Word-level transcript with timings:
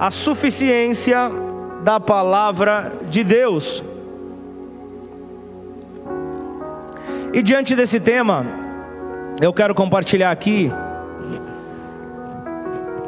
a 0.00 0.10
suficiência 0.10 1.30
da 1.84 2.00
palavra 2.00 2.90
de 3.10 3.22
Deus. 3.22 3.84
E 7.34 7.42
diante 7.42 7.76
desse 7.76 8.00
tema, 8.00 8.46
eu 9.42 9.52
quero 9.52 9.74
compartilhar 9.74 10.30
aqui 10.30 10.72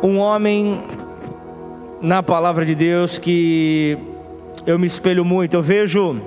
um 0.03 0.19
homem 0.19 0.83
na 2.03 2.23
palavra 2.23 2.67
de 2.67 2.75
Deus 2.75 3.17
que 3.17 3.97
eu 4.67 4.79
me 4.79 4.87
espelho 4.87 5.25
muito. 5.25 5.55
Eu 5.55 5.63
vejo 5.63 6.21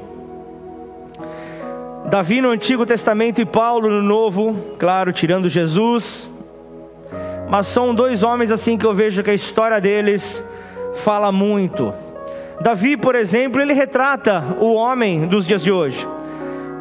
Davi 2.09 2.41
no 2.41 2.49
Antigo 2.49 2.87
Testamento 2.87 3.39
e 3.39 3.45
Paulo 3.45 3.87
no 3.87 4.01
Novo, 4.01 4.55
claro, 4.79 5.13
tirando 5.13 5.47
Jesus. 5.47 6.27
Mas 7.47 7.67
são 7.67 7.93
dois 7.93 8.23
homens 8.23 8.49
assim 8.49 8.79
que 8.79 8.85
eu 8.85 8.95
vejo 8.95 9.21
que 9.21 9.29
a 9.29 9.35
história 9.35 9.79
deles 9.79 10.43
fala 11.05 11.31
muito. 11.31 11.93
Davi, 12.61 12.97
por 12.97 13.13
exemplo, 13.13 13.61
ele 13.61 13.73
retrata 13.73 14.43
o 14.59 14.73
homem 14.73 15.27
dos 15.27 15.45
dias 15.45 15.61
de 15.61 15.71
hoje. 15.71 16.03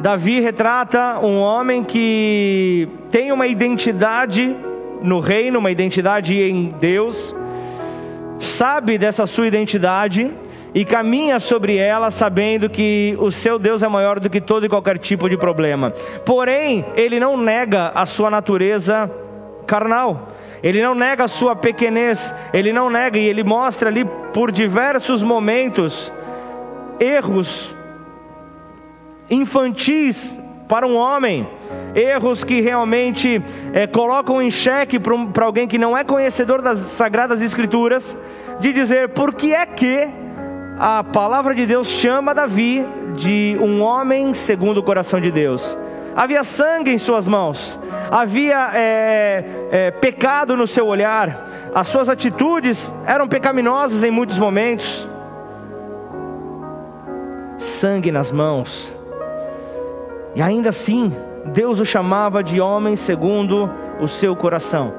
Davi 0.01 0.39
retrata 0.39 1.19
um 1.19 1.37
homem 1.37 1.83
que 1.83 2.89
tem 3.11 3.31
uma 3.31 3.45
identidade 3.45 4.55
no 5.03 5.19
reino, 5.19 5.59
uma 5.59 5.69
identidade 5.69 6.41
em 6.41 6.69
Deus, 6.81 7.35
sabe 8.39 8.97
dessa 8.97 9.27
sua 9.27 9.45
identidade 9.45 10.31
e 10.73 10.83
caminha 10.83 11.39
sobre 11.39 11.77
ela 11.77 12.09
sabendo 12.09 12.67
que 12.67 13.15
o 13.19 13.31
seu 13.31 13.59
Deus 13.59 13.83
é 13.83 13.87
maior 13.87 14.19
do 14.19 14.27
que 14.27 14.41
todo 14.41 14.65
e 14.65 14.69
qualquer 14.69 14.97
tipo 14.97 15.29
de 15.29 15.37
problema. 15.37 15.93
Porém, 16.25 16.83
ele 16.95 17.19
não 17.19 17.37
nega 17.37 17.91
a 17.93 18.07
sua 18.07 18.31
natureza 18.31 19.07
carnal. 19.67 20.34
Ele 20.63 20.81
não 20.81 20.95
nega 20.95 21.25
a 21.25 21.27
sua 21.27 21.55
pequenez, 21.55 22.33
ele 22.53 22.71
não 22.71 22.89
nega 22.89 23.17
e 23.17 23.25
ele 23.25 23.43
mostra 23.43 23.89
ali 23.89 24.05
por 24.33 24.51
diversos 24.51 25.21
momentos 25.23 26.11
erros 26.99 27.73
infantis 29.29 30.37
para 30.67 30.87
um 30.87 30.95
homem, 30.95 31.47
erros 31.93 32.43
que 32.43 32.59
realmente 32.59 33.41
é, 33.73 33.85
colocam 33.85 34.41
em 34.41 34.49
xeque 34.49 34.99
para 34.99 35.45
alguém 35.45 35.67
que 35.67 35.77
não 35.77 35.95
é 35.95 36.03
conhecedor 36.03 36.61
das 36.61 36.79
Sagradas 36.79 37.41
Escrituras, 37.41 38.17
de 38.59 38.73
dizer 38.73 39.09
por 39.09 39.33
que 39.33 39.53
é 39.53 39.65
que 39.65 40.07
a 40.79 41.03
palavra 41.03 41.53
de 41.53 41.65
Deus 41.65 41.87
chama 41.87 42.33
Davi 42.33 42.85
de 43.15 43.57
um 43.61 43.81
homem 43.81 44.33
segundo 44.33 44.79
o 44.79 44.83
coração 44.83 45.21
de 45.21 45.31
Deus. 45.31 45.77
Havia 46.15 46.45
sangue 46.45 46.91
em 46.91 46.97
suas 46.97 47.27
mãos, 47.27 47.77
havia 48.09 48.71
é, 48.73 49.43
é, 49.69 49.91
pecado 49.91 50.55
no 50.55 50.65
seu 50.65 50.87
olhar, 50.87 51.71
as 51.75 51.87
suas 51.87 52.07
atitudes 52.07 52.89
eram 53.05 53.27
pecaminosas 53.27 54.01
em 54.01 54.11
muitos 54.11 54.39
momentos. 54.39 55.05
Sangue 57.57 58.13
nas 58.13 58.31
mãos, 58.31 58.93
e 60.35 60.41
ainda 60.41 60.69
assim, 60.69 61.13
Deus 61.47 61.79
o 61.79 61.85
chamava 61.85 62.41
de 62.41 62.61
homem 62.61 62.95
segundo 62.95 63.69
o 63.99 64.07
seu 64.07 64.35
coração. 64.35 64.93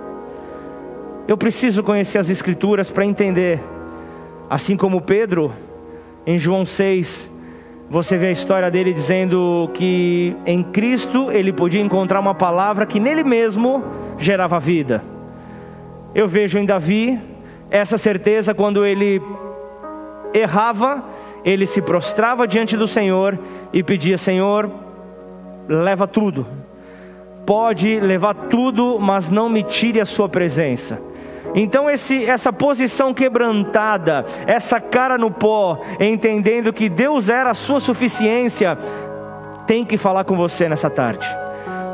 Eu 1.28 1.36
preciso 1.36 1.83
conhecer 1.83 2.19
as 2.19 2.30
Escrituras 2.30 2.91
para 2.91 3.05
entender, 3.05 3.62
assim 4.48 4.77
como 4.77 5.01
Pedro, 5.01 5.53
em 6.27 6.39
João 6.39 6.64
6, 6.64 7.36
você 7.89 8.17
vê 8.17 8.27
a 8.27 8.33
história 8.33 8.70
dele 8.70 8.92
dizendo 8.92 9.70
que 9.73 10.37
em 10.45 10.62
Cristo 10.62 11.31
ele 11.31 11.53
podia 11.53 11.81
encontrar 11.81 12.19
uma 12.19 12.34
palavra 12.34 12.84
que 12.84 12.98
nele 12.98 13.23
mesmo 13.23 13.84
gerava 14.19 14.59
vida. 14.59 15.05
Eu 16.14 16.27
vejo 16.27 16.59
em 16.59 16.67
Davi 16.67 17.20
essa 17.70 17.97
certeza 17.97 18.53
quando 18.55 18.84
ele 18.84 19.23
errava, 20.34 21.05
ele 21.45 21.67
se 21.67 21.81
prostrava 21.81 22.47
diante 22.47 22.77
do 22.77 22.89
Senhor 22.89 23.39
e 23.73 23.83
pedia: 23.83 24.19
Senhor, 24.19 24.69
leva 25.68 26.08
tudo. 26.08 26.47
Pode 27.45 28.01
levar 28.01 28.35
tudo, 28.35 28.98
mas 28.98 29.30
não 29.30 29.48
me 29.48 29.63
tire 29.63 30.01
a 30.01 30.05
sua 30.05 30.29
presença. 30.29 31.01
Então 31.55 31.89
esse, 31.89 32.24
essa 32.24 32.52
posição 32.52 33.14
quebrantada, 33.14 34.24
essa 34.46 34.80
cara 34.80 35.17
no 35.17 35.30
pó, 35.30 35.79
entendendo 35.98 36.73
que 36.73 36.89
Deus 36.89 37.29
era 37.29 37.51
a 37.51 37.55
sua 37.55 37.80
suficiência, 37.80 38.77
tem 39.67 39.85
que 39.85 39.96
falar 39.96 40.24
com 40.24 40.36
você 40.36 40.68
nessa 40.68 40.90
tarde. 40.90 41.27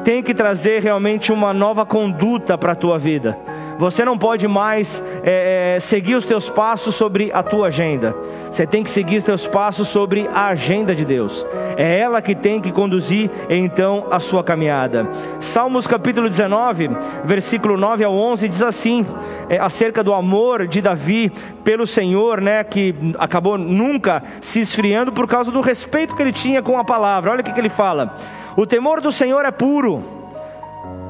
Tem 0.04 0.22
que 0.22 0.34
trazer 0.34 0.82
realmente 0.82 1.32
uma 1.32 1.52
nova 1.52 1.86
conduta 1.86 2.58
para 2.58 2.72
a 2.72 2.76
tua 2.76 2.98
vida. 2.98 3.38
Você 3.82 4.04
não 4.04 4.16
pode 4.16 4.46
mais 4.46 5.02
é, 5.24 5.74
é, 5.74 5.80
seguir 5.80 6.14
os 6.14 6.24
teus 6.24 6.48
passos 6.48 6.94
sobre 6.94 7.32
a 7.34 7.42
tua 7.42 7.66
agenda. 7.66 8.14
Você 8.48 8.64
tem 8.64 8.80
que 8.84 8.88
seguir 8.88 9.16
os 9.16 9.24
teus 9.24 9.44
passos 9.44 9.88
sobre 9.88 10.28
a 10.32 10.46
agenda 10.50 10.94
de 10.94 11.04
Deus. 11.04 11.44
É 11.76 11.98
ela 11.98 12.22
que 12.22 12.32
tem 12.32 12.60
que 12.60 12.70
conduzir 12.70 13.28
então 13.50 14.06
a 14.08 14.20
sua 14.20 14.44
caminhada. 14.44 15.08
Salmos 15.40 15.88
capítulo 15.88 16.28
19, 16.28 16.90
versículo 17.24 17.76
9 17.76 18.04
ao 18.04 18.14
11 18.14 18.48
diz 18.48 18.62
assim, 18.62 19.04
é, 19.48 19.58
acerca 19.58 20.04
do 20.04 20.14
amor 20.14 20.68
de 20.68 20.80
Davi 20.80 21.32
pelo 21.64 21.84
Senhor, 21.84 22.40
né, 22.40 22.62
que 22.62 22.94
acabou 23.18 23.58
nunca 23.58 24.22
se 24.40 24.60
esfriando 24.60 25.10
por 25.10 25.26
causa 25.26 25.50
do 25.50 25.60
respeito 25.60 26.14
que 26.14 26.22
ele 26.22 26.32
tinha 26.32 26.62
com 26.62 26.78
a 26.78 26.84
palavra. 26.84 27.32
Olha 27.32 27.40
o 27.40 27.44
que, 27.44 27.52
que 27.52 27.58
ele 27.58 27.68
fala: 27.68 28.14
O 28.56 28.64
temor 28.64 29.00
do 29.00 29.10
Senhor 29.10 29.44
é 29.44 29.50
puro 29.50 30.04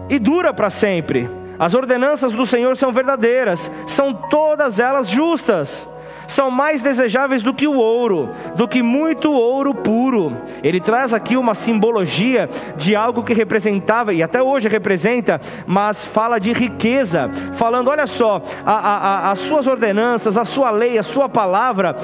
e 0.09 0.19
dura 0.19 0.55
para 0.55 0.71
sempre. 0.71 1.42
As 1.59 1.75
ordenanças 1.75 2.33
do 2.33 2.47
Senhor 2.47 2.77
são 2.77 2.93
verdadeiras, 2.93 3.71
são 3.87 4.13
todas 4.13 4.79
elas 4.79 5.09
justas. 5.09 5.89
São 6.29 6.51
mais 6.51 6.81
desejáveis 6.81 7.43
do 7.43 7.53
que 7.53 7.67
o 7.67 7.77
ouro, 7.77 8.31
do 8.55 8.67
que 8.67 8.83
muito 8.83 9.31
ouro 9.31 9.75
puro. 9.75 10.33
Ele 10.63 10.81
traz 10.81 11.13
aqui 11.13 11.37
uma 11.37 11.55
simbologia 11.55 12.49
de 12.77 12.97
algo 12.97 13.23
que 13.23 13.35
representava, 13.35 14.15
e 14.15 14.23
até 14.23 14.43
hoje 14.43 14.69
representa, 14.69 15.41
mas 15.67 16.05
fala 16.05 16.39
de 16.39 16.53
riqueza, 16.53 17.31
falando: 17.53 17.89
olha 17.89 18.07
só, 18.07 18.41
a, 18.65 18.73
a, 18.73 18.97
a, 18.97 19.31
as 19.33 19.41
suas 19.41 19.67
ordenanças, 19.67 20.39
a 20.39 20.45
sua 20.45 20.71
lei, 20.71 20.97
a 20.97 21.03
sua 21.03 21.29
palavra 21.29 21.97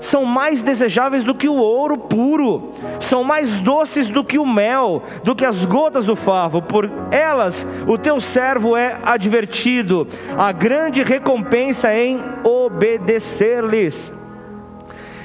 são 0.00 0.24
mais 0.24 0.62
desejáveis 0.62 1.24
do 1.24 1.34
que 1.34 1.48
o 1.48 1.56
ouro 1.56 1.98
puro, 1.98 2.72
são 3.00 3.24
mais 3.24 3.58
doces 3.58 4.08
do 4.08 4.22
que 4.22 4.38
o 4.38 4.46
mel, 4.46 5.02
do 5.24 5.34
que 5.34 5.44
as 5.44 5.64
gotas 5.64 6.06
do 6.06 6.14
favo, 6.14 6.62
por 6.62 6.90
elas 7.10 7.66
o 7.86 7.98
teu 7.98 8.20
servo 8.20 8.76
é 8.76 8.98
advertido, 9.04 10.06
a 10.36 10.52
grande 10.52 11.02
recompensa 11.02 11.94
em 11.94 12.22
obedecer-lhes. 12.44 14.12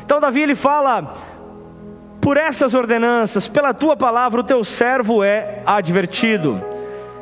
Então, 0.03 0.19
Davi 0.19 0.41
ele 0.41 0.55
fala: 0.55 1.13
por 2.19 2.37
essas 2.37 2.73
ordenanças, 2.73 3.47
pela 3.47 3.73
tua 3.73 3.97
palavra, 3.97 4.39
o 4.39 4.43
teu 4.43 4.63
servo 4.63 5.23
é 5.23 5.61
advertido. 5.65 6.72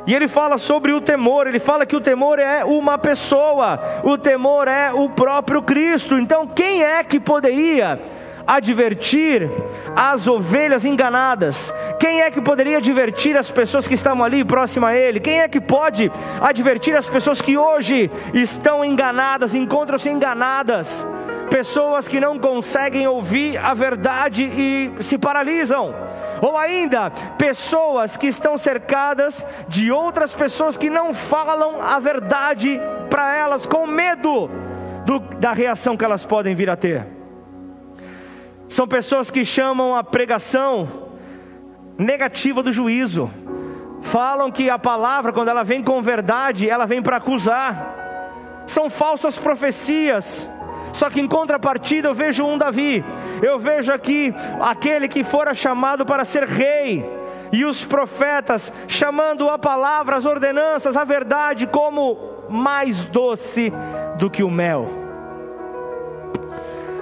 E 0.06 0.14
ele 0.14 0.26
fala 0.26 0.58
sobre 0.58 0.92
o 0.92 1.00
temor, 1.00 1.46
ele 1.46 1.60
fala 1.60 1.86
que 1.86 1.94
o 1.94 2.00
temor 2.00 2.38
é 2.38 2.64
uma 2.64 2.98
pessoa, 2.98 3.80
o 4.02 4.18
temor 4.18 4.66
é 4.66 4.92
o 4.92 5.08
próprio 5.08 5.62
Cristo. 5.62 6.18
Então, 6.18 6.46
quem 6.46 6.82
é 6.82 7.04
que 7.04 7.20
poderia 7.20 8.00
advertir 8.44 9.48
as 9.94 10.26
ovelhas 10.26 10.84
enganadas? 10.84 11.72
Quem 12.00 12.20
é 12.22 12.30
que 12.32 12.40
poderia 12.40 12.78
advertir 12.78 13.36
as 13.36 13.48
pessoas 13.48 13.86
que 13.86 13.94
estavam 13.94 14.24
ali 14.24 14.44
próximo 14.44 14.86
a 14.86 14.94
ele? 14.94 15.20
Quem 15.20 15.40
é 15.40 15.46
que 15.46 15.60
pode 15.60 16.10
advertir 16.40 16.96
as 16.96 17.06
pessoas 17.06 17.40
que 17.40 17.56
hoje 17.56 18.10
estão 18.34 18.84
enganadas, 18.84 19.54
encontram-se 19.54 20.10
enganadas? 20.10 21.06
Pessoas 21.48 22.08
que 22.08 22.18
não 22.18 22.38
conseguem 22.38 23.06
ouvir 23.06 23.56
a 23.58 23.72
verdade 23.74 24.42
e 24.44 24.92
se 25.00 25.16
paralisam 25.16 25.94
ou 26.42 26.58
ainda 26.58 27.08
pessoas 27.38 28.16
que 28.16 28.26
estão 28.26 28.58
cercadas 28.58 29.46
de 29.68 29.92
outras 29.92 30.34
pessoas 30.34 30.76
que 30.76 30.90
não 30.90 31.14
falam 31.14 31.80
a 31.80 32.00
verdade 32.00 32.80
para 33.08 33.36
elas, 33.36 33.64
com 33.64 33.86
medo 33.86 34.50
do, 35.06 35.20
da 35.20 35.52
reação 35.52 35.96
que 35.96 36.04
elas 36.04 36.24
podem 36.24 36.52
vir 36.52 36.68
a 36.68 36.74
ter. 36.74 37.06
São 38.68 38.88
pessoas 38.88 39.30
que 39.30 39.44
chamam 39.44 39.94
a 39.94 40.02
pregação 40.02 40.88
negativa 41.96 42.60
do 42.60 42.72
juízo, 42.72 43.30
falam 44.00 44.50
que 44.50 44.68
a 44.68 44.78
palavra, 44.78 45.32
quando 45.32 45.48
ela 45.48 45.62
vem 45.62 45.80
com 45.80 46.02
verdade, 46.02 46.68
ela 46.68 46.86
vem 46.86 47.00
para 47.00 47.18
acusar, 47.18 48.64
são 48.66 48.90
falsas 48.90 49.38
profecias 49.38 50.48
só 50.92 51.10
que 51.10 51.20
em 51.20 51.28
contrapartida 51.28 52.08
eu 52.08 52.14
vejo 52.14 52.44
um 52.44 52.58
Davi, 52.58 53.04
eu 53.42 53.58
vejo 53.58 53.92
aqui 53.92 54.34
aquele 54.60 55.08
que 55.08 55.24
fora 55.24 55.54
chamado 55.54 56.04
para 56.04 56.24
ser 56.24 56.44
rei, 56.44 57.04
e 57.52 57.64
os 57.64 57.84
profetas 57.84 58.72
chamando 58.88 59.48
a 59.50 59.58
palavra, 59.58 60.16
as 60.16 60.24
ordenanças, 60.24 60.96
a 60.96 61.04
verdade 61.04 61.66
como 61.66 62.18
mais 62.48 63.04
doce 63.04 63.72
do 64.18 64.30
que 64.30 64.42
o 64.42 64.50
mel. 64.50 65.01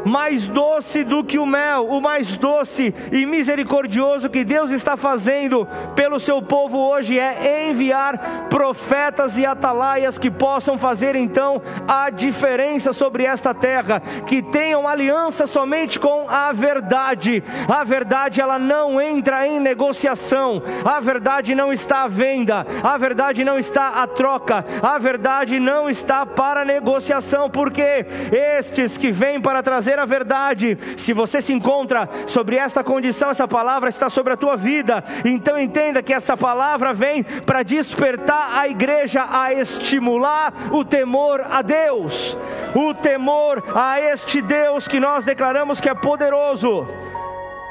Mais 0.05 0.49
doce 0.49 1.05
do 1.05 1.23
que 1.23 1.39
o 1.39 1.47
mel, 1.47 1.87
o 1.89 2.01
mais 2.01 2.37
doce 2.37 2.95
e 3.13 3.27
misericordioso 3.27 4.29
que 4.29 4.45
Deus 4.45 4.71
está 4.71 4.97
fazendo 4.97 5.67
pelo 5.95 6.19
seu 6.19 6.41
povo 6.41 6.79
hoje 6.79 7.19
é 7.19 7.69
enviar 7.69 8.49
profetas 8.49 9.39
e 9.39 9.47
atalaias 9.47 10.19
que 10.19 10.31
possam 10.31 10.79
fazer 10.79 11.17
então 11.17 11.63
a 11.87 12.11
diferença 12.11 12.93
sobre 12.93 13.25
esta 13.25 13.55
terra, 13.55 14.01
que 14.27 14.43
tenham 14.43 14.87
aliança 14.87 15.47
somente 15.47 15.99
com 15.99 16.29
a 16.29 16.53
verdade. 16.53 17.43
A 17.69 17.85
verdade 17.85 18.41
ela 18.41 18.59
não 18.59 19.01
entra 19.01 19.47
em 19.47 19.61
negociação, 19.61 20.63
a 20.85 21.01
verdade 21.01 21.55
não 21.55 21.73
está 21.73 22.03
à 22.03 22.09
venda, 22.09 22.67
a 22.83 22.97
verdade 22.97 23.45
não 23.45 23.59
está 23.59 24.03
à 24.03 24.07
troca, 24.07 24.65
a 24.83 24.99
verdade 24.99 25.59
não 25.59 25.89
está 25.89 26.25
para 26.25 26.65
negociação, 26.65 27.51
porque 27.51 28.07
estes 28.33 28.97
que 28.97 29.11
vêm 29.11 29.41
para 29.41 29.63
trazer 29.63 29.90
a 29.99 30.05
verdade, 30.05 30.79
se 30.97 31.13
você 31.13 31.41
se 31.41 31.53
encontra 31.53 32.09
sobre 32.27 32.57
esta 32.57 32.85
condição, 32.85 33.31
essa 33.31 33.49
palavra 33.49 33.89
está 33.89 34.09
sobre 34.09 34.33
a 34.33 34.37
tua 34.37 34.57
vida, 34.57 35.03
então 35.25 35.59
entenda 35.59 36.03
que 36.03 36.13
essa 36.13 36.37
palavra 36.37 36.93
vem 36.93 37.23
para 37.23 37.63
despertar 37.63 38.59
a 38.59 38.69
igreja 38.69 39.27
a 39.31 39.53
estimular 39.53 40.53
o 40.73 40.85
temor 40.85 41.45
a 41.51 41.63
Deus, 41.63 42.37
o 42.75 42.95
temor 42.95 43.63
a 43.75 44.01
este 44.01 44.41
Deus 44.41 44.87
que 44.87 45.01
nós 45.01 45.25
declaramos 45.25 45.81
que 45.81 45.89
é 45.89 45.95
poderoso. 45.95 46.87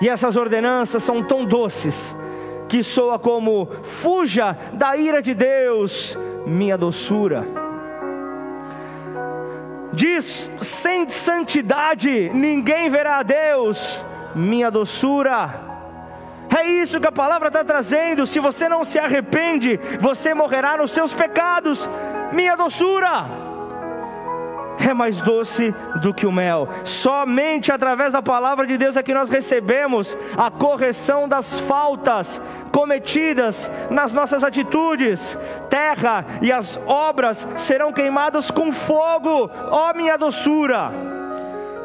E 0.01 0.07
essas 0.07 0.35
ordenanças 0.35 1.03
são 1.03 1.23
tão 1.23 1.45
doces 1.45 2.15
que 2.69 2.83
soa 2.83 3.17
como 3.17 3.67
fuja 3.83 4.55
da 4.73 4.95
ira 4.95 5.21
de 5.21 5.33
Deus, 5.33 6.17
minha 6.45 6.77
doçura. 6.77 7.68
Diz: 9.93 10.49
sem 10.61 11.09
santidade 11.09 12.29
ninguém 12.33 12.89
verá 12.89 13.17
a 13.17 13.23
Deus, 13.23 14.05
minha 14.35 14.69
doçura. 14.69 15.67
É 16.57 16.67
isso 16.67 16.99
que 16.99 17.07
a 17.07 17.11
palavra 17.11 17.47
está 17.47 17.63
trazendo. 17.63 18.25
Se 18.25 18.39
você 18.39 18.67
não 18.67 18.83
se 18.83 18.97
arrepende, 18.99 19.79
você 19.99 20.33
morrerá 20.33 20.77
nos 20.77 20.91
seus 20.91 21.13
pecados, 21.13 21.89
minha 22.31 22.55
doçura 22.55 23.48
é 24.87 24.93
mais 24.93 25.21
doce 25.21 25.73
do 26.01 26.13
que 26.13 26.25
o 26.25 26.31
mel. 26.31 26.69
Somente 26.83 27.71
através 27.71 28.13
da 28.13 28.21
palavra 28.21 28.65
de 28.65 28.77
Deus 28.77 28.95
é 28.95 29.03
que 29.03 29.13
nós 29.13 29.29
recebemos 29.29 30.17
a 30.37 30.49
correção 30.49 31.27
das 31.27 31.59
faltas 31.59 32.41
cometidas 32.71 33.69
nas 33.89 34.13
nossas 34.13 34.43
atitudes. 34.43 35.37
Terra 35.69 36.25
e 36.41 36.51
as 36.51 36.79
obras 36.87 37.47
serão 37.57 37.91
queimadas 37.91 38.51
com 38.51 38.71
fogo, 38.71 39.49
ó 39.69 39.93
minha 39.93 40.17
doçura. 40.17 40.91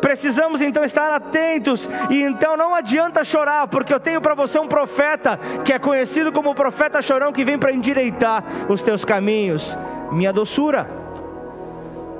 Precisamos 0.00 0.60
então 0.60 0.84
estar 0.84 1.10
atentos 1.10 1.88
e 2.10 2.22
então 2.22 2.58
não 2.58 2.74
adianta 2.74 3.24
chorar, 3.24 3.66
porque 3.68 3.92
eu 3.92 3.98
tenho 3.98 4.20
para 4.20 4.34
você 4.34 4.58
um 4.58 4.68
profeta 4.68 5.40
que 5.64 5.72
é 5.72 5.78
conhecido 5.78 6.30
como 6.30 6.50
o 6.50 6.54
profeta 6.54 7.00
chorão 7.00 7.32
que 7.32 7.42
vem 7.42 7.58
para 7.58 7.72
endireitar 7.72 8.44
os 8.68 8.82
teus 8.82 9.02
caminhos. 9.02 9.76
Minha 10.12 10.30
doçura. 10.30 11.03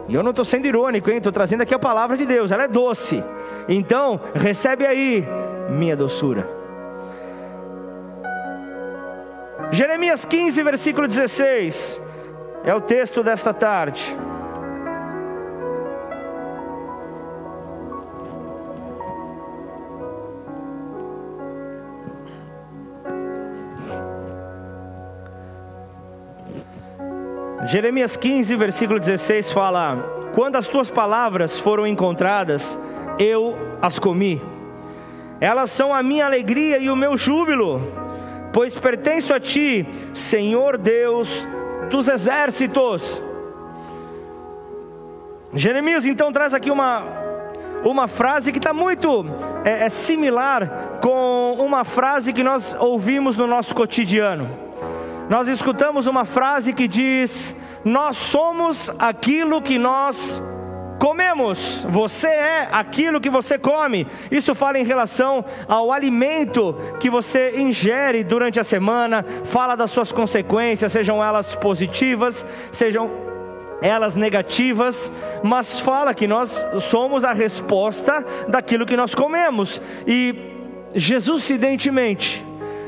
E 0.08 0.14
eu 0.14 0.22
não 0.22 0.30
estou 0.30 0.44
sendo 0.44 0.66
irônico, 0.66 1.10
hein? 1.10 1.18
Estou 1.18 1.32
trazendo 1.32 1.62
aqui 1.62 1.74
a 1.74 1.78
palavra 1.78 2.16
de 2.16 2.26
Deus, 2.26 2.50
ela 2.50 2.64
é 2.64 2.68
doce. 2.68 3.22
Então, 3.68 4.20
recebe 4.34 4.86
aí, 4.86 5.26
minha 5.70 5.96
doçura. 5.96 6.48
Jeremias 9.70 10.24
15, 10.24 10.62
versículo 10.62 11.08
16, 11.08 12.00
é 12.64 12.74
o 12.74 12.80
texto 12.80 13.22
desta 13.22 13.52
tarde. 13.52 14.14
Jeremias 27.66 28.14
15, 28.14 28.54
versículo 28.56 29.00
16 29.00 29.50
fala: 29.50 29.96
Quando 30.34 30.56
as 30.56 30.68
tuas 30.68 30.90
palavras 30.90 31.58
foram 31.58 31.86
encontradas, 31.86 32.78
eu 33.18 33.56
as 33.80 33.98
comi. 33.98 34.40
Elas 35.40 35.70
são 35.70 35.92
a 35.94 36.02
minha 36.02 36.26
alegria 36.26 36.78
e 36.78 36.90
o 36.90 36.96
meu 36.96 37.16
júbilo, 37.16 37.80
pois 38.52 38.74
pertenço 38.74 39.32
a 39.32 39.40
ti, 39.40 39.86
Senhor 40.12 40.76
Deus 40.76 41.46
dos 41.90 42.06
exércitos. 42.06 43.20
Jeremias 45.54 46.04
então 46.04 46.30
traz 46.30 46.52
aqui 46.52 46.70
uma, 46.70 47.02
uma 47.82 48.06
frase 48.08 48.52
que 48.52 48.58
está 48.58 48.74
muito 48.74 49.24
é, 49.64 49.84
é 49.84 49.88
similar 49.88 50.98
com 51.00 51.54
uma 51.58 51.82
frase 51.82 52.32
que 52.32 52.42
nós 52.42 52.76
ouvimos 52.78 53.36
no 53.36 53.46
nosso 53.46 53.74
cotidiano 53.74 54.63
nós 55.28 55.48
escutamos 55.48 56.06
uma 56.06 56.24
frase 56.24 56.72
que 56.72 56.86
diz: 56.86 57.54
Nós 57.84 58.16
somos 58.16 58.90
aquilo 58.98 59.62
que 59.62 59.78
nós 59.78 60.40
comemos, 60.98 61.86
você 61.88 62.28
é 62.28 62.68
aquilo 62.70 63.20
que 63.20 63.30
você 63.30 63.58
come. 63.58 64.06
Isso 64.30 64.54
fala 64.54 64.78
em 64.78 64.84
relação 64.84 65.44
ao 65.68 65.92
alimento 65.92 66.76
que 67.00 67.10
você 67.10 67.54
ingere 67.56 68.24
durante 68.24 68.60
a 68.60 68.64
semana, 68.64 69.24
fala 69.44 69.76
das 69.76 69.90
suas 69.90 70.12
consequências, 70.12 70.92
sejam 70.92 71.22
elas 71.22 71.54
positivas, 71.54 72.44
sejam 72.70 73.10
elas 73.82 74.16
negativas, 74.16 75.10
mas 75.42 75.78
fala 75.78 76.14
que 76.14 76.26
nós 76.26 76.64
somos 76.80 77.24
a 77.24 77.32
resposta 77.32 78.24
daquilo 78.48 78.86
que 78.86 78.96
nós 78.96 79.14
comemos. 79.14 79.80
E 80.06 80.34
Jesus, 80.94 81.50
evidentemente, 81.50 82.42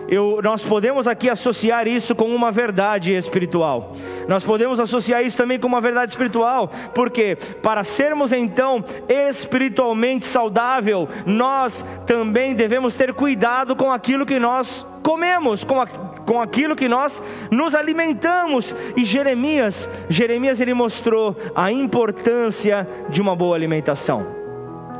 eu, 0.08 0.40
nós 0.42 0.64
podemos 0.64 1.06
aqui 1.06 1.28
associar 1.28 1.86
isso 1.88 2.14
com 2.14 2.34
uma 2.34 2.52
verdade 2.52 3.12
espiritual. 3.12 3.92
Nós 4.28 4.44
podemos 4.44 4.78
associar 4.78 5.24
isso 5.24 5.36
também 5.36 5.58
com 5.58 5.66
uma 5.66 5.80
verdade 5.80 6.12
espiritual, 6.12 6.70
porque 6.94 7.36
para 7.62 7.84
sermos 7.84 8.32
então 8.32 8.84
espiritualmente 9.08 10.26
saudável, 10.26 11.08
nós 11.24 11.84
também 12.06 12.54
devemos 12.54 12.94
ter 12.94 13.12
cuidado 13.12 13.74
com 13.74 13.90
aquilo 13.90 14.26
que 14.26 14.38
nós 14.38 14.86
comemos, 15.02 15.64
com, 15.64 15.80
a, 15.80 15.86
com 15.86 16.40
aquilo 16.40 16.76
que 16.76 16.88
nós 16.88 17.22
nos 17.50 17.74
alimentamos. 17.74 18.74
E 18.96 19.04
Jeremias, 19.04 19.88
Jeremias 20.08 20.60
ele 20.60 20.74
mostrou 20.74 21.36
a 21.54 21.70
importância 21.70 22.88
de 23.08 23.20
uma 23.20 23.34
boa 23.34 23.56
alimentação. 23.56 24.45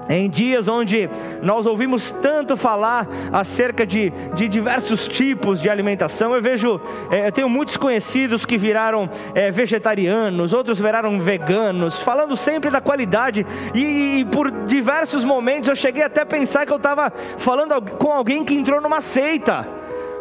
Em 0.09 0.31
dias 0.31 0.69
onde 0.69 1.11
nós 1.43 1.67
ouvimos 1.67 2.11
tanto 2.11 2.57
falar 2.57 3.09
acerca 3.33 3.85
de, 3.85 4.13
de 4.35 4.47
diversos 4.47 5.09
tipos 5.09 5.61
de 5.61 5.69
alimentação, 5.69 6.35
eu 6.35 6.41
vejo, 6.41 6.81
é, 7.11 7.27
eu 7.27 7.33
tenho 7.33 7.49
muitos 7.49 7.77
conhecidos 7.77 8.47
que 8.47 8.57
viraram 8.57 9.11
é, 9.35 9.51
vegetarianos, 9.51 10.53
outros 10.53 10.79
viraram 10.79 11.19
veganos, 11.19 11.99
falando 11.99 12.37
sempre 12.37 12.71
da 12.71 12.81
qualidade, 12.81 13.45
e, 13.75 14.21
e, 14.21 14.25
por 14.27 14.51
diversos 14.67 15.25
momentos 15.25 15.69
eu 15.69 15.77
cheguei 15.77 16.05
até 16.05 16.21
a 16.21 16.27
pensar 16.27 16.65
que 16.65 16.73
eu 16.73 16.77
estava 16.77 17.13
falando 17.39 17.81
com 17.97 18.13
alguém 18.13 18.45
que 18.45 18.55
entrou 18.55 18.81
numa 18.81 19.01
seita, 19.01 19.67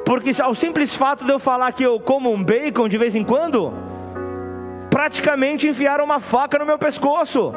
porque 0.04 0.32
ao 0.42 0.56
simples 0.56 0.96
fato 0.96 1.24
de 1.24 1.32
eu 1.32 1.40
falar 1.40 1.72
que 1.74 1.84
eu 1.84 2.00
como 2.00 2.32
um 2.32 2.44
bacon 2.44 2.88
de 2.90 2.98
vez 2.98 3.14
em 3.16 3.24
quando, 3.24 3.72
praticamente 4.90 5.68
enfiaram 5.68 6.06
uma 6.06 6.20
faca 6.20 6.58
no 6.58 6.66
meu 6.66 6.80
pescoço 6.80 7.54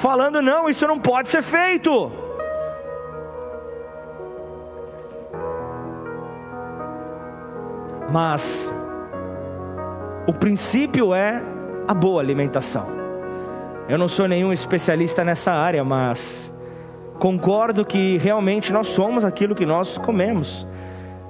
falando: 0.00 0.42
não, 0.42 0.68
isso 0.68 0.86
não 0.86 0.98
pode 0.98 1.28
ser 1.28 1.42
feito. 1.42 2.10
Mas 8.10 8.72
o 10.26 10.32
princípio 10.32 11.14
é 11.14 11.42
a 11.86 11.94
boa 11.94 12.20
alimentação. 12.20 12.98
Eu 13.88 13.98
não 13.98 14.08
sou 14.08 14.26
nenhum 14.26 14.52
especialista 14.52 15.24
nessa 15.24 15.52
área, 15.52 15.84
mas 15.84 16.50
concordo 17.18 17.84
que 17.84 18.16
realmente 18.18 18.72
nós 18.72 18.88
somos 18.88 19.24
aquilo 19.24 19.54
que 19.54 19.66
nós 19.66 19.98
comemos. 19.98 20.66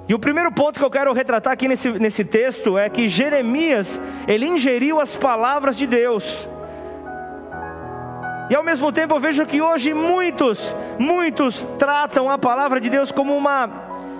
E 0.07 0.13
o 0.13 0.19
primeiro 0.19 0.51
ponto 0.51 0.79
que 0.79 0.85
eu 0.85 0.89
quero 0.89 1.13
retratar 1.13 1.53
aqui 1.53 1.67
nesse, 1.67 1.89
nesse 1.91 2.25
texto 2.25 2.77
é 2.77 2.89
que 2.89 3.07
Jeremias, 3.07 3.99
ele 4.27 4.47
ingeriu 4.47 4.99
as 4.99 5.15
palavras 5.15 5.77
de 5.77 5.85
Deus. 5.85 6.47
E 8.51 8.55
ao 8.55 8.65
mesmo 8.65 8.91
tempo 8.91 9.15
eu 9.15 9.19
vejo 9.21 9.45
que 9.45 9.61
hoje 9.61 9.93
muitos, 9.93 10.75
muitos 10.99 11.65
tratam 11.79 12.29
a 12.29 12.37
palavra 12.37 12.81
de 12.81 12.89
Deus 12.89 13.09
como 13.09 13.33
uma 13.33 13.69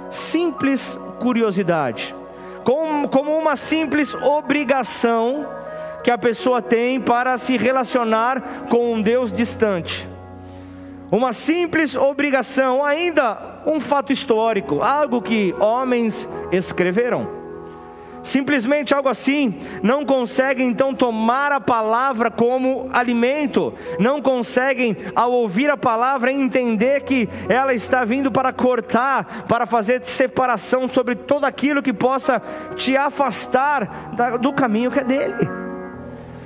simples 0.09 0.97
curiosidade, 1.19 2.15
como, 2.63 3.09
como 3.09 3.37
uma 3.37 3.57
simples 3.57 4.15
obrigação 4.15 5.45
que 6.01 6.09
a 6.09 6.17
pessoa 6.17 6.61
tem 6.61 6.97
para 6.97 7.37
se 7.37 7.57
relacionar 7.57 8.67
com 8.69 8.93
um 8.93 9.01
Deus 9.01 9.33
distante. 9.33 10.07
Uma 11.11 11.33
simples 11.33 11.97
obrigação, 11.97 12.85
ainda 12.85 13.37
um 13.65 13.81
fato 13.81 14.13
histórico, 14.13 14.81
algo 14.81 15.21
que 15.21 15.53
homens 15.59 16.25
escreveram. 16.53 17.40
Simplesmente 18.23 18.93
algo 18.93 19.09
assim, 19.09 19.59
não 19.81 20.05
conseguem 20.05 20.67
então 20.67 20.93
tomar 20.93 21.51
a 21.51 21.59
palavra 21.59 22.29
como 22.29 22.89
alimento, 22.93 23.73
não 23.99 24.21
conseguem, 24.21 24.95
ao 25.15 25.31
ouvir 25.31 25.69
a 25.69 25.77
palavra, 25.77 26.31
entender 26.31 27.03
que 27.03 27.27
ela 27.49 27.73
está 27.73 28.05
vindo 28.05 28.31
para 28.31 28.53
cortar, 28.53 29.45
para 29.47 29.65
fazer 29.65 30.03
separação 30.05 30.87
sobre 30.87 31.15
todo 31.15 31.45
aquilo 31.45 31.81
que 31.81 31.93
possa 31.93 32.41
te 32.75 32.95
afastar 32.95 34.11
do 34.39 34.53
caminho 34.53 34.91
que 34.91 34.99
é 34.99 35.03
dele. 35.03 35.61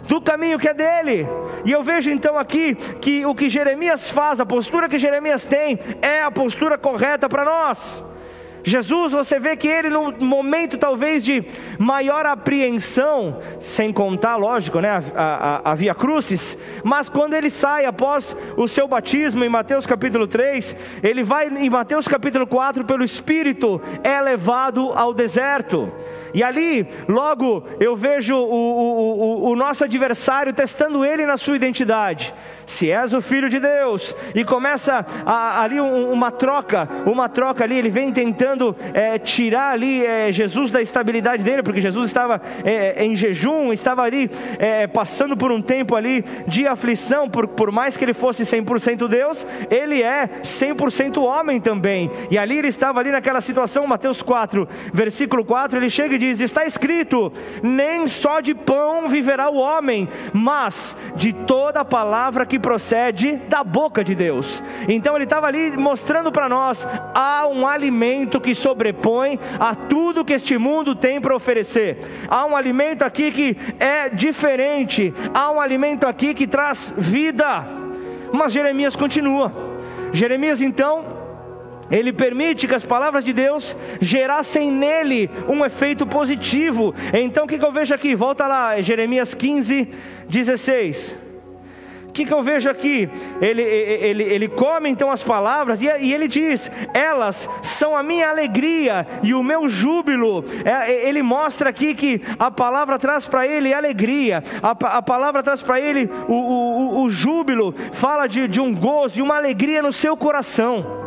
Do 0.07 0.21
caminho 0.21 0.59
que 0.59 0.67
é 0.67 0.73
dele, 0.73 1.27
e 1.65 1.71
eu 1.71 1.81
vejo 1.81 2.11
então 2.11 2.37
aqui 2.37 2.75
que 2.75 3.25
o 3.25 3.33
que 3.33 3.49
Jeremias 3.49 4.07
faz, 4.07 4.39
a 4.39 4.45
postura 4.45 4.87
que 4.87 4.99
Jeremias 4.99 5.45
tem, 5.45 5.79
é 5.99 6.21
a 6.21 6.29
postura 6.29 6.77
correta 6.77 7.27
para 7.27 7.43
nós. 7.43 8.03
Jesus, 8.65 9.11
você 9.11 9.39
vê 9.39 9.55
que 9.55 9.67
ele, 9.67 9.89
no 9.89 10.11
momento 10.11 10.75
talvez 10.75 11.23
de 11.23 11.45
maior 11.77 12.25
apreensão, 12.25 13.39
sem 13.59 13.93
contar, 13.93 14.37
lógico, 14.37 14.79
né, 14.79 14.89
a, 15.15 15.61
a, 15.63 15.71
a 15.71 15.75
Via 15.75 15.93
Crucis, 15.93 16.57
mas 16.83 17.07
quando 17.07 17.35
ele 17.35 17.51
sai 17.51 17.85
após 17.85 18.35
o 18.57 18.67
seu 18.67 18.87
batismo, 18.87 19.43
em 19.43 19.49
Mateus 19.49 19.85
capítulo 19.85 20.25
3, 20.25 20.75
ele 21.03 21.21
vai 21.21 21.47
em 21.47 21.69
Mateus 21.69 22.07
capítulo 22.07 22.47
4, 22.47 22.83
pelo 22.85 23.03
Espírito, 23.03 23.79
é 24.03 24.19
levado 24.19 24.91
ao 24.95 25.13
deserto. 25.13 25.91
E 26.35 26.43
ali, 26.43 26.85
logo, 27.07 27.63
eu 27.79 27.95
vejo 27.95 28.35
o, 28.35 28.43
o, 28.43 29.47
o, 29.47 29.49
o 29.51 29.55
nosso 29.55 29.85
adversário 29.85 30.51
testando 30.51 31.05
ele 31.05 31.25
na 31.25 31.37
sua 31.37 31.55
identidade. 31.55 32.33
Se 32.65 32.91
és 32.91 33.13
o 33.13 33.21
filho 33.21 33.47
de 33.47 33.59
Deus, 33.59 34.13
e 34.33 34.43
começa 34.43 35.05
a, 35.25 35.61
ali 35.61 35.79
um, 35.79 36.11
uma 36.11 36.31
troca, 36.31 36.89
uma 37.05 37.29
troca 37.29 37.63
ali, 37.63 37.77
ele 37.77 37.89
vem 37.89 38.11
tentando 38.11 38.75
é, 38.93 39.17
tirar 39.17 39.71
ali 39.71 40.05
é, 40.05 40.31
Jesus 40.31 40.71
da 40.71 40.81
estabilidade 40.81 41.43
dele, 41.43 41.63
porque 41.63 41.79
Jesus 41.79 42.07
estava 42.07 42.41
é, 42.65 43.05
em 43.05 43.15
jejum, 43.15 43.71
estava 43.71 44.01
ali 44.01 44.29
é, 44.57 44.87
passando 44.87 45.37
por 45.37 45.51
um 45.51 45.61
tempo 45.61 45.95
ali 45.95 46.25
de 46.47 46.67
aflição, 46.67 47.29
por, 47.29 47.47
por 47.47 47.71
mais 47.71 47.95
que 47.95 48.03
ele 48.03 48.13
fosse 48.13 48.43
100% 48.43 49.07
Deus, 49.07 49.45
ele 49.69 50.01
é 50.01 50.27
100% 50.43 51.21
homem 51.21 51.61
também, 51.61 52.11
e 52.29 52.37
ali 52.37 52.57
ele 52.57 52.67
estava 52.67 52.99
ali 52.99 53.11
naquela 53.11 53.39
situação, 53.41 53.87
Mateus 53.87 54.21
4, 54.21 54.67
versículo 54.91 55.45
4, 55.45 55.77
ele 55.77 55.89
chega 55.89 56.15
e 56.15 56.17
diz: 56.17 56.24
está 56.31 56.65
escrito, 56.65 57.31
nem 57.61 58.07
só 58.07 58.39
de 58.39 58.53
pão 58.53 59.07
viverá 59.07 59.49
o 59.49 59.57
homem, 59.57 60.07
mas 60.33 60.97
de 61.15 61.33
toda 61.33 61.81
a 61.81 61.85
palavra 61.85 62.45
que 62.45 62.59
procede 62.59 63.37
da 63.47 63.63
boca 63.63 64.03
de 64.03 64.15
Deus. 64.15 64.61
Então 64.87 65.15
ele 65.15 65.23
estava 65.25 65.47
ali 65.47 65.75
mostrando 65.77 66.31
para 66.31 66.49
nós: 66.49 66.87
há 67.13 67.47
um 67.47 67.67
alimento 67.67 68.39
que 68.41 68.55
sobrepõe 68.55 69.39
a 69.59 69.75
tudo 69.75 70.25
que 70.25 70.33
este 70.33 70.57
mundo 70.57 70.95
tem 70.95 71.19
para 71.21 71.35
oferecer. 71.35 71.97
Há 72.27 72.45
um 72.45 72.55
alimento 72.55 73.03
aqui 73.03 73.31
que 73.31 73.57
é 73.79 74.09
diferente, 74.09 75.13
há 75.33 75.51
um 75.51 75.59
alimento 75.59 76.05
aqui 76.05 76.33
que 76.33 76.47
traz 76.47 76.93
vida. 76.97 77.65
Mas 78.31 78.51
Jeremias 78.51 78.95
continua. 78.95 79.51
Jeremias 80.11 80.61
então 80.61 81.14
ele 81.89 82.11
permite 82.11 82.67
que 82.67 82.75
as 82.75 82.83
palavras 82.83 83.23
de 83.23 83.33
Deus 83.33 83.75
gerassem 84.01 84.71
nele 84.71 85.29
um 85.47 85.63
efeito 85.63 86.05
positivo. 86.05 86.93
Então 87.13 87.45
o 87.45 87.47
que, 87.47 87.57
que 87.57 87.65
eu 87.65 87.71
vejo 87.71 87.93
aqui? 87.93 88.15
Volta 88.15 88.47
lá, 88.47 88.79
Jeremias 88.81 89.33
15, 89.33 89.87
16 90.27 91.25
que, 92.15 92.25
que 92.25 92.33
eu 92.33 92.41
vejo 92.41 92.69
aqui? 92.69 93.09
Ele, 93.41 93.61
ele, 93.61 94.23
ele 94.23 94.47
come 94.47 94.89
então 94.89 95.11
as 95.11 95.21
palavras 95.21 95.81
e, 95.81 95.85
e 95.85 96.13
ele 96.13 96.29
diz: 96.29 96.71
Elas 96.93 97.49
são 97.61 97.95
a 97.95 98.01
minha 98.01 98.29
alegria 98.29 99.05
e 99.21 99.33
o 99.33 99.43
meu 99.43 99.67
júbilo. 99.67 100.45
É, 100.63 101.07
ele 101.07 101.21
mostra 101.21 101.69
aqui 101.69 101.93
que 101.93 102.21
a 102.39 102.49
palavra 102.49 102.97
traz 102.97 103.27
para 103.27 103.45
ele 103.45 103.73
alegria, 103.73 104.41
a, 104.63 104.71
a 104.97 105.01
palavra 105.01 105.43
traz 105.43 105.61
para 105.61 105.79
ele 105.79 106.09
o, 106.29 106.33
o, 106.33 107.01
o, 107.01 107.09
júbilo, 107.09 107.75
fala 107.91 108.27
de, 108.27 108.47
de 108.47 108.61
um 108.61 108.73
gozo 108.73 109.19
e 109.19 109.21
uma 109.21 109.35
alegria 109.35 109.81
no 109.81 109.91
seu 109.91 110.15
coração. 110.15 111.04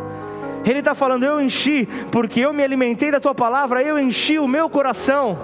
Ele 0.65 0.79
está 0.79 0.93
falando: 0.93 1.23
Eu 1.23 1.41
enchi, 1.41 1.87
porque 2.11 2.39
eu 2.39 2.53
me 2.53 2.63
alimentei 2.63 3.11
da 3.11 3.19
tua 3.19 3.35
palavra, 3.35 3.83
eu 3.83 3.97
enchi 3.99 4.37
o 4.39 4.47
meu 4.47 4.69
coração 4.69 5.37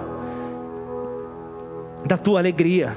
da 2.04 2.16
tua 2.16 2.38
alegria. 2.38 2.96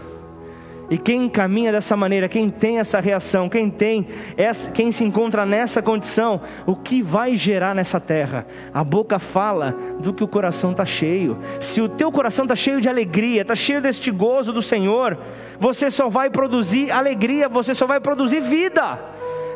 E 0.89 0.97
quem 0.97 1.29
caminha 1.29 1.71
dessa 1.71 1.95
maneira, 1.95 2.27
quem 2.27 2.49
tem 2.49 2.79
essa 2.79 2.99
reação, 2.99 3.47
quem 3.47 3.69
tem 3.69 4.07
essa, 4.35 4.71
quem 4.71 4.91
se 4.91 5.03
encontra 5.03 5.45
nessa 5.45 5.83
condição, 5.83 6.41
o 6.65 6.75
que 6.75 7.03
vai 7.03 7.35
gerar 7.35 7.75
nessa 7.75 7.99
terra? 7.99 8.47
A 8.73 8.83
boca 8.83 9.19
fala 9.19 9.75
do 9.99 10.11
que 10.11 10.23
o 10.23 10.27
coração 10.27 10.71
está 10.71 10.85
cheio. 10.85 11.37
Se 11.59 11.79
o 11.79 11.87
teu 11.87 12.11
coração 12.11 12.45
está 12.45 12.55
cheio 12.55 12.81
de 12.81 12.89
alegria, 12.89 13.43
está 13.43 13.53
cheio 13.53 13.81
deste 13.81 14.09
gozo 14.09 14.51
do 14.51 14.63
Senhor, 14.63 15.15
você 15.59 15.91
só 15.91 16.09
vai 16.09 16.27
produzir 16.31 16.89
alegria, 16.89 17.47
você 17.47 17.75
só 17.75 17.85
vai 17.85 17.99
produzir 17.99 18.39
vida. 18.41 18.99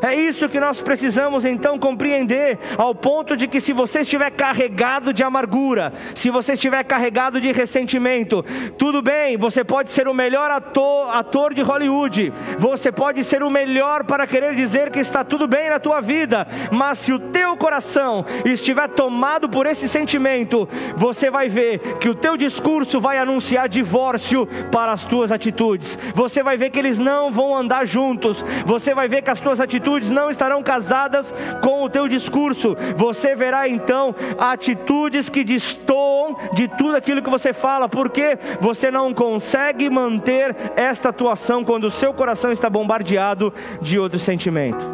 É 0.02 0.14
isso 0.14 0.48
que 0.48 0.60
nós 0.60 0.80
precisamos 0.80 1.44
então 1.44 1.78
compreender, 1.78 2.58
ao 2.76 2.94
ponto 2.94 3.36
de 3.36 3.46
que 3.46 3.60
se 3.60 3.72
você 3.72 4.00
estiver 4.00 4.30
carregado 4.30 5.12
de 5.12 5.22
amargura, 5.22 5.92
se 6.14 6.30
você 6.30 6.52
estiver 6.52 6.84
carregado 6.84 7.40
de 7.40 7.52
ressentimento, 7.52 8.44
tudo 8.76 9.00
bem, 9.00 9.36
você 9.36 9.64
pode 9.64 9.90
ser 9.90 10.08
o 10.08 10.14
melhor 10.14 10.50
ator, 10.50 11.14
ator 11.14 11.54
de 11.54 11.62
Hollywood, 11.62 12.32
você 12.58 12.92
pode 12.92 13.24
ser 13.24 13.42
o 13.42 13.50
melhor 13.50 14.04
para 14.04 14.26
querer 14.26 14.54
dizer 14.54 14.90
que 14.90 14.98
está 14.98 15.24
tudo 15.24 15.46
bem 15.46 15.70
na 15.70 15.78
tua 15.78 16.00
vida, 16.00 16.46
mas 16.70 16.98
se 16.98 17.12
o 17.12 17.18
teu 17.18 17.56
coração 17.56 18.24
estiver 18.44 18.88
tomado 18.88 19.48
por 19.48 19.66
esse 19.66 19.88
sentimento, 19.88 20.68
você 20.96 21.30
vai 21.30 21.48
ver 21.48 21.78
que 21.98 22.08
o 22.08 22.14
teu 22.14 22.36
discurso 22.36 23.00
vai 23.00 23.18
anunciar 23.18 23.68
divórcio 23.68 24.46
para 24.70 24.92
as 24.92 25.04
tuas 25.04 25.32
atitudes. 25.32 25.98
Você 26.14 26.42
vai 26.42 26.56
ver 26.56 26.70
que 26.70 26.78
eles 26.78 26.98
não 26.98 27.30
vão 27.30 27.56
andar 27.56 27.86
juntos. 27.86 28.44
Você 28.66 28.94
vai 28.94 29.08
ver 29.08 29.22
que 29.22 29.30
as 29.30 29.40
tuas 29.40 29.60
atitudes 29.60 29.83
atitudes 29.84 30.08
não 30.08 30.30
estarão 30.30 30.62
casadas 30.62 31.34
com 31.60 31.82
o 31.82 31.90
teu 31.90 32.08
discurso. 32.08 32.74
Você 32.96 33.36
verá 33.36 33.68
então 33.68 34.14
atitudes 34.38 35.28
que 35.28 35.44
destoam 35.44 36.36
de 36.54 36.66
tudo 36.66 36.96
aquilo 36.96 37.22
que 37.22 37.28
você 37.28 37.52
fala, 37.52 37.86
porque 37.86 38.38
você 38.60 38.90
não 38.90 39.12
consegue 39.12 39.90
manter 39.90 40.56
esta 40.74 41.10
atuação 41.10 41.62
quando 41.62 41.84
o 41.84 41.90
seu 41.90 42.14
coração 42.14 42.50
está 42.50 42.70
bombardeado 42.70 43.52
de 43.82 43.98
outro 43.98 44.18
sentimento. 44.18 44.84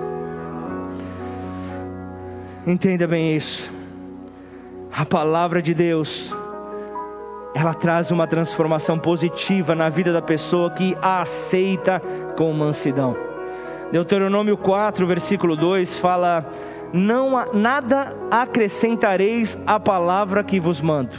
Entenda 2.67 3.07
bem 3.07 3.37
isso. 3.37 3.73
A 4.93 5.07
palavra 5.07 5.63
de 5.63 5.73
Deus 5.73 6.35
ela 7.55 7.75
traz 7.75 8.11
uma 8.11 8.27
transformação 8.27 8.99
positiva 8.99 9.75
na 9.75 9.89
vida 9.89 10.13
da 10.13 10.23
pessoa 10.23 10.71
que 10.71 10.97
a 11.03 11.21
aceita 11.21 12.01
com 12.37 12.53
mansidão. 12.53 13.30
Deuteronômio 13.93 14.57
4, 14.57 15.07
versículo 15.07 15.57
2 15.57 15.97
fala: 15.99 16.49
Não 16.93 17.37
há, 17.37 17.47
nada 17.53 18.17
acrescentareis 18.31 19.59
à 19.67 19.81
palavra 19.81 20.45
que 20.45 20.61
vos 20.61 20.81
mando, 20.81 21.17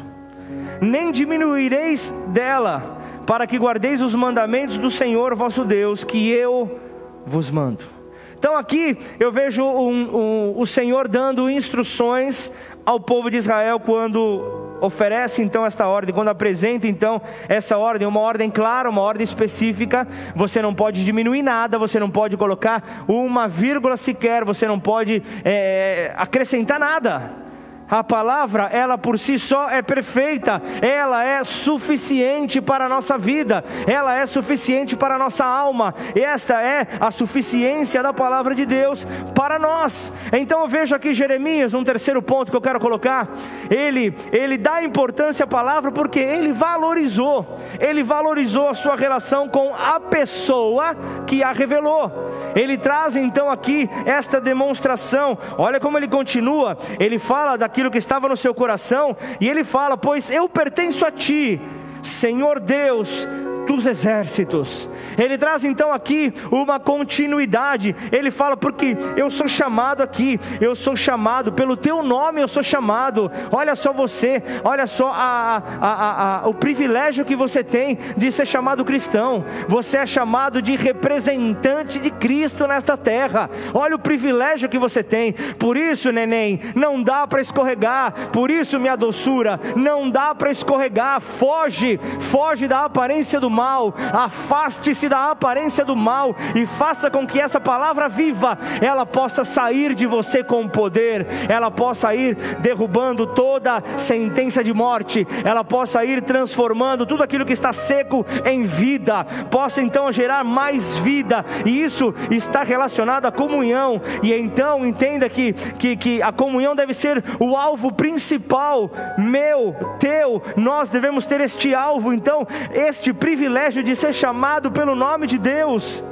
nem 0.80 1.12
diminuireis 1.12 2.12
dela, 2.30 2.98
para 3.26 3.46
que 3.46 3.58
guardeis 3.58 4.02
os 4.02 4.16
mandamentos 4.16 4.78
do 4.78 4.90
Senhor 4.90 5.36
vosso 5.36 5.64
Deus, 5.64 6.04
que 6.04 6.30
eu 6.32 6.80
vos 7.26 7.50
mando. 7.50 8.01
Então 8.42 8.58
aqui 8.58 8.98
eu 9.20 9.32
vejo 9.32 9.64
um, 9.64 10.18
um, 10.18 10.60
o 10.60 10.66
Senhor 10.66 11.08
dando 11.08 11.48
instruções 11.48 12.52
ao 12.84 13.00
povo 13.00 13.30
de 13.30 13.38
Israel 13.38 13.80
quando 13.80 14.80
oferece 14.82 15.44
então 15.44 15.64
esta 15.64 15.88
ordem, 15.88 16.12
quando 16.12 16.30
apresenta 16.30 16.88
então 16.88 17.22
essa 17.48 17.78
ordem, 17.78 18.08
uma 18.08 18.20
ordem 18.20 18.50
clara, 18.50 18.90
uma 18.90 19.02
ordem 19.02 19.24
específica, 19.24 20.08
você 20.36 20.60
não 20.60 20.74
pode 20.74 21.06
diminuir 21.06 21.44
nada, 21.44 21.78
você 21.78 22.00
não 22.00 22.10
pode 22.10 22.36
colocar 22.36 23.04
uma 23.08 23.48
vírgula 23.48 23.96
sequer, 23.96 24.44
você 24.44 24.68
não 24.68 24.80
pode 24.80 25.22
é, 25.46 26.12
acrescentar 26.18 26.80
nada. 26.80 27.51
A 27.92 28.02
palavra, 28.06 28.70
ela 28.72 28.98
por 28.98 29.20
si 29.20 29.38
só 29.38 29.70
é 29.70 29.82
perfeita, 29.82 30.62
ela 30.82 31.26
é 31.26 31.44
suficiente 31.44 32.62
para 32.62 32.86
a 32.86 32.90
nossa 32.90 33.18
vida, 33.18 33.66
ela 33.86 34.16
é 34.16 34.26
suficiente 34.26 34.96
para 34.96 35.16
a 35.16 35.18
nossa 35.18 35.44
alma, 35.44 35.94
esta 36.16 36.62
é 36.62 36.88
a 37.02 37.12
suficiência 37.12 38.02
da 38.02 38.14
palavra 38.14 38.56
de 38.56 38.66
Deus 38.66 39.06
para 39.36 39.60
nós. 39.60 40.14
Então 40.32 40.62
eu 40.62 40.70
vejo 40.70 40.96
aqui 40.96 41.14
Jeremias, 41.14 41.74
um 41.74 41.84
terceiro 41.84 42.22
ponto 42.22 42.50
que 42.50 42.56
eu 42.56 42.62
quero 42.62 42.80
colocar, 42.80 43.28
ele, 43.70 44.16
ele 44.32 44.58
dá 44.58 44.82
importância 44.82 45.44
à 45.44 45.48
palavra 45.48 45.92
porque 45.92 46.22
ele 46.22 46.54
valorizou, 46.54 47.60
ele 47.78 48.04
valorizou 48.04 48.70
a 48.70 48.74
sua 48.74 48.96
relação 48.96 49.50
com 49.50 49.76
a 49.76 50.00
pessoa 50.00 50.96
que 51.28 51.44
a 51.44 51.52
revelou. 51.52 52.32
Ele 52.56 52.78
traz 52.78 53.18
então 53.18 53.50
aqui 53.50 53.90
esta 54.06 54.40
demonstração, 54.40 55.38
olha 55.58 55.78
como 55.78 55.98
ele 55.98 56.08
continua, 56.08 56.78
ele 56.98 57.20
fala 57.20 57.58
daquilo 57.58 57.81
aquilo 57.82 57.92
que 57.92 57.98
estava 57.98 58.30
no 58.30 58.38
seu 58.38 58.54
coração, 58.54 59.18
e 59.40 59.50
ele 59.50 59.64
fala: 59.64 59.98
Pois 59.98 60.30
eu 60.30 60.48
pertenço 60.48 61.04
a 61.04 61.12
ti, 61.12 61.60
Senhor 62.04 62.60
Deus, 62.60 63.28
dos 63.68 63.86
exércitos. 63.86 64.90
Ele 65.18 65.38
traz 65.38 65.64
então 65.64 65.92
aqui 65.92 66.34
uma 66.52 66.80
continuidade. 66.80 67.96
Ele 68.12 68.32
fala: 68.32 68.56
porque 68.58 68.98
eu 69.16 69.30
sou 69.30 69.48
chamado 69.48 70.02
aqui, 70.02 70.40
eu 70.60 70.76
sou 70.76 70.96
chamado, 70.96 71.52
pelo 71.52 71.78
teu 71.78 72.02
nome 72.04 72.42
eu 72.42 72.48
sou 72.48 72.64
chamado. 72.64 73.32
Olha 73.52 73.76
só 73.76 73.92
você, 73.92 74.42
olha 74.64 74.88
só 74.88 75.12
a, 75.14 75.64
a, 75.82 76.44
a, 76.44 76.48
o 76.48 76.54
privilégio 76.54 77.26
que 77.26 77.36
você 77.36 77.64
tem 77.64 77.98
de 78.18 78.32
ser 78.32 78.46
chamado 78.46 78.86
cristão. 78.86 79.46
Você 79.68 79.98
é 79.98 80.06
chamado 80.06 80.62
de 80.62 80.76
representante 80.76 82.00
de 82.00 82.10
Cristo 82.10 82.68
nesta 82.68 82.98
terra. 82.98 83.50
Olha 83.74 83.96
o 83.96 84.00
privilégio 84.00 84.70
que 84.70 84.78
você 84.78 85.04
tem. 85.04 85.34
Por 85.60 85.78
isso, 85.78 86.12
neném, 86.12 86.60
não 86.76 87.02
dá 87.02 87.28
para 87.28 87.42
escorregar. 87.42 88.30
Por 88.32 88.50
isso, 88.50 88.80
minha 88.80 88.96
doçura, 88.96 89.60
não 89.76 90.10
dá 90.10 90.34
para 90.34 90.52
escorregar. 90.52 91.22
Foge, 91.22 92.00
foge 92.20 92.68
da 92.68 92.86
aparência 92.86 93.40
do 93.40 93.50
mal. 93.52 93.94
Afaste-se 94.14 95.08
da 95.08 95.32
aparência 95.32 95.86
do 95.86 95.96
mal 95.96 96.36
e 96.56 96.66
faça 96.66 97.12
com 97.12 97.28
que 97.28 97.40
essa 97.40 97.60
palavra 97.60 98.08
viva 98.08 98.58
ela 98.82 99.06
possa 99.06 99.44
sair 99.44 99.94
de 99.94 100.06
você 100.06 100.44
com 100.44 100.68
poder, 100.68 101.28
ela 101.50 101.70
possa 101.70 102.16
ir 102.16 102.36
derrubando 102.60 103.28
toda 103.28 103.84
sentença 103.98 104.64
de 104.64 104.74
morte, 104.74 105.28
ela 105.44 105.64
possa 105.64 106.04
ir 106.06 106.22
transformando 106.22 107.06
tudo 107.06 107.24
aquilo 107.24 107.46
que 107.46 107.54
está 107.54 107.74
seco 107.74 108.26
em 108.46 108.64
vida, 108.64 109.24
possa 109.50 109.82
então 109.82 110.12
gerar 110.12 110.44
mais 110.44 110.98
vida, 110.98 111.46
e 111.66 111.82
isso 111.82 112.14
está 112.30 112.64
relacionado 112.64 113.26
à 113.26 113.32
comunhão. 113.32 114.02
E 114.24 114.34
então 114.34 114.86
entenda 114.86 115.28
que, 115.30 115.54
que, 115.54 115.96
que 115.96 116.22
a 116.22 116.32
comunhão 116.32 116.76
deve 116.76 116.94
ser 116.94 117.24
o 117.40 117.56
alvo 117.56 117.92
principal, 117.92 118.90
meu, 119.18 119.76
teu, 120.00 120.42
nós 120.56 120.90
devemos 120.90 121.26
ter 121.26 121.42
este 121.42 121.76
alvo, 121.76 122.14
então, 122.14 122.48
este 122.74 123.14
privilégio 123.14 123.41
de 123.84 123.96
ser 123.96 124.14
chamado 124.14 124.72
pelo 124.72 124.96
nome 124.96 125.28
de 125.28 125.38
Deus 125.38 126.04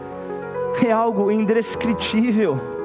é 0.88 0.91
algo 0.91 1.31
indescritível 1.31 2.78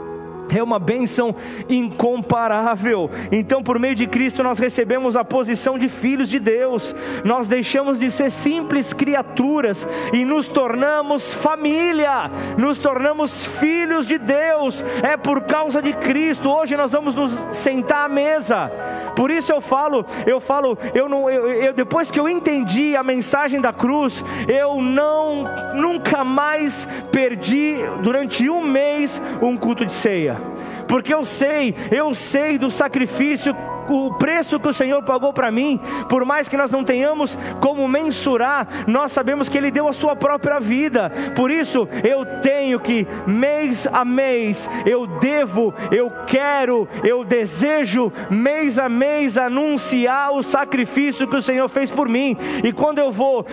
é 0.53 0.63
uma 0.63 0.79
bênção 0.79 1.35
incomparável. 1.69 3.11
Então, 3.31 3.63
por 3.63 3.79
meio 3.79 3.95
de 3.95 4.07
Cristo, 4.07 4.43
nós 4.43 4.59
recebemos 4.59 5.17
a 5.17 5.25
posição 5.25 5.79
de 5.79 5.89
filhos 5.89 6.29
de 6.29 6.39
Deus, 6.39 6.95
nós 7.25 7.49
deixamos 7.49 7.99
de 7.99 8.11
ser 8.11 8.31
simples 8.31 8.93
criaturas 8.93 9.87
e 10.13 10.25
nos 10.25 10.49
tornamos 10.49 11.33
família, 11.33 12.31
nos 12.57 12.79
tornamos 12.79 13.45
filhos 13.45 14.07
de 14.07 14.19
Deus, 14.19 14.85
é 15.03 15.17
por 15.17 15.43
causa 15.43 15.81
de 15.81 15.93
Cristo. 15.93 16.51
Hoje 16.51 16.77
nós 16.77 16.93
vamos 16.93 17.15
nos 17.15 17.33
sentar 17.51 18.07
à 18.07 18.09
mesa, 18.09 18.71
por 19.17 19.31
isso 19.31 19.53
eu 19.53 19.61
falo, 19.61 20.05
eu 20.27 20.41
falo, 20.41 20.77
eu 20.95 21.09
não, 21.09 21.31
eu, 21.31 21.49
eu 21.49 21.73
depois 21.73 22.11
que 22.11 22.19
eu 22.19 22.29
entendi 22.29 22.97
a 22.97 23.03
mensagem 23.03 23.61
da 23.61 23.73
cruz, 23.73 24.25
eu 24.49 24.81
não, 24.81 25.45
nunca 25.75 26.25
mais 26.25 26.87
perdi 27.11 27.77
durante 28.03 28.49
um 28.49 28.63
mês 28.63 29.23
um 29.41 29.57
culto 29.57 29.85
de 29.85 29.93
ceia 29.93 30.34
porque 30.87 31.13
eu 31.13 31.25
sei, 31.25 31.75
eu 31.91 32.15
sei 32.15 32.59
do 32.59 32.71
sacrifício 32.71 33.55
o 33.89 34.15
preço 34.15 34.59
que 34.59 34.69
o 34.69 34.73
Senhor 34.73 35.03
pagou 35.03 35.33
para 35.33 35.51
mim, 35.51 35.81
por 36.09 36.25
mais 36.25 36.49
que 36.49 36.57
nós 36.57 36.71
não 36.71 36.85
tenhamos 36.85 37.37
como 37.61 37.87
mensurar, 37.89 38.67
nós 38.87 39.13
sabemos 39.13 39.49
que 39.49 39.59
Ele 39.59 39.71
deu 39.71 39.89
a 39.89 39.93
sua 39.93 40.17
própria 40.17 40.59
vida. 40.59 41.11
Por 41.35 41.51
isso, 41.51 41.89
eu 42.03 42.25
tenho 42.41 42.79
que, 42.81 43.07
mês 43.27 43.87
a 43.87 44.05
mês, 44.05 44.69
eu 44.87 45.07
devo, 45.07 45.75
eu 45.91 46.11
quero, 46.27 46.89
eu 47.03 47.25
desejo, 47.25 48.13
mês 48.31 48.79
a 48.79 48.89
mês, 48.89 49.37
anunciar 49.39 50.33
o 50.33 50.43
sacrifício 50.43 51.29
que 51.29 51.37
o 51.37 51.43
Senhor 51.43 51.69
fez 51.69 51.91
por 51.91 52.09
mim. 52.09 52.37
E 52.63 52.73
quando 52.73 52.99
eu 52.99 53.11
vou, 53.11 53.47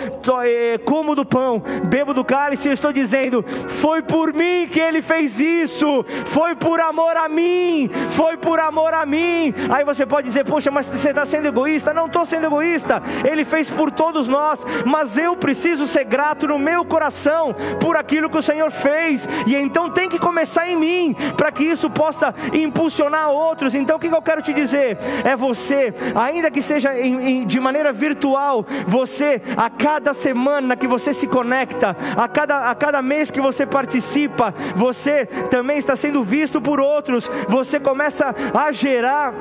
é, 0.43 0.77
como 0.79 1.15
do 1.15 1.25
pão, 1.25 1.61
bebo 1.85 2.13
do 2.13 2.23
cálice, 2.23 2.67
eu 2.67 2.73
estou 2.73 2.93
dizendo: 2.93 3.43
foi 3.67 4.01
por 4.01 4.33
mim 4.33 4.67
que 4.71 4.79
Ele 4.79 5.01
fez 5.01 5.39
isso, 5.39 6.05
foi 6.25 6.55
por 6.55 6.79
amor 6.79 7.15
a 7.17 7.27
mim, 7.27 7.89
foi 8.09 8.37
por 8.37 8.59
amor 8.59 8.93
a 8.93 9.05
mim. 9.05 9.53
Aí 9.69 9.83
você 9.83 10.05
pode 10.05 10.20
dizer, 10.21 10.45
poxa, 10.45 10.71
mas 10.71 10.87
você 10.87 11.09
está 11.09 11.25
sendo 11.25 11.47
egoísta. 11.47 11.93
Não 11.93 12.05
estou 12.05 12.25
sendo 12.25 12.45
egoísta, 12.45 13.01
Ele 13.29 13.43
fez 13.43 13.69
por 13.69 13.91
todos 13.91 14.27
nós, 14.27 14.65
mas 14.85 15.17
eu 15.17 15.35
preciso 15.35 15.87
ser 15.87 16.03
grato 16.03 16.47
no 16.47 16.59
meu 16.59 16.85
coração 16.85 17.55
por 17.79 17.95
aquilo 17.95 18.29
que 18.29 18.37
o 18.37 18.41
Senhor 18.41 18.71
fez, 18.71 19.27
e 19.47 19.55
então 19.55 19.89
tem 19.89 20.09
que 20.09 20.19
começar 20.19 20.67
em 20.67 20.75
mim, 20.75 21.15
para 21.35 21.51
que 21.51 21.63
isso 21.63 21.89
possa 21.89 22.33
impulsionar 22.53 23.29
outros. 23.29 23.75
Então 23.75 23.97
o 23.97 23.99
que 23.99 24.07
eu 24.07 24.21
quero 24.21 24.41
te 24.41 24.53
dizer 24.53 24.97
é 25.23 25.35
você, 25.35 25.93
ainda 26.15 26.51
que 26.51 26.61
seja 26.61 26.97
em, 26.97 27.41
em, 27.41 27.45
de 27.45 27.59
maneira 27.59 27.91
virtual, 27.91 28.65
você, 28.87 29.41
a 29.55 29.69
cada 29.69 30.13
semana 30.13 30.75
que 30.75 30.87
você 30.87 31.13
se 31.13 31.27
conecta, 31.27 31.95
a 32.15 32.27
cada, 32.27 32.69
a 32.69 32.75
cada 32.75 33.01
mês 33.01 33.31
que 33.31 33.41
você 33.41 33.65
participa, 33.65 34.53
você 34.75 35.25
também 35.49 35.77
está 35.77 35.95
sendo 35.95 36.23
visto 36.23 36.61
por 36.61 36.79
outros, 36.79 37.29
você 37.47 37.79
começa 37.79 38.35
a 38.53 38.71
gerar 38.71 39.33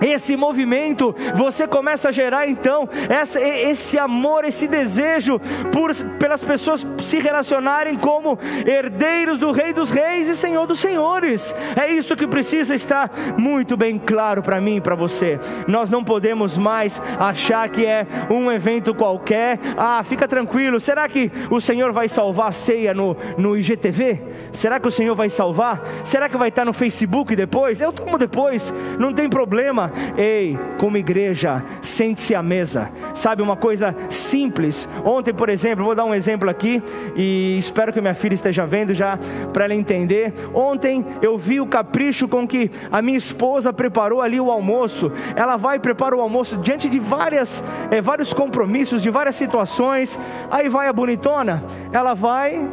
esse 0.00 0.36
movimento, 0.36 1.14
você 1.34 1.66
começa 1.66 2.08
a 2.08 2.12
gerar 2.12 2.48
então 2.48 2.88
essa, 3.08 3.40
esse 3.40 3.98
amor, 3.98 4.44
esse 4.44 4.68
desejo 4.68 5.40
por, 5.72 5.94
pelas 6.18 6.42
pessoas 6.42 6.86
se 7.00 7.18
relacionarem 7.18 7.96
como 7.96 8.38
herdeiros 8.66 9.38
do 9.38 9.52
Rei 9.52 9.72
dos 9.72 9.90
Reis 9.90 10.28
e 10.28 10.36
Senhor 10.36 10.66
dos 10.66 10.80
Senhores. 10.80 11.54
É 11.76 11.90
isso 11.90 12.16
que 12.16 12.26
precisa 12.26 12.74
estar 12.74 13.10
muito 13.36 13.76
bem 13.76 13.98
claro 13.98 14.42
para 14.42 14.60
mim 14.60 14.76
e 14.76 14.80
para 14.80 14.94
você. 14.94 15.38
Nós 15.66 15.90
não 15.90 16.04
podemos 16.04 16.56
mais 16.56 17.00
achar 17.18 17.68
que 17.68 17.84
é 17.84 18.06
um 18.30 18.50
evento 18.50 18.94
qualquer. 18.94 19.58
Ah, 19.76 20.02
fica 20.04 20.28
tranquilo. 20.28 20.80
Será 20.80 21.08
que 21.08 21.30
o 21.50 21.60
Senhor 21.60 21.92
vai 21.92 22.08
salvar 22.08 22.48
a 22.48 22.52
ceia 22.52 22.92
no, 22.94 23.16
no 23.36 23.56
IGTV? 23.56 24.22
Será 24.52 24.78
que 24.78 24.88
o 24.88 24.90
Senhor 24.90 25.14
vai 25.14 25.28
salvar? 25.28 25.82
Será 26.04 26.28
que 26.28 26.36
vai 26.36 26.48
estar 26.48 26.64
no 26.64 26.72
Facebook 26.72 27.34
depois? 27.34 27.80
Eu 27.80 27.92
tomo 27.92 28.18
depois, 28.18 28.72
não 28.98 29.12
tem 29.12 29.28
problema. 29.28 29.92
Ei, 30.16 30.58
como 30.78 30.96
igreja, 30.96 31.62
sente-se 31.82 32.34
à 32.34 32.42
mesa. 32.42 32.90
Sabe 33.14 33.42
uma 33.42 33.56
coisa 33.56 33.94
simples? 34.08 34.88
Ontem, 35.04 35.32
por 35.32 35.48
exemplo, 35.48 35.84
vou 35.84 35.94
dar 35.94 36.04
um 36.04 36.14
exemplo 36.14 36.48
aqui 36.48 36.82
e 37.14 37.56
espero 37.58 37.92
que 37.92 38.00
minha 38.00 38.14
filha 38.14 38.34
esteja 38.34 38.66
vendo 38.66 38.94
já 38.94 39.18
para 39.52 39.64
ela 39.64 39.74
entender. 39.74 40.32
Ontem 40.54 41.04
eu 41.22 41.36
vi 41.36 41.60
o 41.60 41.66
capricho 41.66 42.28
com 42.28 42.46
que 42.46 42.70
a 42.90 43.02
minha 43.02 43.18
esposa 43.18 43.72
preparou 43.72 44.20
ali 44.20 44.40
o 44.40 44.50
almoço. 44.50 45.12
Ela 45.34 45.56
vai 45.56 45.76
e 45.76 45.80
prepara 45.80 46.16
o 46.16 46.20
almoço 46.20 46.56
diante 46.58 46.88
de 46.88 46.98
várias, 46.98 47.62
é, 47.90 48.00
vários 48.00 48.32
compromissos, 48.32 49.02
de 49.02 49.10
várias 49.10 49.36
situações. 49.36 50.18
Aí 50.50 50.68
vai 50.68 50.88
a 50.88 50.92
bonitona, 50.92 51.64
ela 51.92 52.14
vai, 52.14 52.66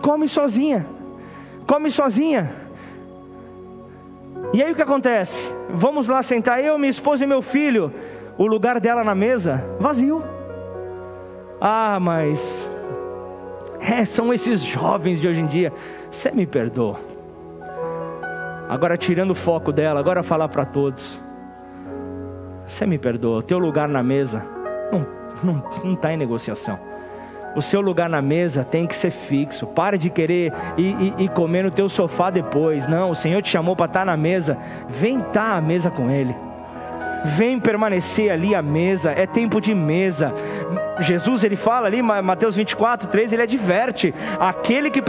come 0.00 0.28
sozinha. 0.28 0.86
Come 1.66 1.90
sozinha. 1.90 2.61
E 4.52 4.62
aí 4.62 4.70
o 4.70 4.74
que 4.74 4.82
acontece? 4.82 5.48
Vamos 5.70 6.08
lá 6.08 6.22
sentar 6.22 6.62
eu, 6.62 6.78
minha 6.78 6.90
esposa 6.90 7.24
e 7.24 7.26
meu 7.26 7.40
filho. 7.40 7.92
O 8.36 8.46
lugar 8.46 8.78
dela 8.80 9.02
na 9.02 9.14
mesa, 9.14 9.64
vazio. 9.80 10.22
Ah, 11.60 11.98
mas 12.00 12.66
é, 13.80 14.04
são 14.04 14.32
esses 14.32 14.62
jovens 14.62 15.20
de 15.20 15.28
hoje 15.28 15.40
em 15.40 15.46
dia. 15.46 15.72
Você 16.10 16.30
me 16.30 16.46
perdoa. 16.46 17.00
Agora 18.68 18.96
tirando 18.96 19.30
o 19.30 19.34
foco 19.34 19.72
dela, 19.72 20.00
agora 20.00 20.22
falar 20.22 20.48
para 20.48 20.64
todos. 20.64 21.20
Você 22.66 22.86
me 22.86 22.98
perdoa. 22.98 23.38
O 23.38 23.42
teu 23.42 23.58
lugar 23.58 23.88
na 23.88 24.02
mesa 24.02 24.44
não 24.90 25.06
não 25.42 25.64
não 25.82 25.94
está 25.94 26.12
em 26.12 26.16
negociação. 26.16 26.78
O 27.54 27.60
seu 27.60 27.80
lugar 27.80 28.08
na 28.08 28.22
mesa 28.22 28.64
tem 28.64 28.86
que 28.86 28.96
ser 28.96 29.10
fixo. 29.10 29.66
Para 29.66 29.98
de 29.98 30.08
querer 30.08 30.52
ir, 30.76 30.96
ir, 31.00 31.14
ir 31.18 31.28
comer 31.30 31.64
no 31.64 31.70
teu 31.70 31.88
sofá 31.88 32.30
depois. 32.30 32.86
Não, 32.86 33.10
o 33.10 33.14
Senhor 33.14 33.42
te 33.42 33.50
chamou 33.50 33.76
para 33.76 33.86
estar 33.86 34.06
na 34.06 34.16
mesa. 34.16 34.56
Vem 34.88 35.18
estar 35.18 35.32
tá 35.32 35.56
à 35.56 35.60
mesa 35.60 35.90
com 35.90 36.10
Ele. 36.10 36.34
Vem 37.36 37.60
permanecer 37.60 38.32
ali 38.32 38.54
à 38.54 38.62
mesa. 38.62 39.12
É 39.12 39.26
tempo 39.26 39.60
de 39.60 39.74
mesa. 39.74 40.34
Jesus 41.02 41.44
ele 41.44 41.56
fala 41.56 41.86
ali, 41.86 42.02
Mateus 42.02 42.56
24, 42.56 43.08
13, 43.08 43.34
ele 43.34 43.42
adverte: 43.42 44.14
aquele 44.38 44.90
que 44.90 45.02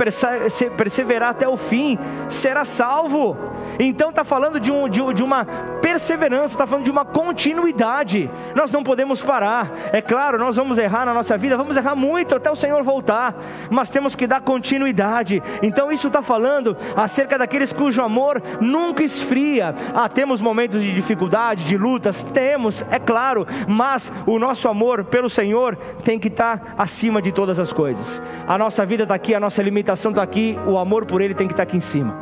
perseverar 0.77 1.29
até 1.29 1.47
o 1.47 1.57
fim 1.57 1.97
será 2.29 2.65
salvo. 2.65 3.37
Então 3.79 4.09
está 4.09 4.23
falando 4.23 4.59
de, 4.59 4.71
um, 4.71 4.87
de, 4.87 5.01
de 5.13 5.23
uma 5.23 5.45
perseverança, 5.81 6.53
está 6.53 6.67
falando 6.67 6.85
de 6.85 6.91
uma 6.91 7.05
continuidade. 7.05 8.29
Nós 8.55 8.71
não 8.71 8.83
podemos 8.83 9.21
parar. 9.21 9.71
É 9.91 10.01
claro, 10.01 10.37
nós 10.37 10.55
vamos 10.55 10.77
errar 10.77 11.05
na 11.05 11.13
nossa 11.13 11.37
vida, 11.37 11.57
vamos 11.57 11.77
errar 11.77 11.95
muito 11.95 12.35
até 12.35 12.51
o 12.51 12.55
Senhor 12.55 12.83
voltar, 12.83 13.35
mas 13.69 13.89
temos 13.89 14.15
que 14.15 14.27
dar 14.27 14.41
continuidade. 14.41 15.41
Então 15.61 15.91
isso 15.91 16.07
está 16.07 16.21
falando 16.21 16.75
acerca 16.95 17.37
daqueles 17.37 17.73
cujo 17.73 18.01
amor 18.01 18.41
nunca 18.59 19.03
esfria. 19.03 19.73
Ah, 19.93 20.07
temos 20.07 20.41
momentos 20.41 20.81
de 20.81 20.93
dificuldade, 20.93 21.65
de 21.65 21.77
lutas, 21.77 22.23
temos, 22.23 22.83
é 22.91 22.99
claro, 22.99 23.47
mas 23.67 24.11
o 24.25 24.37
nosso 24.39 24.67
amor 24.67 25.03
pelo 25.05 25.29
Senhor 25.29 25.77
tem 26.03 26.19
que 26.19 26.27
estar 26.27 26.75
acima 26.77 27.21
de 27.21 27.31
todas 27.31 27.59
as 27.59 27.71
coisas. 27.73 28.21
A 28.47 28.57
nossa 28.57 28.85
vida 28.85 29.03
está 29.03 29.15
aqui, 29.15 29.33
a 29.33 29.39
nossa 29.39 29.61
limitação 29.61 30.11
está 30.11 30.23
aqui, 30.23 30.57
o 30.67 30.77
amor 30.77 31.05
por 31.05 31.21
Ele 31.21 31.33
tem 31.33 31.47
que 31.47 31.53
estar 31.53 31.63
aqui 31.63 31.77
em 31.77 31.81
cima. 31.81 32.13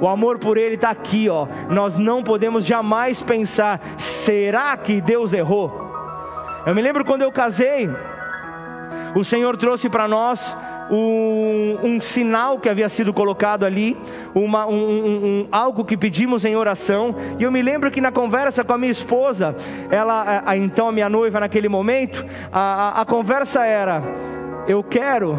O 0.00 0.06
amor 0.06 0.38
por 0.38 0.58
Ele 0.58 0.74
está 0.74 0.90
aqui, 0.90 1.28
ó. 1.28 1.46
Nós 1.70 1.96
não 1.96 2.22
podemos 2.22 2.64
jamais 2.64 3.22
pensar: 3.22 3.80
será 3.96 4.76
que 4.76 5.00
Deus 5.00 5.32
errou? 5.32 5.86
Eu 6.66 6.74
me 6.74 6.82
lembro 6.82 7.04
quando 7.04 7.22
eu 7.22 7.32
casei, 7.32 7.88
O 9.14 9.24
Senhor 9.24 9.56
trouxe 9.56 9.88
para 9.88 10.06
nós 10.06 10.54
um, 10.90 11.78
um, 11.82 12.00
sinal 12.00 12.58
que 12.58 12.68
havia 12.68 12.88
sido 12.88 13.12
colocado 13.12 13.64
ali, 13.64 13.96
uma, 14.34 14.66
um, 14.66 14.72
um, 14.74 15.48
algo 15.50 15.84
que 15.84 15.96
pedimos 15.96 16.44
em 16.44 16.56
oração. 16.56 17.14
E 17.38 17.42
eu 17.42 17.52
me 17.52 17.62
lembro 17.62 17.90
que 17.90 18.00
na 18.00 18.12
conversa 18.12 18.64
com 18.64 18.72
a 18.72 18.78
minha 18.78 18.92
esposa, 18.92 19.54
ela, 19.90 20.22
a, 20.22 20.50
a 20.50 20.56
então 20.56 20.88
a 20.88 20.92
minha 20.92 21.08
noiva 21.08 21.40
naquele 21.40 21.68
momento, 21.68 22.24
a, 22.52 22.60
a, 22.60 23.00
a 23.02 23.04
conversa 23.04 23.64
era: 23.64 24.02
eu 24.68 24.82
quero 24.82 25.36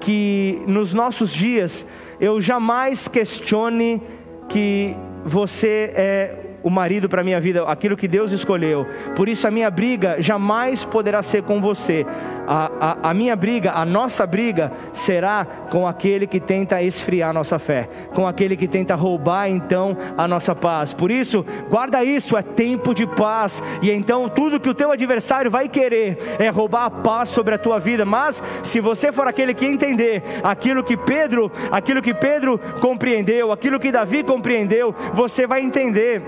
que 0.00 0.62
nos 0.66 0.92
nossos 0.92 1.32
dias 1.32 1.86
eu 2.20 2.40
jamais 2.40 3.08
questione 3.08 4.02
que 4.48 4.94
você 5.24 5.92
é 5.94 6.43
o 6.64 6.70
marido 6.70 7.10
para 7.10 7.22
minha 7.22 7.38
vida, 7.38 7.62
aquilo 7.64 7.96
que 7.96 8.08
Deus 8.08 8.32
escolheu. 8.32 8.86
Por 9.14 9.28
isso 9.28 9.46
a 9.46 9.50
minha 9.50 9.70
briga 9.70 10.16
jamais 10.18 10.82
poderá 10.82 11.22
ser 11.22 11.42
com 11.42 11.60
você. 11.60 12.06
A, 12.46 12.70
a, 12.80 13.10
a, 13.10 13.14
minha 13.14 13.36
briga, 13.36 13.72
a 13.72 13.84
nossa 13.84 14.26
briga, 14.26 14.72
será 14.94 15.46
com 15.70 15.86
aquele 15.86 16.26
que 16.26 16.40
tenta 16.40 16.82
esfriar 16.82 17.34
nossa 17.34 17.58
fé, 17.58 17.88
com 18.14 18.26
aquele 18.26 18.56
que 18.56 18.66
tenta 18.66 18.94
roubar 18.94 19.48
então 19.48 19.94
a 20.16 20.26
nossa 20.26 20.54
paz. 20.54 20.94
Por 20.94 21.10
isso, 21.10 21.44
guarda 21.68 22.02
isso, 22.02 22.36
é 22.36 22.42
tempo 22.42 22.94
de 22.94 23.06
paz. 23.06 23.62
E 23.82 23.90
então 23.90 24.28
tudo 24.28 24.58
que 24.58 24.68
o 24.68 24.74
teu 24.74 24.90
adversário 24.90 25.50
vai 25.50 25.68
querer 25.68 26.18
é 26.38 26.48
roubar 26.48 26.86
a 26.86 26.90
paz 26.90 27.28
sobre 27.28 27.54
a 27.54 27.58
tua 27.58 27.78
vida. 27.78 28.06
Mas 28.06 28.42
se 28.62 28.80
você 28.80 29.12
for 29.12 29.28
aquele 29.28 29.52
que 29.52 29.66
entender 29.66 30.22
aquilo 30.42 30.82
que 30.82 30.96
Pedro, 30.96 31.52
aquilo 31.70 32.00
que 32.00 32.14
Pedro 32.14 32.58
compreendeu, 32.80 33.52
aquilo 33.52 33.78
que 33.78 33.92
Davi 33.92 34.22
compreendeu, 34.22 34.94
você 35.12 35.46
vai 35.46 35.60
entender 35.60 36.22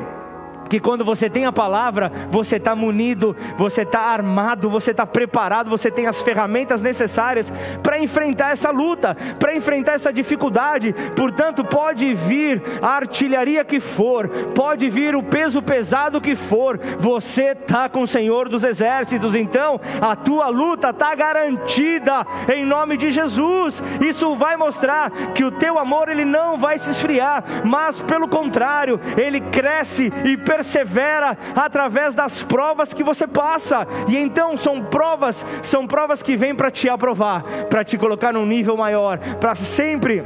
que 0.69 0.81
quando 0.81 1.05
você 1.05 1.29
tem 1.31 1.47
a 1.47 1.53
palavra, 1.53 2.11
você 2.31 2.57
está 2.57 2.75
munido, 2.75 3.37
você 3.57 3.83
está 3.83 4.01
armado, 4.01 4.69
você 4.69 4.91
está 4.91 5.07
preparado, 5.07 5.71
você 5.71 5.91
tem 5.91 6.07
as 6.07 6.21
ferramentas 6.21 6.83
necessárias 6.83 7.53
para 7.83 7.99
enfrentar 7.99 8.53
essa 8.53 8.71
luta, 8.71 9.17
para 9.39 9.55
enfrentar 9.55 9.93
essa 9.93 10.13
dificuldade. 10.13 10.95
Portanto, 11.15 11.65
pode 11.65 12.15
vir 12.15 12.63
a 12.83 12.89
artilharia 12.89 13.65
que 13.65 13.81
for, 13.81 14.29
pode 14.55 14.89
vir 14.91 15.15
o 15.15 15.23
peso 15.23 15.63
pesado 15.63 16.21
que 16.21 16.37
for, 16.37 16.79
você 16.99 17.53
está 17.53 17.89
com 17.89 18.03
o 18.03 18.07
Senhor 18.07 18.49
dos 18.49 18.65
Exércitos, 18.65 19.35
então 19.35 19.81
a 20.01 20.17
tua 20.17 20.49
luta 20.49 20.91
está 20.91 21.15
garantida 21.15 22.27
em 22.53 22.65
nome 22.65 22.97
de 22.97 23.11
Jesus. 23.11 23.83
Isso 24.01 24.35
vai 24.37 24.57
mostrar 24.57 25.11
que 25.35 25.45
o 25.45 25.51
teu 25.51 25.79
amor 25.79 26.09
ele 26.09 26.25
não 26.25 26.57
vai 26.57 26.79
se 26.79 26.91
esfriar, 26.91 27.45
mas 27.65 28.01
pelo 28.01 28.29
contrário, 28.29 29.01
ele 29.17 29.41
cresce 29.41 30.13
e 30.25 30.37
persevera 30.37 30.56
persevera 30.57 31.37
através 31.55 32.15
das 32.15 32.43
provas 32.43 32.95
que 32.95 33.05
você 33.05 33.27
passa. 33.27 33.87
E 34.09 34.17
então 34.17 34.57
são 34.57 34.83
provas, 34.83 35.45
são 35.63 35.87
provas 35.87 36.23
que 36.23 36.37
vêm 36.37 36.55
para 36.55 36.71
te 36.71 36.89
aprovar, 36.89 37.43
para 37.69 37.85
te 37.85 37.99
colocar 37.99 38.33
num 38.33 38.47
nível 38.47 38.77
maior, 38.77 39.19
para 39.19 39.55
sempre 39.55 40.25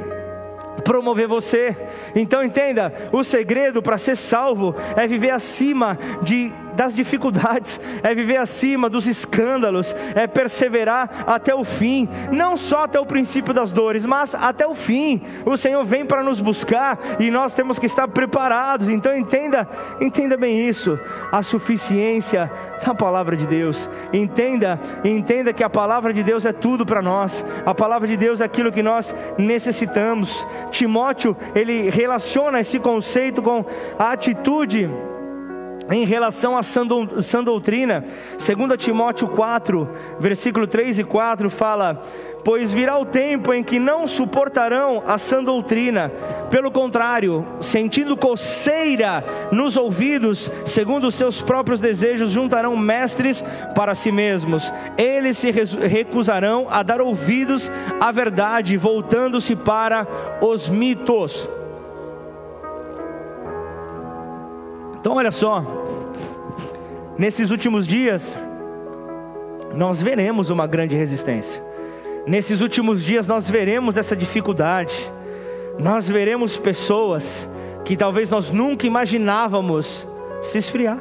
promover 0.84 1.26
você. 1.26 1.76
Então 2.14 2.44
entenda, 2.44 2.92
o 3.12 3.24
segredo 3.24 3.82
para 3.82 3.98
ser 3.98 4.16
salvo 4.16 4.74
é 4.96 5.06
viver 5.06 5.30
acima 5.30 5.98
de 6.22 6.52
das 6.80 6.96
dificuldades, 6.96 7.78
é 8.02 8.14
viver 8.14 8.38
acima 8.38 8.88
dos 8.88 9.06
escândalos, 9.06 9.94
é 10.14 10.26
perseverar 10.26 11.24
até 11.26 11.54
o 11.54 11.62
fim, 11.62 12.08
não 12.32 12.56
só 12.56 12.84
até 12.84 12.98
o 12.98 13.04
princípio 13.04 13.52
das 13.52 13.70
dores, 13.70 14.06
mas 14.06 14.34
até 14.34 14.66
o 14.66 14.74
fim. 14.74 15.20
O 15.44 15.58
Senhor 15.58 15.84
vem 15.84 16.06
para 16.06 16.22
nos 16.22 16.40
buscar 16.40 16.98
e 17.18 17.30
nós 17.30 17.52
temos 17.52 17.78
que 17.78 17.84
estar 17.84 18.08
preparados. 18.08 18.88
Então 18.88 19.14
entenda, 19.14 19.68
entenda 20.00 20.38
bem 20.38 20.66
isso. 20.66 20.98
A 21.30 21.42
suficiência 21.42 22.50
da 22.82 22.94
palavra 22.94 23.36
de 23.36 23.46
Deus. 23.46 23.86
Entenda, 24.10 24.80
entenda 25.04 25.52
que 25.52 25.62
a 25.62 25.68
palavra 25.68 26.14
de 26.14 26.22
Deus 26.22 26.46
é 26.46 26.52
tudo 26.52 26.86
para 26.86 27.02
nós. 27.02 27.44
A 27.66 27.74
palavra 27.74 28.08
de 28.08 28.16
Deus 28.16 28.40
é 28.40 28.44
aquilo 28.44 28.72
que 28.72 28.82
nós 28.82 29.14
necessitamos. 29.36 30.46
Timóteo, 30.70 31.36
ele 31.54 31.90
relaciona 31.90 32.60
esse 32.60 32.78
conceito 32.78 33.42
com 33.42 33.66
a 33.98 34.12
atitude 34.12 34.88
em 35.90 36.04
relação 36.04 36.56
à 36.56 36.62
sã 36.62 36.86
doutrina, 37.44 38.04
2 38.38 38.78
Timóteo 38.78 39.26
4, 39.28 39.88
versículo 40.20 40.66
3 40.66 41.00
e 41.00 41.04
4 41.04 41.50
fala: 41.50 42.02
Pois 42.44 42.70
virá 42.70 42.96
o 42.98 43.04
tempo 43.04 43.52
em 43.52 43.62
que 43.62 43.78
não 43.78 44.06
suportarão 44.06 45.02
a 45.06 45.18
sã 45.18 45.42
doutrina, 45.42 46.10
pelo 46.50 46.70
contrário, 46.70 47.46
sentindo 47.60 48.16
coceira 48.16 49.24
nos 49.50 49.76
ouvidos, 49.76 50.50
segundo 50.64 51.08
os 51.08 51.14
seus 51.14 51.42
próprios 51.42 51.80
desejos, 51.80 52.30
juntarão 52.30 52.76
mestres 52.76 53.44
para 53.74 53.94
si 53.94 54.12
mesmos. 54.12 54.72
Eles 54.96 55.38
se 55.38 55.50
recusarão 55.50 56.66
a 56.70 56.82
dar 56.82 57.00
ouvidos 57.00 57.70
à 58.00 58.12
verdade, 58.12 58.76
voltando-se 58.76 59.56
para 59.56 60.06
os 60.40 60.68
mitos. 60.68 61.48
Então, 65.00 65.14
olha 65.14 65.30
só, 65.30 65.64
nesses 67.16 67.50
últimos 67.50 67.86
dias, 67.86 68.36
nós 69.74 70.02
veremos 70.02 70.50
uma 70.50 70.66
grande 70.66 70.94
resistência. 70.94 71.62
Nesses 72.26 72.60
últimos 72.60 73.02
dias, 73.02 73.26
nós 73.26 73.48
veremos 73.48 73.96
essa 73.96 74.14
dificuldade. 74.14 75.10
Nós 75.78 76.06
veremos 76.06 76.58
pessoas 76.58 77.48
que 77.82 77.96
talvez 77.96 78.28
nós 78.28 78.50
nunca 78.50 78.86
imaginávamos 78.86 80.06
se 80.42 80.58
esfriar. 80.58 80.98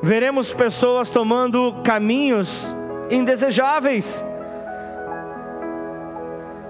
Veremos 0.00 0.52
pessoas 0.52 1.10
tomando 1.10 1.74
caminhos 1.82 2.72
indesejáveis, 3.10 4.22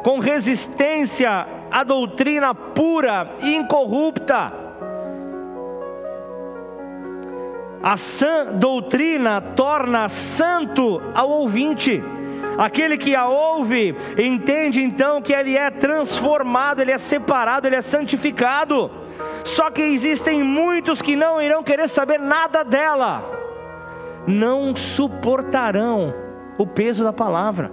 com 0.02 0.20
resistência 0.20 1.46
à 1.70 1.84
doutrina 1.84 2.54
pura 2.54 3.28
e 3.42 3.54
incorrupta 3.54 4.63
A 7.84 7.98
sã 7.98 8.46
doutrina 8.46 9.42
torna 9.42 10.08
santo 10.08 11.02
ao 11.14 11.28
ouvinte. 11.28 12.02
Aquele 12.56 12.96
que 12.96 13.14
a 13.14 13.26
ouve 13.26 13.94
entende 14.16 14.82
então 14.82 15.20
que 15.20 15.34
ele 15.34 15.54
é 15.54 15.70
transformado, 15.70 16.80
ele 16.80 16.92
é 16.92 16.96
separado, 16.96 17.66
ele 17.66 17.76
é 17.76 17.82
santificado. 17.82 18.90
Só 19.44 19.70
que 19.70 19.82
existem 19.82 20.42
muitos 20.42 21.02
que 21.02 21.14
não 21.14 21.42
irão 21.42 21.62
querer 21.62 21.86
saber 21.86 22.18
nada 22.18 22.64
dela, 22.64 23.22
não 24.26 24.74
suportarão 24.74 26.14
o 26.56 26.66
peso 26.66 27.04
da 27.04 27.12
palavra, 27.12 27.70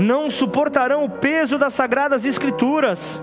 não 0.00 0.28
suportarão 0.28 1.04
o 1.04 1.08
peso 1.08 1.56
das 1.56 1.74
sagradas 1.74 2.24
escrituras. 2.24 3.20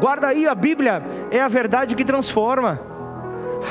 Guarda 0.00 0.26
aí, 0.26 0.44
a 0.44 0.56
Bíblia 0.56 1.04
é 1.30 1.40
a 1.40 1.46
verdade 1.46 1.94
que 1.94 2.04
transforma. 2.04 2.93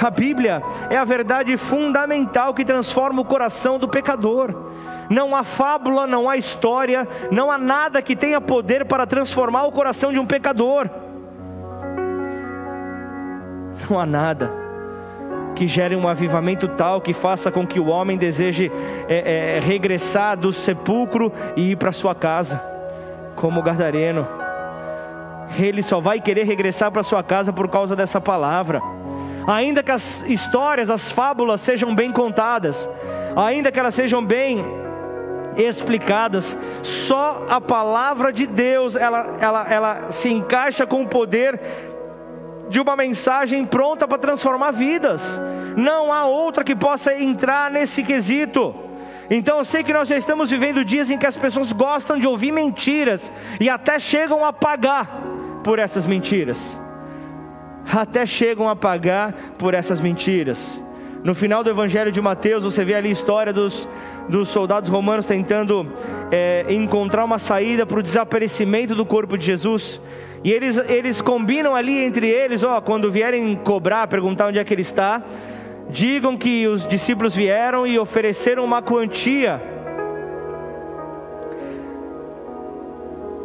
A 0.01 0.09
Bíblia 0.09 0.61
é 0.89 0.97
a 0.97 1.05
verdade 1.05 1.55
fundamental 1.57 2.53
que 2.53 2.65
transforma 2.65 3.21
o 3.21 3.25
coração 3.25 3.77
do 3.77 3.87
pecador. 3.87 4.71
Não 5.09 5.35
há 5.35 5.43
fábula, 5.43 6.07
não 6.07 6.29
há 6.29 6.37
história, 6.37 7.07
não 7.29 7.51
há 7.51 7.57
nada 7.57 8.01
que 8.01 8.15
tenha 8.15 8.41
poder 8.41 8.85
para 8.85 9.05
transformar 9.05 9.65
o 9.65 9.71
coração 9.71 10.11
de 10.11 10.19
um 10.19 10.25
pecador. 10.25 10.89
Não 13.89 13.99
há 13.99 14.05
nada 14.05 14.51
que 15.55 15.67
gere 15.67 15.95
um 15.95 16.07
avivamento 16.07 16.67
tal 16.67 16.99
que 16.99 17.13
faça 17.13 17.51
com 17.51 17.67
que 17.67 17.79
o 17.79 17.87
homem 17.87 18.17
deseje 18.17 18.71
é, 19.07 19.57
é, 19.57 19.59
regressar 19.59 20.35
do 20.35 20.51
sepulcro 20.51 21.31
e 21.55 21.71
ir 21.71 21.75
para 21.75 21.91
sua 21.91 22.15
casa, 22.15 22.59
como 23.35 23.59
o 23.59 23.63
Gardareno. 23.63 24.27
Ele 25.59 25.83
só 25.83 25.99
vai 25.99 26.19
querer 26.19 26.45
regressar 26.45 26.91
para 26.91 27.03
sua 27.03 27.21
casa 27.21 27.53
por 27.53 27.67
causa 27.67 27.95
dessa 27.95 28.19
palavra 28.19 28.81
ainda 29.47 29.83
que 29.83 29.91
as 29.91 30.21
histórias, 30.23 30.89
as 30.89 31.11
fábulas 31.11 31.61
sejam 31.61 31.93
bem 31.93 32.11
contadas, 32.11 32.87
ainda 33.35 33.71
que 33.71 33.79
elas 33.79 33.95
sejam 33.95 34.23
bem 34.23 34.63
explicadas, 35.57 36.57
só 36.81 37.45
a 37.49 37.61
palavra 37.61 38.31
de 38.33 38.47
Deus 38.47 38.95
ela, 38.95 39.37
ela, 39.39 39.67
ela 39.69 40.11
se 40.11 40.29
encaixa 40.29 40.85
com 40.85 41.03
o 41.03 41.07
poder 41.07 41.59
de 42.69 42.79
uma 42.79 42.95
mensagem 42.95 43.65
pronta 43.65 44.07
para 44.07 44.17
transformar 44.17 44.71
vidas. 44.71 45.37
Não 45.77 46.11
há 46.11 46.25
outra 46.25 46.63
que 46.63 46.75
possa 46.75 47.15
entrar 47.15 47.69
nesse 47.69 48.03
quesito. 48.03 48.73
Então 49.29 49.59
eu 49.59 49.65
sei 49.65 49.83
que 49.83 49.93
nós 49.93 50.07
já 50.07 50.17
estamos 50.17 50.49
vivendo 50.49 50.83
dias 50.83 51.09
em 51.09 51.17
que 51.17 51.27
as 51.27 51.37
pessoas 51.37 51.71
gostam 51.71 52.17
de 52.17 52.27
ouvir 52.27 52.51
mentiras 52.51 53.31
e 53.59 53.69
até 53.69 53.99
chegam 53.99 54.43
a 54.43 54.51
pagar 54.51 55.21
por 55.63 55.79
essas 55.79 56.05
mentiras 56.05 56.77
até 57.91 58.25
chegam 58.25 58.69
a 58.69 58.75
pagar 58.75 59.33
por 59.57 59.73
essas 59.73 59.99
mentiras. 59.99 60.79
No 61.23 61.33
final 61.33 61.63
do 61.63 61.69
Evangelho 61.69 62.11
de 62.11 62.21
Mateus, 62.21 62.65
você 62.65 62.83
vê 62.83 62.95
ali 62.95 63.07
a 63.07 63.11
história 63.11 63.53
dos, 63.53 63.87
dos 64.27 64.49
soldados 64.49 64.89
romanos 64.89 65.25
tentando 65.25 65.87
é, 66.29 66.65
encontrar 66.69 67.23
uma 67.23 67.39
saída 67.39 67.85
para 67.85 67.99
o 67.99 68.03
desaparecimento 68.03 68.93
do 68.93 69.05
corpo 69.05 69.37
de 69.37 69.45
Jesus. 69.45 70.01
E 70.43 70.51
eles, 70.51 70.77
eles 70.89 71.21
combinam 71.21 71.73
ali 71.75 71.97
entre 72.03 72.27
eles: 72.27 72.61
ó, 72.63 72.81
quando 72.81 73.09
vierem 73.09 73.55
cobrar, 73.55 74.07
perguntar 74.07 74.47
onde 74.47 74.59
é 74.59 74.63
que 74.65 74.73
ele 74.73 74.81
está, 74.81 75.23
digam 75.89 76.35
que 76.35 76.67
os 76.67 76.85
discípulos 76.85 77.33
vieram 77.33 77.87
e 77.87 77.97
ofereceram 77.97 78.65
uma 78.65 78.81
quantia. 78.81 79.61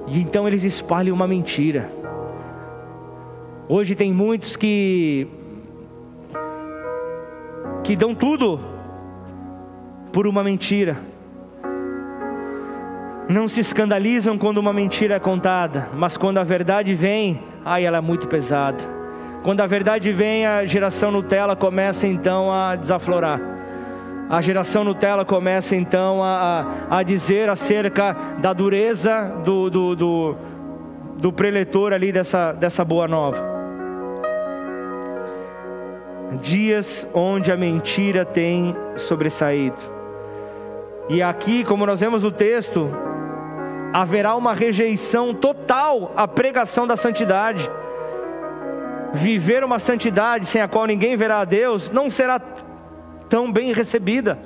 E 0.08 0.20
então 0.20 0.48
eles 0.48 0.64
espalham 0.64 1.14
uma 1.14 1.28
mentira. 1.28 1.97
Hoje 3.70 3.94
tem 3.94 4.14
muitos 4.14 4.56
que 4.56 5.28
que 7.84 7.94
dão 7.94 8.14
tudo 8.14 8.58
por 10.10 10.26
uma 10.26 10.42
mentira. 10.42 10.96
Não 13.28 13.46
se 13.46 13.60
escandalizam 13.60 14.38
quando 14.38 14.56
uma 14.56 14.72
mentira 14.72 15.16
é 15.16 15.20
contada, 15.20 15.90
mas 15.94 16.16
quando 16.16 16.38
a 16.38 16.44
verdade 16.44 16.94
vem, 16.94 17.42
ai, 17.62 17.84
ela 17.84 17.98
é 17.98 18.00
muito 18.00 18.26
pesada. 18.26 18.82
Quando 19.42 19.60
a 19.60 19.66
verdade 19.66 20.12
vem, 20.12 20.46
a 20.46 20.64
geração 20.64 21.10
Nutella 21.10 21.54
começa 21.54 22.06
então 22.06 22.50
a 22.50 22.74
desaflorar. 22.74 23.38
A 24.30 24.40
geração 24.40 24.82
Nutella 24.82 25.26
começa 25.26 25.76
então 25.76 26.24
a, 26.24 26.86
a, 26.88 26.98
a 26.98 27.02
dizer 27.02 27.50
acerca 27.50 28.16
da 28.40 28.54
dureza 28.54 29.30
do, 29.44 29.68
do, 29.68 29.94
do, 29.94 30.36
do 31.18 31.32
preletor 31.34 31.92
ali 31.92 32.10
dessa, 32.10 32.52
dessa 32.52 32.82
boa 32.82 33.06
nova 33.06 33.57
dias 36.36 37.10
onde 37.14 37.50
a 37.50 37.56
mentira 37.56 38.24
tem 38.24 38.76
sobressaído. 38.96 39.76
E 41.08 41.22
aqui, 41.22 41.64
como 41.64 41.86
nós 41.86 42.00
vemos 42.00 42.22
no 42.22 42.30
texto, 42.30 42.90
haverá 43.92 44.36
uma 44.36 44.52
rejeição 44.52 45.34
total 45.34 46.12
à 46.14 46.28
pregação 46.28 46.86
da 46.86 46.96
santidade. 46.96 47.70
Viver 49.14 49.64
uma 49.64 49.78
santidade 49.78 50.44
sem 50.44 50.60
a 50.60 50.68
qual 50.68 50.86
ninguém 50.86 51.16
verá 51.16 51.40
a 51.40 51.44
Deus 51.44 51.90
não 51.90 52.10
será 52.10 52.38
tão 53.28 53.50
bem 53.50 53.72
recebida. 53.72 54.38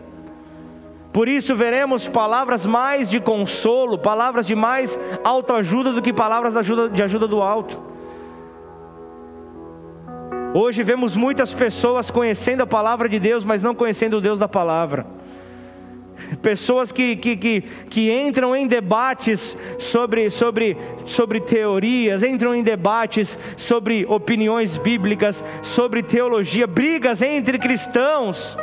Por 1.13 1.29
isso 1.29 1.55
veremos 1.55 2.09
palavras 2.09 2.65
mais 2.65 3.11
de 3.11 3.21
consolo, 3.21 3.99
palavras 3.99 4.47
de 4.47 4.55
mais 4.55 4.99
autoajuda 5.23 5.93
do 5.93 6.01
que 6.01 6.13
palavras 6.13 6.55
de 6.55 6.59
ajuda, 6.61 6.89
de 6.89 7.03
ajuda 7.03 7.29
do 7.29 7.43
alto. 7.43 7.92
Hoje 10.55 10.83
vemos 10.83 11.17
muitas 11.17 11.55
pessoas 11.55 12.11
conhecendo 12.11 12.63
a 12.63 12.67
palavra 12.67 13.09
de 13.09 13.19
Deus, 13.19 13.43
mas 13.43 13.63
não 13.63 13.75
conhecendo 13.75 14.19
o 14.19 14.21
Deus 14.21 14.39
da 14.39 14.47
palavra. 14.47 15.07
Pessoas 16.43 16.93
que, 16.93 17.17
que, 17.17 17.37
que, 17.37 17.61
que, 17.89 18.13
entram 18.13 18.55
em 18.55 18.67
debates 18.67 19.57
sobre, 19.79 20.29
sobre, 20.31 20.77
sobre 21.05 21.41
teorias, 21.41 22.23
entram 22.23 22.55
em 22.55 22.63
debates 22.63 23.39
sobre 23.57 24.05
opiniões 24.09 24.77
bíblicas, 24.77 25.43
sobre 25.63 26.03
teologia, 26.03 26.67
brigas 26.67 27.23
entre 27.23 27.59
cristãos 27.59 28.57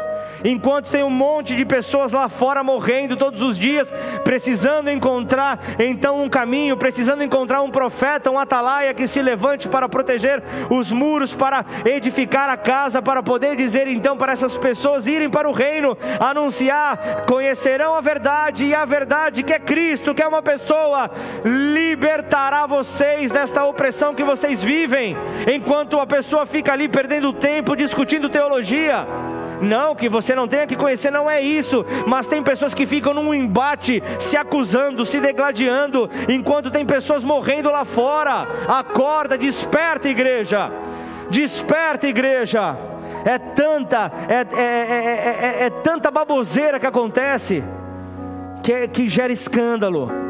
enquanto 0.43 0.89
tem 0.89 1.03
um 1.03 1.09
monte 1.09 1.55
de 1.55 1.65
pessoas 1.65 2.11
lá 2.11 2.29
fora 2.29 2.63
morrendo 2.63 3.15
todos 3.17 3.41
os 3.41 3.57
dias, 3.57 3.91
precisando 4.23 4.89
encontrar 4.89 5.59
então 5.77 6.21
um 6.21 6.29
caminho, 6.29 6.77
precisando 6.77 7.23
encontrar 7.23 7.61
um 7.61 7.71
profeta, 7.71 8.31
um 8.31 8.39
atalaia 8.39 8.93
que 8.93 9.07
se 9.07 9.21
levante 9.21 9.67
para 9.67 9.89
proteger 9.89 10.41
os 10.69 10.91
muros, 10.91 11.33
para 11.33 11.65
edificar 11.85 12.49
a 12.49 12.57
casa, 12.57 13.01
para 13.01 13.23
poder 13.23 13.55
dizer 13.55 13.87
então 13.87 14.17
para 14.17 14.33
essas 14.33 14.57
pessoas 14.57 15.07
irem 15.07 15.29
para 15.29 15.49
o 15.49 15.53
reino, 15.53 15.97
anunciar, 16.19 17.25
conhecerão 17.25 17.95
a 17.95 18.01
verdade 18.01 18.65
e 18.65 18.75
a 18.75 18.85
verdade 18.85 19.43
que 19.43 19.53
é 19.53 19.59
Cristo, 19.59 20.13
que 20.13 20.21
é 20.21 20.27
uma 20.27 20.41
pessoa, 20.41 21.09
libertará 21.43 22.65
vocês 22.65 23.31
desta 23.31 23.63
opressão 23.65 24.13
que 24.13 24.23
vocês 24.23 24.63
vivem, 24.63 25.17
enquanto 25.51 25.99
a 25.99 26.07
pessoa 26.07 26.45
fica 26.45 26.73
ali 26.73 26.87
perdendo 26.87 27.33
tempo 27.33 27.75
discutindo 27.75 28.29
teologia. 28.29 29.07
Não, 29.61 29.95
que 29.95 30.09
você 30.09 30.33
não 30.35 30.47
tenha 30.47 30.67
que 30.67 30.75
conhecer, 30.75 31.11
não 31.11 31.29
é 31.29 31.41
isso. 31.41 31.85
Mas 32.05 32.27
tem 32.27 32.41
pessoas 32.41 32.73
que 32.73 32.85
ficam 32.85 33.13
num 33.13 33.33
embate, 33.33 34.01
se 34.19 34.37
acusando, 34.37 35.05
se 35.05 35.19
degladiando, 35.19 36.09
enquanto 36.27 36.71
tem 36.71 36.85
pessoas 36.85 37.23
morrendo 37.23 37.69
lá 37.69 37.85
fora. 37.85 38.47
Acorda, 38.67 39.37
desperta, 39.37 40.07
igreja. 40.07 40.71
Desperta, 41.29 42.07
igreja. 42.07 42.75
É 43.25 43.37
tanta, 43.37 44.11
é, 44.27 44.47
é, 44.55 45.61
é, 45.61 45.65
é 45.65 45.69
tanta 45.69 46.09
baboseira 46.09 46.79
que 46.79 46.87
acontece 46.87 47.63
que, 48.63 48.87
que 48.87 49.07
gera 49.07 49.31
escândalo. 49.31 50.28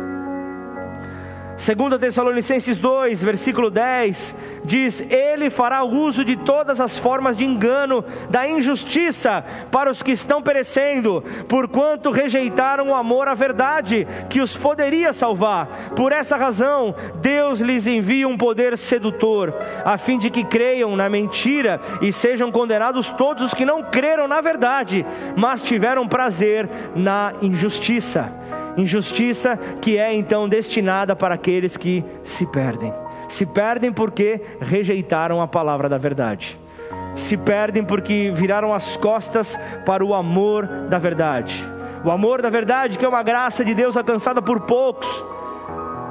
2 1.59 1.99
Tessalonicenses 1.99 2.79
2, 2.79 3.21
versículo 3.21 3.69
10, 3.69 4.33
diz: 4.63 5.01
Ele 5.11 5.49
fará 5.49 5.83
uso 5.83 6.23
de 6.23 6.37
todas 6.37 6.79
as 6.79 6.97
formas 6.97 7.37
de 7.37 7.43
engano, 7.43 8.03
da 8.29 8.47
injustiça 8.47 9.43
para 9.69 9.91
os 9.91 10.01
que 10.01 10.11
estão 10.11 10.41
perecendo, 10.41 11.21
porquanto 11.49 12.11
rejeitaram 12.11 12.89
o 12.89 12.95
amor 12.95 13.27
à 13.27 13.33
verdade, 13.33 14.07
que 14.29 14.39
os 14.39 14.55
poderia 14.55 15.11
salvar. 15.11 15.67
Por 15.97 16.13
essa 16.13 16.37
razão, 16.37 16.95
Deus 17.15 17.59
lhes 17.59 17.87
envia 17.87 18.25
um 18.25 18.37
poder 18.37 18.77
sedutor, 18.77 19.53
a 19.83 19.97
fim 19.97 20.17
de 20.17 20.29
que 20.29 20.45
creiam 20.45 20.95
na 20.95 21.09
mentira 21.09 21.81
e 22.01 22.13
sejam 22.13 22.49
condenados 22.53 23.09
todos 23.09 23.43
os 23.43 23.53
que 23.53 23.65
não 23.65 23.83
creram 23.83 24.29
na 24.29 24.39
verdade, 24.39 25.05
mas 25.35 25.61
tiveram 25.61 26.07
prazer 26.07 26.69
na 26.95 27.33
injustiça 27.41 28.48
injustiça 28.79 29.57
que 29.81 29.97
é 29.97 30.13
então 30.13 30.47
destinada 30.47 31.15
para 31.15 31.35
aqueles 31.35 31.77
que 31.77 32.03
se 32.23 32.45
perdem. 32.47 32.93
Se 33.27 33.45
perdem 33.45 33.91
porque 33.91 34.41
rejeitaram 34.59 35.41
a 35.41 35.47
palavra 35.47 35.87
da 35.87 35.97
verdade. 35.97 36.57
Se 37.15 37.37
perdem 37.37 37.83
porque 37.83 38.31
viraram 38.33 38.73
as 38.73 38.97
costas 38.97 39.57
para 39.85 40.03
o 40.03 40.13
amor 40.13 40.65
da 40.89 40.97
verdade. 40.97 41.63
O 42.03 42.09
amor 42.09 42.41
da 42.41 42.49
verdade, 42.49 42.97
que 42.97 43.05
é 43.05 43.07
uma 43.07 43.21
graça 43.21 43.63
de 43.63 43.73
Deus 43.73 43.97
alcançada 43.97 44.41
por 44.41 44.61
poucos, 44.61 45.23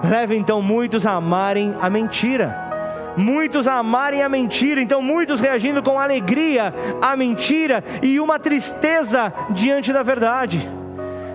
leva 0.04 0.34
então 0.34 0.60
muitos 0.60 1.06
a 1.06 1.12
amarem 1.12 1.74
a 1.80 1.90
mentira 1.90 2.68
muitos 3.16 3.66
a 3.66 3.74
amarem 3.74 4.22
a 4.22 4.28
mentira, 4.28 4.80
então 4.80 5.02
muitos 5.02 5.40
reagindo 5.40 5.82
com 5.82 5.98
alegria 5.98 6.72
à 7.02 7.16
mentira 7.16 7.82
e 8.00 8.20
uma 8.20 8.38
tristeza 8.38 9.32
diante 9.50 9.92
da 9.92 10.04
verdade 10.04 10.77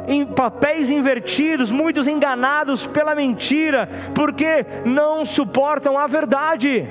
em 0.07 0.25
papéis 0.25 0.89
invertidos, 0.89 1.71
muitos 1.71 2.07
enganados 2.07 2.85
pela 2.85 3.15
mentira, 3.15 3.89
porque 4.13 4.65
não 4.85 5.25
suportam 5.25 5.97
a 5.97 6.07
verdade. 6.07 6.87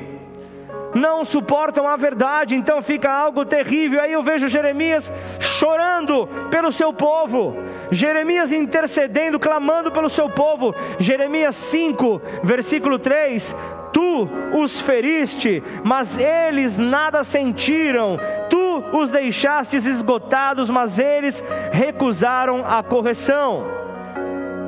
Não 0.94 1.24
suportam 1.24 1.88
a 1.88 1.96
verdade, 1.96 2.54
então 2.54 2.82
fica 2.82 3.10
algo 3.10 3.46
terrível. 3.46 4.02
Aí 4.02 4.12
eu 4.12 4.22
vejo 4.22 4.48
Jeremias 4.48 5.10
chorando 5.40 6.28
pelo 6.50 6.70
seu 6.70 6.92
povo, 6.92 7.56
Jeremias 7.90 8.52
intercedendo, 8.52 9.38
clamando 9.38 9.90
pelo 9.90 10.10
seu 10.10 10.28
povo. 10.28 10.74
Jeremias 10.98 11.56
5, 11.56 12.20
versículo 12.42 12.98
3: 12.98 13.56
Tu 13.92 14.28
os 14.52 14.80
feriste, 14.80 15.62
mas 15.82 16.18
eles 16.18 16.76
nada 16.76 17.24
sentiram. 17.24 18.18
Tu 18.50 18.61
os 18.92 19.10
deixastes 19.10 19.86
esgotados, 19.86 20.68
mas 20.70 20.98
eles 20.98 21.42
recusaram 21.72 22.64
a 22.66 22.82
correção. 22.82 23.64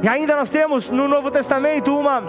E 0.03 0.09
ainda 0.09 0.37
nós 0.37 0.51
temos 0.51 0.91
no 0.91 1.07
Novo 1.07 1.31
Testamento 1.31 1.97
uma 1.97 2.23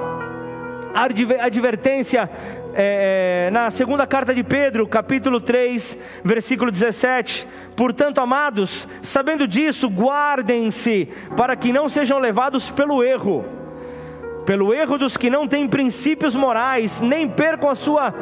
advertência 1.42 2.30
é, 2.74 3.48
é, 3.48 3.52
na 3.52 3.72
segunda 3.72 4.06
carta 4.06 4.36
de 4.36 4.44
Pedro, 4.44 4.86
capítulo 4.86 5.40
3, 5.40 5.98
versículo 6.24 6.70
17. 6.70 7.48
Portanto, 7.76 8.20
amados, 8.20 8.88
sabendo 9.02 9.48
disso, 9.48 9.88
guardem-se 9.88 11.08
para 11.38 11.56
que 11.56 11.72
não 11.72 11.88
sejam 11.88 12.20
levados 12.20 12.70
pelo 12.70 13.02
erro, 13.02 13.46
pelo 14.46 14.74
erro 14.74 14.98
dos 14.98 15.16
que 15.16 15.30
não 15.30 15.48
têm 15.48 15.68
princípios 15.68 16.36
morais, 16.36 17.00
nem 17.00 17.28
percam 17.30 17.70
a 17.70 17.76
sua 17.76 18.14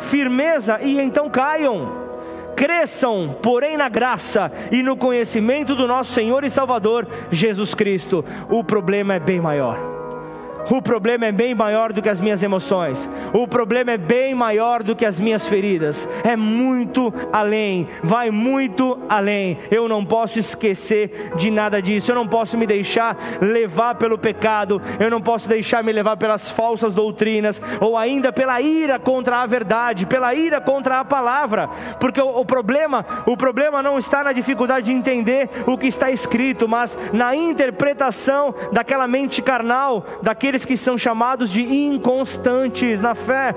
firmeza 0.00 0.78
e 0.82 1.00
então 1.00 1.30
caiam 1.30 2.02
cresçam, 2.56 3.36
porém, 3.42 3.76
na 3.76 3.88
graça 3.88 4.50
e 4.70 4.82
no 4.82 4.96
conhecimento 4.96 5.74
do 5.74 5.86
nosso 5.86 6.12
Senhor 6.12 6.44
e 6.44 6.50
Salvador 6.50 7.06
Jesus 7.30 7.74
Cristo. 7.74 8.24
O 8.48 8.62
problema 8.62 9.14
é 9.14 9.20
bem 9.20 9.40
maior. 9.40 10.01
O 10.70 10.80
problema 10.80 11.26
é 11.26 11.32
bem 11.32 11.54
maior 11.54 11.92
do 11.92 12.00
que 12.00 12.08
as 12.08 12.20
minhas 12.20 12.42
emoções. 12.42 13.08
O 13.32 13.46
problema 13.46 13.92
é 13.92 13.98
bem 13.98 14.34
maior 14.34 14.82
do 14.82 14.94
que 14.94 15.04
as 15.04 15.18
minhas 15.18 15.46
feridas. 15.46 16.08
É 16.24 16.36
muito 16.36 17.12
além, 17.32 17.88
vai 18.02 18.30
muito 18.30 18.98
além. 19.08 19.58
Eu 19.70 19.88
não 19.88 20.04
posso 20.04 20.38
esquecer 20.38 21.32
de 21.36 21.50
nada 21.50 21.82
disso. 21.82 22.10
Eu 22.10 22.14
não 22.14 22.26
posso 22.26 22.56
me 22.56 22.66
deixar 22.66 23.16
levar 23.40 23.96
pelo 23.96 24.16
pecado. 24.16 24.80
Eu 25.00 25.10
não 25.10 25.20
posso 25.20 25.48
deixar 25.48 25.82
me 25.82 25.92
levar 25.92 26.16
pelas 26.16 26.50
falsas 26.50 26.94
doutrinas 26.94 27.60
ou 27.80 27.96
ainda 27.96 28.32
pela 28.32 28.60
ira 28.60 28.98
contra 28.98 29.38
a 29.38 29.46
verdade, 29.46 30.06
pela 30.06 30.34
ira 30.34 30.60
contra 30.60 31.00
a 31.00 31.04
palavra. 31.04 31.68
Porque 31.98 32.20
o, 32.20 32.40
o 32.40 32.44
problema, 32.44 33.04
o 33.26 33.36
problema 33.36 33.82
não 33.82 33.98
está 33.98 34.22
na 34.22 34.32
dificuldade 34.32 34.86
de 34.86 34.92
entender 34.92 35.48
o 35.66 35.76
que 35.76 35.86
está 35.86 36.10
escrito, 36.10 36.68
mas 36.68 36.96
na 37.12 37.34
interpretação 37.34 38.54
daquela 38.72 39.06
mente 39.06 39.42
carnal, 39.42 40.04
daquele 40.22 40.51
aqueles 40.52 40.64
que 40.66 40.76
são 40.76 40.98
chamados 40.98 41.50
de 41.50 41.62
inconstantes 41.62 43.00
na 43.00 43.14
fé. 43.14 43.54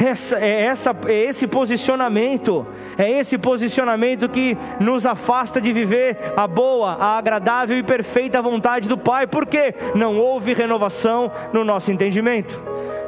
essa, 0.00 0.38
é, 0.38 0.62
essa, 0.62 0.96
é 1.06 1.24
esse 1.24 1.48
posicionamento, 1.48 2.64
é 2.96 3.10
esse 3.10 3.36
posicionamento 3.36 4.28
que 4.28 4.56
nos 4.78 5.04
afasta 5.04 5.60
de 5.60 5.72
viver 5.72 6.16
a 6.36 6.46
boa, 6.46 6.92
a 6.92 7.18
agradável 7.18 7.76
e 7.76 7.82
perfeita 7.82 8.40
vontade 8.40 8.88
do 8.88 8.96
Pai, 8.96 9.26
porque 9.26 9.74
não 9.96 10.16
houve 10.16 10.54
renovação 10.54 11.32
no 11.52 11.64
nosso 11.64 11.90
entendimento 11.90 12.62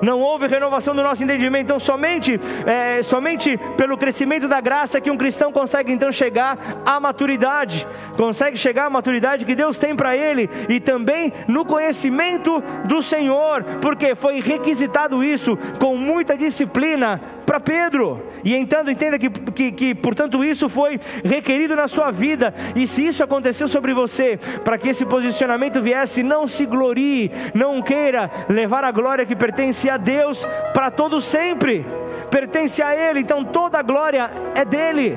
não 0.04 0.20
houve 0.20 0.46
renovação 0.46 0.94
do 0.94 1.02
nosso 1.02 1.24
entendimento. 1.24 1.64
Então, 1.64 1.78
somente, 1.78 2.40
é, 2.66 3.02
somente 3.02 3.58
pelo 3.76 3.96
crescimento 3.96 4.46
da 4.46 4.60
graça 4.60 5.00
que 5.00 5.10
um 5.10 5.16
cristão 5.16 5.50
consegue 5.50 5.92
então 5.92 6.12
chegar 6.12 6.82
à 6.84 7.00
maturidade, 7.00 7.86
consegue 8.16 8.56
chegar 8.56 8.86
à 8.86 8.90
maturidade 8.90 9.44
que 9.44 9.54
Deus 9.54 9.78
tem 9.78 9.96
para 9.96 10.16
ele 10.16 10.48
e 10.68 10.78
também 10.78 11.32
no 11.48 11.64
conhecimento 11.64 12.62
do 12.84 13.02
Senhor, 13.02 13.64
porque 13.80 14.14
foi 14.14 14.40
requisitado 14.40 15.24
isso 15.24 15.56
com 15.78 15.96
muita 15.96 16.36
disciplina 16.36 17.20
para 17.44 17.60
Pedro. 17.60 18.22
E 18.42 18.54
então 18.54 18.88
entenda 18.88 19.18
que, 19.18 19.28
que, 19.28 19.72
que, 19.72 19.94
portanto, 19.94 20.44
isso 20.44 20.68
foi 20.68 21.00
requerido 21.24 21.76
na 21.76 21.88
sua 21.88 22.10
vida. 22.10 22.54
E 22.74 22.86
se 22.86 23.06
isso 23.06 23.22
aconteceu 23.22 23.68
sobre 23.68 23.94
você, 23.94 24.38
para 24.64 24.78
que 24.78 24.88
esse 24.88 25.06
posicionamento 25.06 25.80
viesse, 25.80 26.22
não 26.22 26.46
se 26.48 26.66
glorie, 26.66 27.30
não 27.54 27.80
queira 27.82 28.30
levar 28.48 28.84
a 28.84 28.90
glória 28.90 29.26
que 29.26 29.36
pertence 29.36 29.88
a 29.88 29.96
Deus 29.96 30.46
para 30.72 30.90
todo 30.90 31.20
sempre. 31.20 31.86
Pertence 32.30 32.82
a 32.82 32.94
Ele, 32.94 33.20
então 33.20 33.44
toda 33.44 33.78
a 33.78 33.82
glória 33.82 34.30
é 34.54 34.64
dele. 34.64 35.16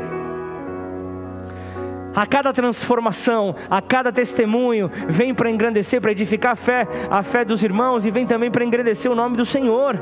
A 2.15 2.25
cada 2.25 2.51
transformação, 2.51 3.55
a 3.69 3.79
cada 3.79 4.11
testemunho, 4.11 4.89
vem 5.07 5.35
para 5.35 5.51
engrandecer, 5.51 6.01
para 6.01 6.11
edificar 6.11 6.53
a 6.53 6.55
fé, 6.55 6.87
a 7.11 7.21
fé 7.21 7.45
dos 7.45 7.61
irmãos 7.61 8.05
e 8.05 8.11
vem 8.11 8.25
também 8.25 8.49
para 8.49 8.65
engrandecer 8.65 9.11
o 9.11 9.13
nome 9.13 9.37
do 9.37 9.45
Senhor. 9.45 9.99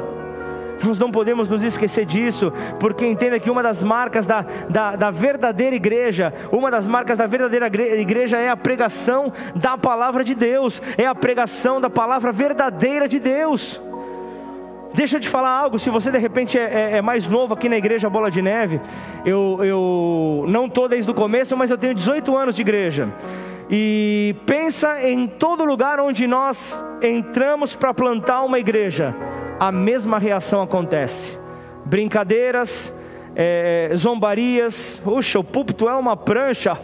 Nós 0.84 1.00
não 1.00 1.12
podemos 1.12 1.48
nos 1.48 1.64
esquecer 1.64 2.06
disso, 2.06 2.52
porque 2.80 3.06
entenda 3.06 3.40
que 3.40 3.50
uma 3.50 3.64
das 3.64 3.82
marcas 3.82 4.26
da, 4.26 4.46
da, 4.70 4.96
da, 4.96 5.12
verdadeira 5.12 5.76
igreja, 5.76 6.34
uma 6.52 6.70
das 6.70 6.86
marcas 6.86 7.18
da 7.18 7.28
verdadeira 7.28 7.68
igreja 8.00 8.38
é 8.38 8.50
a 8.50 8.58
pregação 8.58 9.32
da 9.56 9.78
palavra 9.78 10.24
de 10.24 10.36
Deus, 10.36 10.82
é 10.98 11.06
a 11.06 11.16
pregação 11.16 11.80
da 11.80 11.90
palavra 11.90 12.32
verdadeira 12.32 13.08
de 13.08 13.20
Deus. 13.20 13.80
Deixa 14.94 15.18
eu 15.18 15.22
te 15.22 15.28
falar 15.28 15.50
algo, 15.50 15.78
se 15.78 15.90
você 15.90 16.10
de 16.10 16.18
repente 16.18 16.58
é, 16.58 16.64
é, 16.64 16.98
é 16.98 17.02
mais 17.02 17.28
novo 17.28 17.54
aqui 17.54 17.68
na 17.68 17.78
igreja 17.78 18.10
Bola 18.10 18.32
de 18.32 18.42
Neve, 18.42 18.80
eu, 19.26 19.60
eu 19.62 20.46
não 20.48 20.68
estou 20.68 20.88
desde 20.88 21.12
o 21.12 21.14
começo, 21.14 21.56
mas 21.58 21.70
eu 21.70 21.78
tenho 21.78 21.94
18 21.94 22.36
anos 22.36 22.56
de 22.56 22.62
igreja. 22.62 23.10
E 23.70 24.36
pensa 24.46 25.02
em 25.04 25.28
todo 25.28 25.66
lugar 25.66 26.00
onde 26.00 26.28
nós 26.28 26.82
entramos 27.02 27.76
para 27.76 27.94
plantar 27.94 28.44
uma 28.44 28.60
igreja 28.60 29.14
a 29.60 29.72
mesma 29.72 30.20
reação 30.20 30.62
acontece. 30.62 31.38
Brincadeiras, 31.86 32.94
é, 33.36 33.91
zombarias, 33.96 35.00
puxa, 35.04 35.39
o 35.39 35.44
púlpito 35.44 35.88
é 35.88 35.96
uma 35.96 36.15
prancha, 36.15 36.78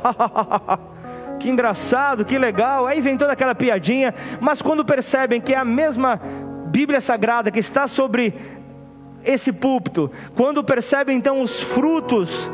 que 1.39 1.49
engraçado, 1.49 2.25
que 2.25 2.38
legal, 2.38 2.86
aí 2.86 3.01
vem 3.01 3.17
toda 3.17 3.34
aquela 3.34 3.55
piadinha, 3.55 4.13
mas 4.39 4.62
quando 4.62 4.86
percebem 4.86 5.41
que 5.41 5.53
é 5.53 5.57
a 5.57 5.65
mesma 5.65 6.19
Bíblia 6.67 7.01
Sagrada 7.01 7.49
que 7.51 7.60
está 7.60 7.88
sobre 7.88 8.34
esse 9.23 9.53
púlpito, 9.53 10.12
quando 10.36 10.63
percebem 10.63 11.17
então 11.17 11.41
os 11.41 11.60
frutos 11.62 12.49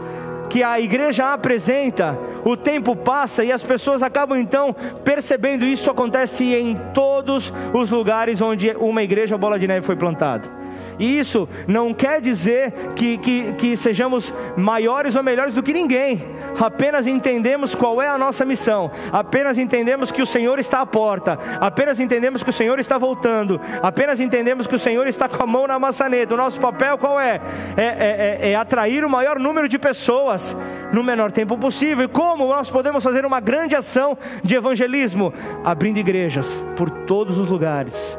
que 0.49 0.63
a 0.63 0.79
igreja 0.79 1.33
apresenta, 1.33 2.17
o 2.43 2.55
tempo 2.55 2.95
passa 2.95 3.43
e 3.43 3.51
as 3.51 3.63
pessoas 3.63 4.01
acabam 4.01 4.37
então 4.37 4.75
percebendo 5.03 5.65
isso 5.65 5.89
acontece 5.89 6.45
em 6.55 6.75
todos 6.93 7.53
os 7.73 7.89
lugares 7.89 8.41
onde 8.41 8.71
uma 8.79 9.03
igreja 9.03 9.37
bola 9.37 9.59
de 9.59 9.67
neve 9.67 9.85
foi 9.85 9.95
plantada. 9.95 10.66
E 10.99 11.19
isso 11.19 11.47
não 11.67 11.93
quer 11.93 12.21
dizer 12.21 12.73
que, 12.95 13.17
que, 13.17 13.53
que 13.53 13.77
sejamos 13.77 14.33
maiores 14.55 15.15
ou 15.15 15.23
melhores 15.23 15.53
do 15.53 15.61
que 15.61 15.73
ninguém, 15.73 16.23
apenas 16.59 17.05
entendemos 17.05 17.75
qual 17.75 18.01
é 18.01 18.07
a 18.07 18.17
nossa 18.17 18.43
missão, 18.43 18.91
apenas 19.11 19.57
entendemos 19.57 20.11
que 20.11 20.21
o 20.21 20.25
Senhor 20.25 20.59
está 20.59 20.81
à 20.81 20.85
porta, 20.85 21.37
apenas 21.61 21.99
entendemos 21.99 22.43
que 22.43 22.49
o 22.49 22.53
Senhor 22.53 22.79
está 22.79 22.97
voltando, 22.97 23.61
apenas 23.81 24.19
entendemos 24.19 24.65
que 24.67 24.75
o 24.75 24.79
Senhor 24.79 25.07
está 25.07 25.29
com 25.29 25.43
a 25.43 25.47
mão 25.47 25.67
na 25.67 25.77
maçaneta. 25.77 26.33
O 26.33 26.37
nosso 26.37 26.59
papel 26.59 26.97
qual 26.97 27.19
é? 27.19 27.39
É, 27.75 27.83
é, 27.83 28.37
é, 28.41 28.51
é 28.51 28.55
atrair 28.55 29.05
o 29.05 29.09
maior 29.09 29.39
número 29.39 29.67
de 29.67 29.77
pessoas 29.77 30.55
no 30.91 31.03
menor 31.03 31.31
tempo 31.31 31.57
possível. 31.57 32.05
E 32.05 32.07
como 32.07 32.47
nós 32.47 32.69
podemos 32.69 33.03
fazer 33.03 33.25
uma 33.25 33.39
grande 33.39 33.75
ação 33.75 34.17
de 34.43 34.55
evangelismo? 34.55 35.33
Abrindo 35.63 35.97
igrejas 35.97 36.63
por 36.75 36.89
todos 36.89 37.37
os 37.37 37.47
lugares 37.47 38.17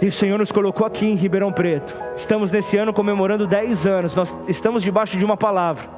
e 0.00 0.06
o 0.06 0.12
Senhor 0.12 0.38
nos 0.38 0.52
colocou 0.52 0.86
aqui 0.86 1.06
em 1.06 1.16
Ribeirão 1.16 1.52
Preto. 1.52 1.96
Estamos 2.16 2.52
nesse 2.52 2.76
ano 2.76 2.92
comemorando 2.92 3.46
10 3.46 3.86
anos. 3.86 4.14
Nós 4.14 4.34
estamos 4.46 4.82
debaixo 4.82 5.18
de 5.18 5.24
uma 5.24 5.36
palavra. 5.36 5.88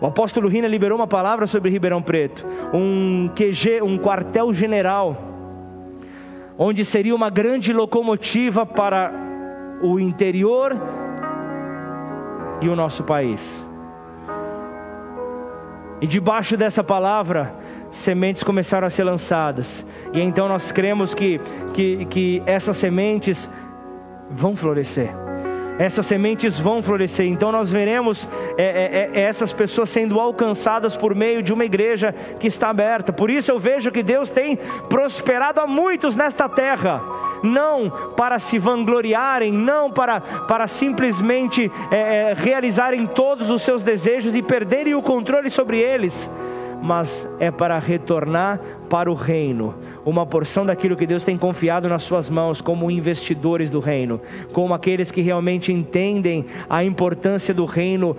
O 0.00 0.06
apóstolo 0.06 0.48
Rina 0.48 0.68
liberou 0.68 0.96
uma 0.96 1.06
palavra 1.06 1.46
sobre 1.46 1.70
Ribeirão 1.70 2.00
Preto, 2.00 2.46
um 2.72 3.28
QG, 3.34 3.82
um 3.82 3.98
quartel-general, 3.98 5.16
onde 6.56 6.84
seria 6.84 7.14
uma 7.14 7.30
grande 7.30 7.72
locomotiva 7.72 8.64
para 8.64 9.12
o 9.82 9.98
interior 9.98 10.76
e 12.60 12.68
o 12.68 12.76
nosso 12.76 13.04
país. 13.04 13.64
E 16.00 16.06
debaixo 16.06 16.56
dessa 16.56 16.84
palavra, 16.84 17.54
sementes 17.90 18.42
começaram 18.42 18.86
a 18.86 18.90
ser 18.90 19.04
lançadas. 19.04 19.84
E 20.12 20.20
então 20.20 20.48
nós 20.48 20.72
cremos 20.72 21.14
que, 21.14 21.40
que, 21.72 22.04
que 22.06 22.42
essas 22.46 22.76
sementes 22.76 23.48
vão 24.30 24.54
florescer. 24.54 25.10
Essas 25.78 26.06
sementes 26.06 26.58
vão 26.58 26.82
florescer, 26.82 27.26
então 27.26 27.52
nós 27.52 27.70
veremos 27.70 28.28
é, 28.56 28.64
é, 28.64 29.10
é, 29.12 29.20
essas 29.20 29.52
pessoas 29.52 29.88
sendo 29.88 30.18
alcançadas 30.18 30.96
por 30.96 31.14
meio 31.14 31.40
de 31.40 31.52
uma 31.52 31.64
igreja 31.64 32.12
que 32.40 32.48
está 32.48 32.68
aberta. 32.70 33.12
Por 33.12 33.30
isso 33.30 33.52
eu 33.52 33.60
vejo 33.60 33.92
que 33.92 34.02
Deus 34.02 34.28
tem 34.28 34.56
prosperado 34.88 35.60
a 35.60 35.68
muitos 35.68 36.16
nesta 36.16 36.48
terra, 36.48 37.00
não 37.44 37.88
para 38.16 38.40
se 38.40 38.58
vangloriarem, 38.58 39.52
não 39.52 39.88
para, 39.88 40.20
para 40.20 40.66
simplesmente 40.66 41.70
é, 41.92 41.96
é, 41.96 42.34
realizarem 42.36 43.06
todos 43.06 43.48
os 43.48 43.62
seus 43.62 43.84
desejos 43.84 44.34
e 44.34 44.42
perderem 44.42 44.96
o 44.96 45.02
controle 45.02 45.48
sobre 45.48 45.78
eles 45.78 46.28
mas 46.82 47.28
é 47.40 47.50
para 47.50 47.78
retornar 47.78 48.60
para 48.88 49.10
o 49.10 49.14
reino, 49.14 49.74
uma 50.04 50.24
porção 50.24 50.64
daquilo 50.64 50.96
que 50.96 51.06
Deus 51.06 51.24
tem 51.24 51.36
confiado 51.36 51.88
nas 51.88 52.02
suas 52.02 52.30
mãos, 52.30 52.60
como 52.60 52.90
investidores 52.90 53.68
do 53.68 53.80
reino, 53.80 54.20
como 54.52 54.72
aqueles 54.72 55.10
que 55.10 55.20
realmente 55.20 55.72
entendem 55.72 56.46
a 56.70 56.82
importância 56.82 57.52
do 57.52 57.66
reino 57.66 58.16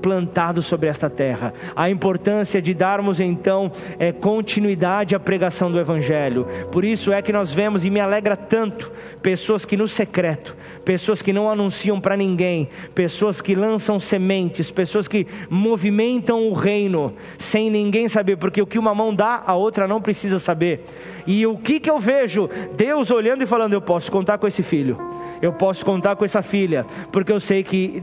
plantado 0.00 0.62
sobre 0.62 0.88
esta 0.88 1.10
terra, 1.10 1.52
a 1.74 1.90
importância 1.90 2.60
de 2.60 2.72
darmos 2.74 3.20
então 3.20 3.70
é, 3.98 4.12
continuidade 4.12 5.14
à 5.14 5.20
pregação 5.20 5.70
do 5.70 5.78
Evangelho. 5.78 6.46
Por 6.70 6.84
isso 6.84 7.12
é 7.12 7.20
que 7.20 7.32
nós 7.32 7.52
vemos 7.52 7.84
e 7.84 7.90
me 7.90 8.00
alegra 8.00 8.36
tanto 8.36 8.90
pessoas 9.22 9.64
que 9.64 9.76
no 9.76 9.88
secreto, 9.88 10.56
pessoas 10.84 11.20
que 11.20 11.32
não 11.32 11.50
anunciam 11.50 12.00
para 12.00 12.16
ninguém, 12.16 12.68
pessoas 12.94 13.40
que 13.40 13.54
lançam 13.54 14.00
sementes, 14.00 14.70
pessoas 14.70 15.08
que 15.08 15.26
movimentam 15.50 16.48
o 16.48 16.52
reino 16.52 17.14
sem 17.36 17.70
ninguém 17.70 18.08
saber, 18.08 18.36
porque 18.36 18.62
o 18.62 18.66
que 18.66 18.78
uma 18.78 18.94
mão 18.94 19.14
dá, 19.14 19.42
a 19.46 19.54
outra 19.54 19.88
não 19.88 20.00
precisa 20.00 20.38
saber. 20.38 20.84
E 21.26 21.46
o 21.46 21.58
que 21.58 21.78
que 21.78 21.90
eu 21.90 21.98
vejo? 21.98 22.48
Deus 22.74 23.10
olhando 23.10 23.42
e 23.42 23.46
falando: 23.46 23.74
eu 23.74 23.82
posso 23.82 24.10
contar 24.10 24.38
com 24.38 24.46
esse 24.46 24.62
filho. 24.62 24.98
Eu 25.40 25.52
posso 25.52 25.84
contar 25.84 26.16
com 26.16 26.24
essa 26.24 26.42
filha, 26.42 26.84
porque 27.12 27.30
eu 27.30 27.38
sei 27.38 27.62
que 27.62 28.02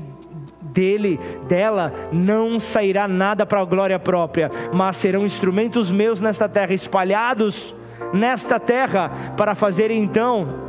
dele, 0.76 1.18
dela, 1.48 1.94
não 2.12 2.60
sairá 2.60 3.08
nada 3.08 3.46
para 3.46 3.62
a 3.62 3.66
glória 3.66 3.98
própria, 3.98 4.52
mas 4.74 4.98
serão 4.98 5.26
instrumentos 5.26 5.90
meus 5.90 6.20
nesta 6.20 6.50
terra, 6.50 6.74
espalhados 6.74 7.74
nesta 8.14 8.60
terra, 8.60 9.10
para 9.38 9.56
fazer 9.56 9.90
então 9.90 10.66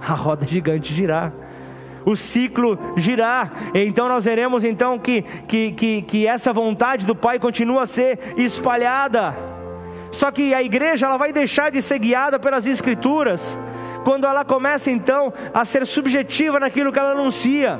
a 0.00 0.14
roda 0.14 0.46
gigante 0.46 0.94
girar 0.94 1.32
o 2.04 2.16
ciclo 2.16 2.76
girar. 2.96 3.52
Então 3.72 4.08
nós 4.08 4.24
veremos 4.24 4.64
então 4.64 4.98
que, 4.98 5.22
que, 5.46 5.70
que, 5.70 6.02
que, 6.02 6.26
essa 6.26 6.52
vontade 6.52 7.06
do 7.06 7.14
Pai 7.14 7.38
continua 7.38 7.82
a 7.82 7.86
ser 7.86 8.18
espalhada. 8.36 9.36
Só 10.10 10.32
que 10.32 10.52
a 10.52 10.60
igreja 10.60 11.06
ela 11.06 11.16
vai 11.16 11.32
deixar 11.32 11.70
de 11.70 11.80
ser 11.80 12.00
guiada 12.00 12.40
pelas 12.40 12.66
escrituras 12.66 13.56
quando 14.02 14.26
ela 14.26 14.44
começa 14.44 14.90
então 14.90 15.32
a 15.54 15.64
ser 15.64 15.86
subjetiva 15.86 16.58
naquilo 16.58 16.90
que 16.90 16.98
ela 16.98 17.12
anuncia 17.12 17.78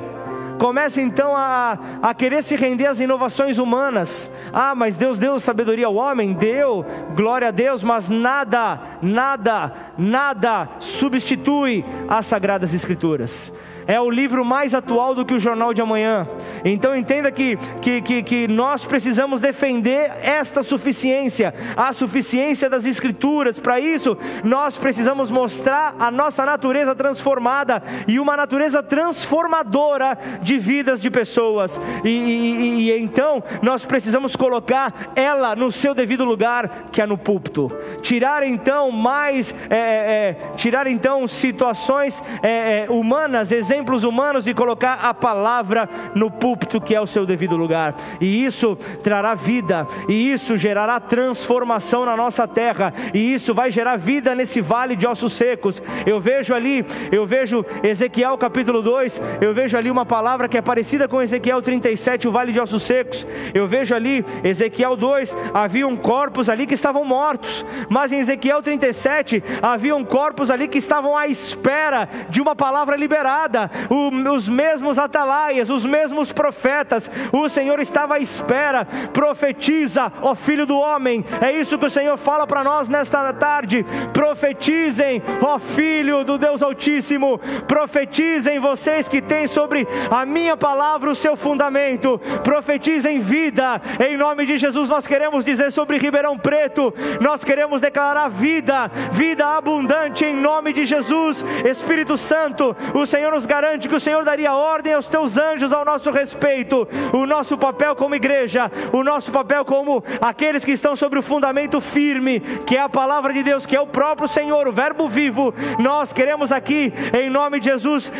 começa 0.63 1.01
então 1.01 1.35
a, 1.35 1.77
a 2.01 2.13
querer 2.13 2.41
se 2.41 2.55
render 2.55 2.85
às 2.85 3.01
inovações 3.01 3.57
humanas. 3.57 4.31
Ah, 4.53 4.73
mas 4.73 4.95
Deus 4.95 5.17
deu 5.17 5.37
sabedoria 5.37 5.87
ao 5.87 5.95
homem? 5.95 6.31
Deu, 6.31 6.85
glória 7.13 7.49
a 7.49 7.51
Deus, 7.51 7.83
mas 7.83 8.07
nada, 8.07 8.79
nada, 9.01 9.73
nada 9.97 10.69
substitui 10.79 11.83
as 12.07 12.27
Sagradas 12.27 12.73
Escrituras 12.73 13.51
é 13.87 13.99
o 13.99 14.09
livro 14.09 14.43
mais 14.45 14.73
atual 14.73 15.15
do 15.15 15.25
que 15.25 15.33
o 15.33 15.39
Jornal 15.39 15.73
de 15.73 15.81
Amanhã. 15.81 16.27
Então 16.63 16.95
entenda 16.95 17.31
que, 17.31 17.57
que, 17.81 18.01
que, 18.01 18.23
que, 18.23 18.47
nós 18.47 18.85
precisamos 18.85 19.41
defender 19.41 20.11
esta 20.21 20.63
suficiência, 20.63 21.53
a 21.75 21.91
suficiência 21.91 22.69
das 22.69 22.85
Escrituras. 22.85 23.59
Para 23.59 23.79
isso, 23.79 24.17
nós 24.43 24.77
precisamos 24.77 25.29
mostrar 25.29 25.95
a 25.99 26.09
nossa 26.09 26.45
natureza 26.45 26.95
transformada 26.95 27.81
e 28.07 28.19
uma 28.19 28.37
natureza 28.37 28.81
transformadora 28.81 30.17
de 30.41 30.57
vidas 30.57 31.01
de 31.01 31.09
pessoas. 31.09 31.79
E, 32.03 32.09
e, 32.09 32.91
e 32.91 32.99
então 32.99 33.43
nós 33.61 33.85
precisamos 33.85 34.35
colocar 34.35 35.11
ela 35.15 35.55
no 35.55 35.71
seu 35.71 35.93
devido 35.93 36.23
lugar, 36.23 36.87
que 36.91 37.01
é 37.01 37.05
no 37.05 37.17
púlpito. 37.17 37.71
Tirar 38.01 38.43
então 38.43 38.91
mais, 38.91 39.53
é, 39.69 39.75
é, 39.75 40.35
tirar 40.55 40.87
então 40.87 41.27
situações 41.27 42.23
é, 42.41 42.85
é 42.85 42.87
humanas, 42.89 43.51
exemplos 43.51 43.72
exemplos 43.73 44.03
humanos 44.03 44.47
e 44.47 44.53
colocar 44.53 44.99
a 45.01 45.13
palavra 45.13 45.89
no 46.13 46.29
púlpito 46.29 46.79
que 46.79 46.93
é 46.93 47.01
o 47.01 47.07
seu 47.07 47.25
devido 47.25 47.57
lugar. 47.57 47.95
E 48.21 48.45
isso 48.45 48.75
trará 49.01 49.33
vida, 49.33 49.87
e 50.07 50.31
isso 50.31 50.57
gerará 50.57 50.99
transformação 50.99 52.05
na 52.05 52.15
nossa 52.15 52.47
terra, 52.47 52.93
e 53.13 53.33
isso 53.33 53.53
vai 53.53 53.71
gerar 53.71 53.97
vida 53.97 54.35
nesse 54.35 54.61
vale 54.61 54.95
de 54.95 55.07
ossos 55.07 55.33
secos. 55.33 55.81
Eu 56.05 56.19
vejo 56.19 56.53
ali, 56.53 56.85
eu 57.11 57.25
vejo 57.25 57.65
Ezequiel 57.81 58.37
capítulo 58.37 58.81
2, 58.83 59.21
eu 59.41 59.53
vejo 59.55 59.75
ali 59.75 59.89
uma 59.89 60.05
palavra 60.05 60.47
que 60.47 60.57
é 60.57 60.61
parecida 60.61 61.07
com 61.07 61.21
Ezequiel 61.21 61.61
37, 61.61 62.27
o 62.27 62.31
vale 62.31 62.51
de 62.51 62.59
ossos 62.59 62.83
secos. 62.83 63.25
Eu 63.55 63.67
vejo 63.67 63.95
ali 63.95 64.23
Ezequiel 64.43 64.95
2, 64.95 65.35
haviam 65.51 65.95
corpos 65.95 66.47
ali 66.47 66.67
que 66.67 66.75
estavam 66.75 67.03
mortos, 67.03 67.65
mas 67.89 68.11
em 68.11 68.19
Ezequiel 68.19 68.61
37 68.61 69.43
haviam 69.63 70.05
corpos 70.05 70.51
ali 70.51 70.67
que 70.67 70.77
estavam 70.77 71.17
à 71.17 71.27
espera 71.27 72.07
de 72.29 72.39
uma 72.39 72.55
palavra 72.55 72.95
liberada 72.95 73.62
o, 73.89 74.31
os 74.31 74.49
mesmos 74.49 74.97
atalaias, 74.99 75.69
os 75.69 75.85
mesmos 75.85 76.31
profetas, 76.31 77.09
o 77.31 77.47
Senhor 77.49 77.79
estava 77.79 78.15
à 78.15 78.19
espera, 78.19 78.85
profetiza, 79.11 80.11
ó 80.21 80.35
filho 80.35 80.65
do 80.65 80.77
homem, 80.77 81.23
é 81.41 81.51
isso 81.51 81.77
que 81.77 81.85
o 81.85 81.89
Senhor 81.89 82.17
fala 82.17 82.47
para 82.47 82.63
nós 82.63 82.89
nesta 82.89 83.33
tarde, 83.33 83.85
profetizem, 84.11 85.21
ó 85.41 85.57
filho 85.59 86.23
do 86.23 86.37
Deus 86.37 86.61
Altíssimo, 86.61 87.39
profetizem 87.67 88.59
vocês 88.59 89.07
que 89.07 89.21
têm 89.21 89.47
sobre 89.47 89.87
a 90.09 90.25
minha 90.25 90.55
palavra 90.55 91.09
o 91.09 91.15
seu 91.15 91.35
fundamento, 91.35 92.19
profetizem 92.43 93.19
vida, 93.19 93.81
em 93.99 94.17
nome 94.17 94.45
de 94.45 94.57
Jesus 94.57 94.89
nós 94.89 95.07
queremos 95.07 95.45
dizer 95.45 95.71
sobre 95.71 95.97
Ribeirão 95.97 96.37
Preto, 96.37 96.93
nós 97.19 97.43
queremos 97.43 97.81
declarar 97.81 98.29
vida, 98.29 98.89
vida 99.11 99.45
abundante 99.57 100.25
em 100.25 100.35
nome 100.35 100.73
de 100.73 100.85
Jesus, 100.85 101.43
Espírito 101.65 102.17
Santo, 102.17 102.75
o 102.93 103.05
Senhor 103.05 103.31
nos 103.31 103.45
garante 103.53 103.87
que 103.87 103.95
o 103.95 103.99
Senhor 103.99 104.25
daria 104.25 104.51
ordem 104.51 104.95
aos 104.95 105.05
teus 105.05 105.37
anjos 105.37 105.71
ao 105.71 105.85
nosso 105.85 106.09
respeito. 106.09 106.87
O 107.13 107.27
nosso 107.27 107.55
papel 107.55 107.95
como 107.95 108.15
igreja, 108.15 108.71
o 108.91 109.03
nosso 109.03 109.31
papel 109.31 109.63
como 109.63 110.03
aqueles 110.19 110.65
que 110.65 110.71
estão 110.71 110.95
sobre 110.95 111.19
o 111.19 111.21
fundamento 111.21 111.79
firme, 111.79 112.39
que 112.65 112.75
é 112.75 112.81
a 112.81 112.89
palavra 112.89 113.31
de 113.31 113.43
Deus, 113.43 113.67
que 113.67 113.75
é 113.75 113.79
o 113.79 113.85
próprio 113.85 114.27
Senhor, 114.27 114.67
o 114.67 114.73
Verbo 114.73 115.07
vivo. 115.07 115.53
Nós 115.77 116.11
queremos 116.11 116.51
aqui, 116.51 116.91
em 117.13 117.29
nome 117.29 117.59
de 117.59 117.65
Jesus, 117.69 118.11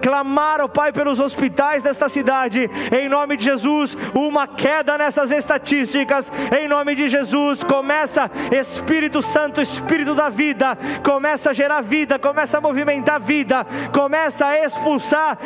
clamar 0.00 0.58
ao 0.62 0.70
Pai 0.70 0.90
pelos 0.90 1.20
hospitais 1.20 1.82
desta 1.82 2.08
cidade, 2.08 2.70
em 2.90 3.10
nome 3.10 3.36
de 3.36 3.44
Jesus, 3.44 3.94
uma 4.14 4.46
queda 4.46 4.96
nessas 4.96 5.30
estatísticas, 5.30 6.32
em 6.58 6.66
nome 6.66 6.94
de 6.94 7.10
Jesus. 7.10 7.62
Começa, 7.62 8.30
Espírito 8.50 9.20
Santo, 9.20 9.60
Espírito 9.60 10.14
da 10.14 10.30
vida, 10.30 10.78
começa 11.04 11.50
a 11.50 11.52
gerar 11.52 11.82
vida, 11.82 12.18
começa 12.18 12.56
a 12.56 12.60
movimentar 12.60 13.20
vida, 13.20 13.66
começa 13.92 14.46
a 14.46 14.64
expulsar. 14.78 15.38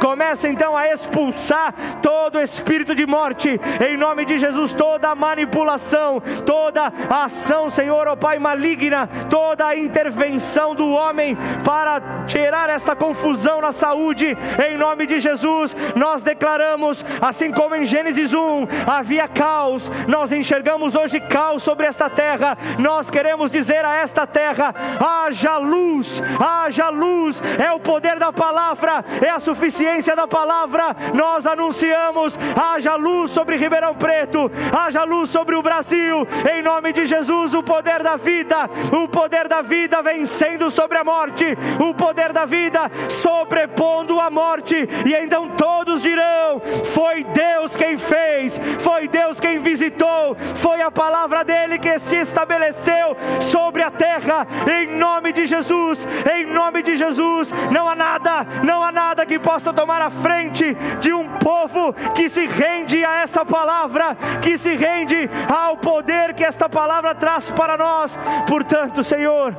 Começa 0.00 0.48
então 0.48 0.76
a 0.76 0.88
expulsar 0.88 1.74
todo 2.02 2.40
espírito 2.40 2.94
de 2.94 3.06
morte, 3.06 3.60
em 3.86 3.96
nome 3.96 4.24
de 4.24 4.38
Jesus, 4.38 4.72
toda 4.72 5.14
manipulação, 5.14 6.20
toda 6.44 6.92
ação, 7.08 7.70
Senhor, 7.70 8.06
ó 8.06 8.12
oh 8.12 8.16
Pai, 8.16 8.38
maligna, 8.38 9.08
toda 9.28 9.66
a 9.66 9.76
intervenção 9.76 10.74
do 10.74 10.90
homem 10.90 11.36
para 11.64 12.00
gerar 12.26 12.68
esta 12.68 12.94
confusão 12.94 13.60
na 13.60 13.72
saúde, 13.72 14.36
em 14.64 14.76
nome 14.76 15.06
de 15.06 15.18
Jesus, 15.18 15.74
nós 15.96 16.22
declaramos, 16.22 17.04
assim 17.20 17.50
como 17.50 17.74
em 17.74 17.84
Gênesis 17.84 18.34
1 18.34 18.66
havia 18.86 19.26
caos, 19.26 19.90
nós 20.06 20.32
enxergamos 20.32 20.94
hoje 20.94 21.20
caos 21.20 21.62
sobre 21.62 21.86
esta 21.86 22.10
terra, 22.10 22.56
nós 22.78 23.10
queremos 23.10 23.50
dizer 23.50 23.84
a 23.84 23.96
esta 23.96 24.26
terra: 24.26 24.74
haja 25.00 25.56
luz 25.56 25.69
luz, 25.70 26.22
haja 26.40 26.88
luz, 26.90 27.40
é 27.58 27.70
o 27.72 27.80
poder 27.80 28.18
da 28.18 28.32
palavra, 28.32 29.04
é 29.24 29.30
a 29.30 29.38
suficiência 29.38 30.16
da 30.16 30.26
palavra. 30.26 30.96
Nós 31.14 31.46
anunciamos: 31.46 32.38
haja 32.56 32.96
luz 32.96 33.30
sobre 33.30 33.56
Ribeirão 33.56 33.94
Preto, 33.94 34.50
haja 34.76 35.04
luz 35.04 35.30
sobre 35.30 35.54
o 35.54 35.62
Brasil, 35.62 36.26
em 36.52 36.62
nome 36.62 36.92
de 36.92 37.06
Jesus, 37.06 37.54
o 37.54 37.62
poder 37.62 38.02
da 38.02 38.16
vida, 38.16 38.68
o 38.92 39.08
poder 39.08 39.46
da 39.48 39.62
vida 39.62 40.02
vencendo 40.02 40.70
sobre 40.70 40.98
a 40.98 41.04
morte, 41.04 41.56
o 41.78 41.94
poder 41.94 42.32
da 42.32 42.44
vida 42.44 42.90
sobrepondo 43.08 44.18
a 44.20 44.30
morte, 44.30 44.88
e 45.06 45.14
então 45.14 45.48
todos 45.50 46.02
dirão: 46.02 46.60
foi 46.92 47.22
Deus 47.24 47.76
quem 47.76 47.96
fez, 47.96 48.58
foi 48.80 49.06
Deus 49.06 49.38
quem 49.38 49.60
visitou, 49.60 50.36
foi 50.56 50.82
a 50.82 50.90
palavra 50.90 51.44
dele 51.44 51.78
que 51.78 51.98
se 51.98 52.16
estabeleceu 52.16 53.16
sobre 53.40 53.82
a 53.82 53.90
terra, 53.90 54.46
em 54.80 54.86
nome 54.98 55.32
de 55.32 55.46
Jesus. 55.46 55.59
Jesus, 55.60 56.06
em 56.32 56.46
nome 56.46 56.82
de 56.82 56.96
Jesus, 56.96 57.52
não 57.70 57.86
há 57.86 57.94
nada, 57.94 58.46
não 58.64 58.82
há 58.82 58.90
nada 58.90 59.26
que 59.26 59.38
possa 59.38 59.72
tomar 59.72 60.00
a 60.00 60.08
frente 60.08 60.74
de 61.00 61.12
um 61.12 61.28
povo 61.38 61.92
que 62.14 62.28
se 62.28 62.46
rende 62.46 63.04
a 63.04 63.18
essa 63.18 63.44
palavra, 63.44 64.16
que 64.40 64.56
se 64.56 64.74
rende 64.74 65.28
ao 65.48 65.76
poder 65.76 66.32
que 66.32 66.44
esta 66.44 66.68
palavra 66.68 67.14
traz 67.14 67.50
para 67.50 67.76
nós. 67.76 68.18
Portanto, 68.48 69.04
Senhor, 69.04 69.54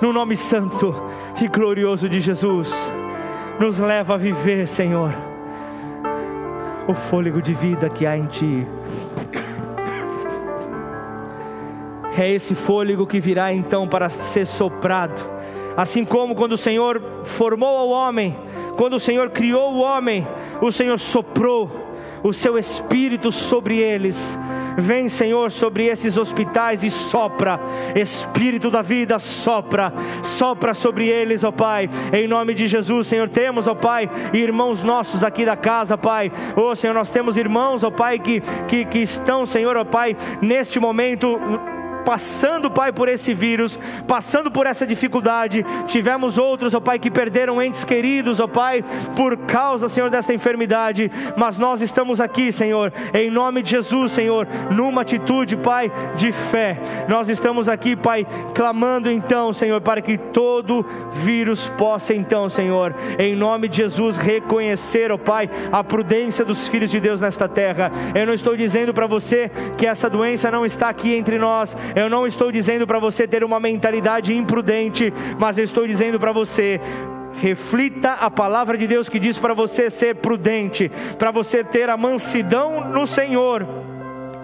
no 0.00 0.12
nome 0.12 0.36
santo 0.36 0.92
e 1.40 1.46
glorioso 1.46 2.08
de 2.08 2.20
Jesus, 2.20 2.74
nos 3.60 3.78
leva 3.78 4.14
a 4.14 4.18
viver, 4.18 4.66
Senhor, 4.66 5.14
o 6.88 6.94
fôlego 6.94 7.40
de 7.40 7.54
vida 7.54 7.88
que 7.88 8.06
há 8.06 8.16
em 8.16 8.26
Ti. 8.26 8.66
É 12.16 12.30
esse 12.30 12.54
fôlego 12.54 13.06
que 13.06 13.20
virá 13.20 13.52
então 13.52 13.86
para 13.88 14.08
ser 14.08 14.46
soprado. 14.46 15.34
Assim 15.76 16.04
como 16.04 16.34
quando 16.34 16.52
o 16.52 16.58
Senhor 16.58 17.02
formou 17.24 17.88
o 17.88 17.90
homem, 17.90 18.36
quando 18.76 18.94
o 18.94 19.00
Senhor 19.00 19.30
criou 19.30 19.72
o 19.72 19.80
homem, 19.80 20.26
o 20.60 20.70
Senhor 20.70 20.98
soprou 20.98 21.70
o 22.22 22.32
seu 22.32 22.56
espírito 22.58 23.30
sobre 23.30 23.78
eles. 23.78 24.38
Vem, 24.76 25.08
Senhor, 25.08 25.52
sobre 25.52 25.86
esses 25.86 26.16
hospitais 26.16 26.82
e 26.82 26.90
sopra, 26.90 27.60
Espírito 27.94 28.70
da 28.70 28.82
vida, 28.82 29.18
sopra, 29.20 29.92
sopra 30.22 30.74
sobre 30.74 31.06
eles, 31.06 31.44
ó 31.44 31.52
Pai, 31.52 31.88
em 32.12 32.26
nome 32.26 32.54
de 32.54 32.66
Jesus, 32.66 33.06
Senhor. 33.06 33.28
Temos, 33.28 33.68
ó 33.68 33.74
Pai, 33.74 34.10
irmãos 34.32 34.82
nossos 34.82 35.22
aqui 35.22 35.44
da 35.44 35.56
casa, 35.56 35.96
Pai, 35.96 36.32
ó 36.56 36.74
Senhor, 36.74 36.94
nós 36.94 37.10
temos 37.10 37.36
irmãos, 37.36 37.84
ó 37.84 37.90
Pai, 37.90 38.18
que, 38.18 38.42
que, 38.66 38.84
que 38.84 38.98
estão, 38.98 39.46
Senhor, 39.46 39.76
ó 39.76 39.84
Pai, 39.84 40.16
neste 40.42 40.80
momento 40.80 41.38
passando, 42.04 42.70
Pai, 42.70 42.92
por 42.92 43.08
esse 43.08 43.34
vírus, 43.34 43.78
passando 44.06 44.50
por 44.50 44.66
essa 44.66 44.86
dificuldade. 44.86 45.64
Tivemos 45.86 46.38
outros, 46.38 46.74
ó 46.74 46.80
Pai, 46.80 46.98
que 46.98 47.10
perderam 47.10 47.60
entes 47.62 47.84
queridos, 47.84 48.40
ó 48.40 48.46
Pai, 48.46 48.84
por 49.16 49.36
causa, 49.38 49.88
Senhor, 49.88 50.10
desta 50.10 50.34
enfermidade. 50.34 51.10
Mas 51.36 51.58
nós 51.58 51.80
estamos 51.80 52.20
aqui, 52.20 52.52
Senhor, 52.52 52.92
em 53.12 53.30
nome 53.30 53.62
de 53.62 53.70
Jesus, 53.70 54.12
Senhor, 54.12 54.46
numa 54.70 55.02
atitude, 55.02 55.56
Pai, 55.56 55.90
de 56.16 56.32
fé. 56.32 56.78
Nós 57.08 57.28
estamos 57.28 57.68
aqui, 57.68 57.96
Pai, 57.96 58.26
clamando 58.54 59.10
então, 59.10 59.52
Senhor, 59.52 59.80
para 59.80 60.02
que 60.02 60.18
todo 60.18 60.84
vírus 61.22 61.68
possa 61.78 62.14
então, 62.14 62.48
Senhor, 62.48 62.94
em 63.18 63.34
nome 63.34 63.68
de 63.68 63.78
Jesus, 63.78 64.16
reconhecer, 64.16 65.10
ó 65.10 65.18
Pai, 65.18 65.48
a 65.72 65.82
prudência 65.82 66.44
dos 66.44 66.68
filhos 66.68 66.90
de 66.90 67.00
Deus 67.00 67.20
nesta 67.20 67.48
terra. 67.48 67.90
Eu 68.14 68.26
não 68.26 68.34
estou 68.34 68.56
dizendo 68.56 68.92
para 68.92 69.06
você 69.06 69.50
que 69.76 69.86
essa 69.86 70.10
doença 70.10 70.50
não 70.50 70.66
está 70.66 70.88
aqui 70.88 71.14
entre 71.14 71.38
nós, 71.38 71.76
eu 71.94 72.10
não 72.10 72.26
estou 72.26 72.50
dizendo 72.50 72.86
para 72.86 72.98
você 72.98 73.26
ter 73.26 73.44
uma 73.44 73.60
mentalidade 73.60 74.34
imprudente, 74.34 75.12
mas 75.38 75.58
estou 75.58 75.86
dizendo 75.86 76.18
para 76.18 76.32
você 76.32 76.80
reflita 77.40 78.12
a 78.12 78.30
palavra 78.30 78.78
de 78.78 78.86
Deus 78.86 79.08
que 79.08 79.18
diz 79.18 79.38
para 79.38 79.54
você 79.54 79.90
ser 79.90 80.16
prudente, 80.16 80.90
para 81.18 81.30
você 81.30 81.64
ter 81.64 81.90
a 81.90 81.96
mansidão 81.96 82.88
no 82.90 83.06
Senhor 83.06 83.66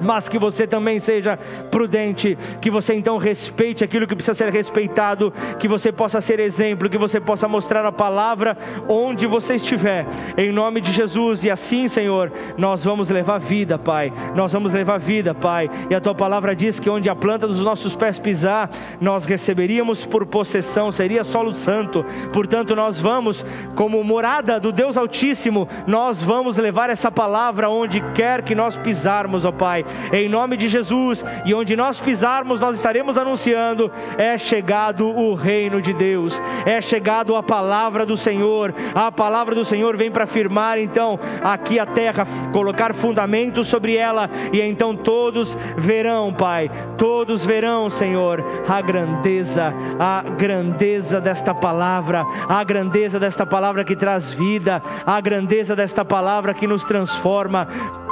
mas 0.00 0.28
que 0.28 0.38
você 0.38 0.66
também 0.66 0.98
seja 0.98 1.38
prudente, 1.70 2.36
que 2.60 2.70
você 2.70 2.94
então 2.94 3.18
respeite 3.18 3.84
aquilo 3.84 4.06
que 4.06 4.14
precisa 4.14 4.34
ser 4.34 4.50
respeitado, 4.50 5.32
que 5.58 5.68
você 5.68 5.92
possa 5.92 6.20
ser 6.20 6.40
exemplo, 6.40 6.88
que 6.88 6.98
você 6.98 7.20
possa 7.20 7.46
mostrar 7.46 7.84
a 7.84 7.92
palavra 7.92 8.56
onde 8.88 9.26
você 9.26 9.54
estiver, 9.54 10.06
em 10.36 10.50
nome 10.50 10.80
de 10.80 10.92
Jesus, 10.92 11.44
e 11.44 11.50
assim, 11.50 11.88
Senhor, 11.88 12.32
nós 12.56 12.82
vamos 12.82 13.08
levar 13.10 13.38
vida, 13.38 13.78
Pai, 13.78 14.12
nós 14.34 14.52
vamos 14.52 14.72
levar 14.72 14.98
vida, 14.98 15.34
Pai, 15.34 15.70
e 15.88 15.94
a 15.94 16.00
tua 16.00 16.14
palavra 16.14 16.56
diz 16.56 16.78
que 16.78 16.90
onde 16.90 17.08
a 17.08 17.14
planta 17.14 17.46
dos 17.46 17.60
nossos 17.60 17.94
pés 17.94 18.18
pisar, 18.18 18.70
nós 19.00 19.24
receberíamos 19.24 20.04
por 20.04 20.26
possessão, 20.26 20.90
seria 20.90 21.24
solo 21.24 21.54
santo, 21.54 22.04
portanto, 22.32 22.74
nós 22.74 22.98
vamos, 22.98 23.44
como 23.74 24.02
morada 24.02 24.58
do 24.58 24.72
Deus 24.72 24.96
Altíssimo, 24.96 25.68
nós 25.86 26.20
vamos 26.20 26.56
levar 26.56 26.90
essa 26.90 27.10
palavra 27.10 27.68
onde 27.68 28.00
quer 28.14 28.42
que 28.42 28.54
nós 28.54 28.76
pisarmos, 28.76 29.44
ó 29.44 29.52
Pai 29.52 29.84
em 30.12 30.28
nome 30.28 30.56
de 30.56 30.68
Jesus, 30.68 31.24
e 31.44 31.54
onde 31.54 31.76
nós 31.76 31.98
pisarmos, 31.98 32.60
nós 32.60 32.76
estaremos 32.76 33.18
anunciando: 33.18 33.90
é 34.18 34.36
chegado 34.36 35.08
o 35.08 35.34
reino 35.34 35.80
de 35.80 35.92
Deus, 35.92 36.40
é 36.66 36.80
chegado 36.80 37.36
a 37.36 37.42
palavra 37.42 38.04
do 38.04 38.16
Senhor. 38.16 38.74
A 38.94 39.10
palavra 39.10 39.54
do 39.54 39.64
Senhor 39.64 39.96
vem 39.96 40.10
para 40.10 40.26
firmar 40.26 40.78
então 40.78 41.18
aqui 41.42 41.78
a 41.78 41.86
terra, 41.86 42.26
colocar 42.52 42.94
fundamentos 42.94 43.68
sobre 43.68 43.96
ela, 43.96 44.28
e 44.52 44.60
então 44.60 44.94
todos 44.94 45.56
verão, 45.76 46.32
Pai, 46.32 46.70
todos 46.96 47.44
verão, 47.44 47.88
Senhor, 47.90 48.44
a 48.68 48.80
grandeza, 48.80 49.72
a 49.98 50.22
grandeza 50.22 51.20
desta 51.20 51.54
palavra, 51.54 52.26
a 52.48 52.62
grandeza 52.64 53.18
desta 53.18 53.46
palavra 53.46 53.84
que 53.84 53.96
traz 53.96 54.30
vida, 54.30 54.82
a 55.06 55.20
grandeza 55.20 55.74
desta 55.74 56.04
palavra 56.04 56.54
que 56.54 56.66
nos 56.66 56.84
transforma. 56.84 57.68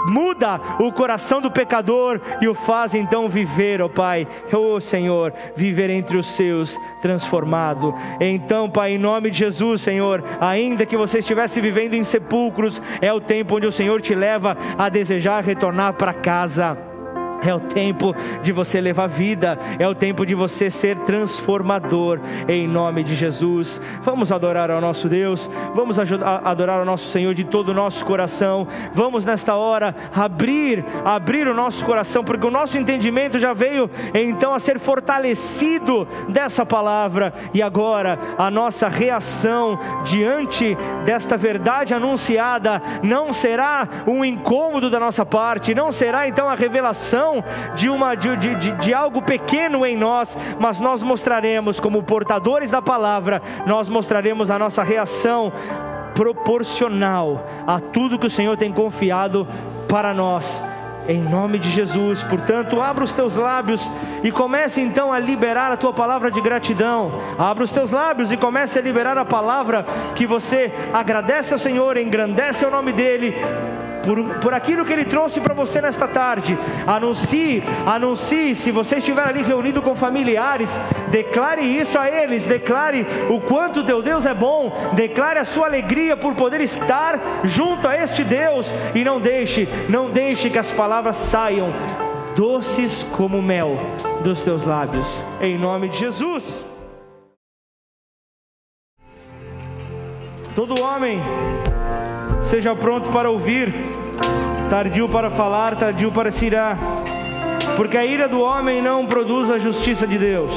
Muda 0.07 0.61
o 0.79 0.93
coração 0.93 1.41
do 1.41 1.51
pecador 1.51 1.68
e 2.41 2.49
o 2.49 2.55
faz 2.55 2.95
então 2.95 3.29
viver, 3.29 3.81
ó 3.83 3.87
oh 3.87 3.89
Pai, 3.89 4.27
ó 4.53 4.57
oh 4.57 4.81
Senhor, 4.81 5.33
viver 5.55 5.91
entre 5.91 6.16
os 6.16 6.27
seus 6.27 6.77
transformado. 7.01 7.95
Então, 8.21 8.69
Pai, 8.69 8.93
em 8.93 8.99
nome 8.99 9.31
de 9.31 9.39
Jesus, 9.39 9.83
Senhor, 9.83 10.25
ainda 10.41 10.87
que 10.87 10.97
você 10.97 11.19
estivesse 11.19 11.61
vivendo 11.61 11.95
em 11.95 12.05
sepulcros, 12.05 12.81
é 13.01 13.12
o 13.12 13.21
tempo 13.21 13.57
onde 13.57 13.66
o 13.66 13.73
Senhor 13.73 14.01
te 14.01 14.14
leva 14.14 14.57
a 14.77 14.89
desejar 14.89 15.45
retornar 15.45 15.95
para 15.95 16.14
casa. 16.14 16.88
É 17.43 17.55
o 17.55 17.61
tempo 17.61 18.14
de 18.43 18.53
você 18.53 18.80
levar 18.80 19.07
vida, 19.07 19.59
é 19.78 19.86
o 19.86 19.95
tempo 19.95 20.26
de 20.26 20.34
você 20.34 20.70
ser 20.70 20.97
transformador, 20.99 22.18
em 22.49 22.66
nome 22.66 23.05
de 23.05 23.14
Jesus. 23.14 23.80
Vamos 24.03 24.32
adorar 24.32 24.70
ao 24.70 24.80
nosso 24.80 25.09
Deus, 25.09 25.49
vamos 25.74 25.99
adorar 25.99 26.80
ao 26.80 26.84
nosso 26.84 27.09
Senhor 27.11 27.34
de 27.34 27.45
todo 27.45 27.68
o 27.68 27.74
nosso 27.74 28.05
coração. 28.05 28.66
Vamos 28.93 29.24
nesta 29.24 29.55
hora 29.55 29.95
abrir, 30.14 30.84
abrir 31.05 31.47
o 31.47 31.55
nosso 31.55 31.84
coração, 31.84 32.24
porque 32.24 32.47
o 32.47 32.51
nosso 32.51 32.76
entendimento 32.76 33.39
já 33.39 33.53
veio 33.53 33.89
então 34.14 34.53
a 34.53 34.59
ser 34.59 34.78
fortalecido 34.78 36.09
dessa 36.28 36.66
palavra, 36.66 37.32
e 37.55 37.62
agora 37.62 38.18
a 38.36 38.51
nossa 38.51 38.89
reação 38.89 39.78
diante 40.05 40.76
desta 41.05 41.36
verdade 41.36 41.95
anunciada 41.95 42.82
não 43.03 43.32
será 43.32 43.89
um 44.07 44.24
incômodo 44.24 44.91
da 44.91 44.99
nossa 44.99 45.24
parte, 45.24 45.74
não 45.74 45.93
será 45.93 46.26
então 46.26 46.49
a 46.49 46.55
revelação 46.55 47.28
de, 47.74 47.89
uma, 47.89 48.14
de, 48.14 48.37
de, 48.37 48.72
de 48.72 48.95
algo 48.95 49.22
pequeno 49.22 49.85
em 49.85 49.97
nós, 49.97 50.37
mas 50.59 50.81
nós 50.81 51.03
mostraremos, 51.03 51.79
como 51.81 52.03
portadores 52.03 52.70
da 52.70 52.83
palavra, 52.83 53.43
nós 53.66 53.89
mostraremos 53.89 54.51
a 54.51 54.59
nossa 54.59 54.83
reação 54.83 55.53
proporcional 56.14 57.47
a 57.66 57.79
tudo 57.81 58.18
que 58.18 58.26
o 58.26 58.31
Senhor 58.31 58.57
tem 58.57 58.72
confiado 58.72 59.47
para 59.89 60.12
nós 60.12 60.62
em 61.09 61.22
nome 61.22 61.59
de 61.59 61.70
Jesus. 61.70 62.22
Portanto, 62.22 62.83
abra 62.83 63.03
os 63.03 63.14
teus 63.14 63.35
lábios 63.35 63.91
e 64.22 64.31
comece 64.31 64.83
então 64.83 65.11
a 65.11 65.18
liberar 65.18 65.72
a 65.72 65.76
tua 65.76 65.93
palavra 65.93 66.31
de 66.31 66.41
gratidão. 66.41 67.11
Abra 67.39 67.64
os 67.64 67.72
teus 67.72 67.91
lábios 67.91 68.31
e 68.31 68.37
comece 68.37 68.79
a 68.79 68.83
liberar 68.83 69.16
a 69.16 69.24
palavra 69.24 69.87
que 70.14 70.26
você 70.26 70.70
agradece 70.93 71.55
ao 71.55 71.59
Senhor, 71.59 71.97
engrandece 71.97 72.66
o 72.66 72.70
nome 72.70 72.93
dele 72.93 73.35
por, 74.09 74.24
por 74.40 74.54
aquilo 74.54 74.86
que 74.86 74.92
Ele 74.92 75.04
trouxe 75.04 75.38
para 75.38 75.52
você 75.52 75.82
nesta 75.82 76.09
tarde. 76.09 76.59
Anuncie, 76.86 77.62
anuncie. 77.84 78.54
Se 78.54 78.70
você 78.70 78.96
estiver 78.96 79.28
ali 79.28 79.42
reunido 79.42 79.82
com 79.82 79.94
familiares, 79.94 80.80
declare 81.11 81.61
isso 81.61 81.98
a 81.98 82.09
eles. 82.09 82.46
Declare 82.46 83.06
o 83.28 83.38
quanto 83.38 83.84
teu 83.84 84.00
Deus 84.00 84.24
é 84.24 84.32
bom. 84.32 84.72
Declare 84.94 85.40
a 85.40 85.44
sua 85.44 85.66
alegria 85.66 86.16
por 86.16 86.34
poder 86.34 86.62
estar 86.62 87.20
junto 87.44 87.86
a 87.86 87.94
este 87.94 88.24
Deus. 88.24 88.72
E 88.94 89.04
não 89.04 89.20
deixe, 89.20 89.68
não 89.90 90.09
deixe 90.11 90.48
que 90.48 90.59
as 90.59 90.70
palavras 90.70 91.18
saiam 91.18 91.70
doces 92.34 93.02
como 93.12 93.42
mel 93.42 93.76
dos 94.22 94.42
teus 94.42 94.64
lábios. 94.64 95.22
Em 95.38 95.59
nome 95.59 95.90
de 95.90 95.98
Jesus. 95.98 96.64
Todo 100.54 100.80
homem 100.80 101.20
Seja 102.42 102.74
pronto 102.74 103.11
para 103.11 103.30
ouvir, 103.30 103.74
tardio 104.71 105.09
para 105.09 105.31
falar, 105.31 105.77
tardio 105.77 106.12
para 106.12 106.31
se 106.31 106.47
irar, 106.47 106.79
porque 107.77 107.97
a 107.97 108.05
ira 108.05 108.29
do 108.29 108.41
homem 108.41 108.83
não 108.83 109.07
produz 109.07 109.51
a 109.51 109.59
justiça 109.59 110.07
de 110.07 110.19
Deus. 110.19 110.53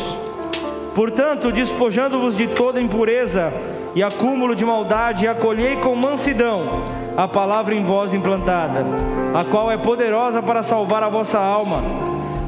Portanto, 0.94 1.52
despojando-vos 1.52 2.36
de 2.36 2.48
toda 2.48 2.82
impureza 2.82 3.54
e 3.96 4.04
acúmulo 4.04 4.56
de 4.56 4.66
maldade, 4.66 5.28
acolhei 5.28 5.76
com 5.78 5.96
mansidão 5.96 6.84
a 7.16 7.28
palavra 7.28 7.74
em 7.74 7.84
vós 7.84 8.14
implantada, 8.14 8.86
a 9.34 9.44
qual 9.44 9.72
é 9.72 9.78
poderosa 9.78 10.42
para 10.42 10.64
salvar 10.64 11.04
a 11.04 11.10
vossa 11.10 11.40
alma. 11.40 11.82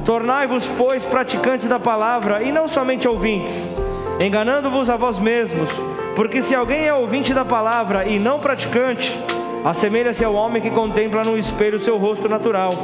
Tornai-vos, 0.06 0.68
pois, 0.78 1.06
praticantes 1.06 1.68
da 1.68 1.80
palavra 1.80 2.44
e 2.44 2.52
não 2.52 2.68
somente 2.68 3.08
ouvintes, 3.08 3.70
enganando-vos 4.20 4.90
a 4.90 4.98
vós 4.98 5.18
mesmos 5.20 5.70
porque 6.16 6.42
se 6.42 6.54
alguém 6.54 6.86
é 6.86 6.94
ouvinte 6.94 7.34
da 7.34 7.44
palavra 7.44 8.06
e 8.06 8.20
não 8.20 8.40
praticante, 8.40 9.18
assemelha-se 9.64 10.24
ao 10.24 10.34
homem 10.34 10.62
que 10.62 10.70
contempla 10.70 11.24
no 11.24 11.38
espelho 11.38 11.80
seu 11.80 11.98
rosto 11.98 12.28
natural, 12.28 12.76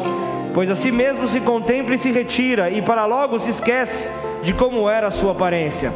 pois 0.53 0.69
a 0.69 0.75
si 0.75 0.91
mesmo 0.91 1.27
se 1.27 1.39
contempla 1.41 1.95
e 1.95 1.97
se 1.97 2.11
retira, 2.11 2.69
e 2.69 2.81
para 2.81 3.05
logo 3.05 3.39
se 3.39 3.49
esquece 3.49 4.09
de 4.43 4.53
como 4.53 4.89
era 4.89 5.07
a 5.07 5.11
sua 5.11 5.31
aparência. 5.31 5.91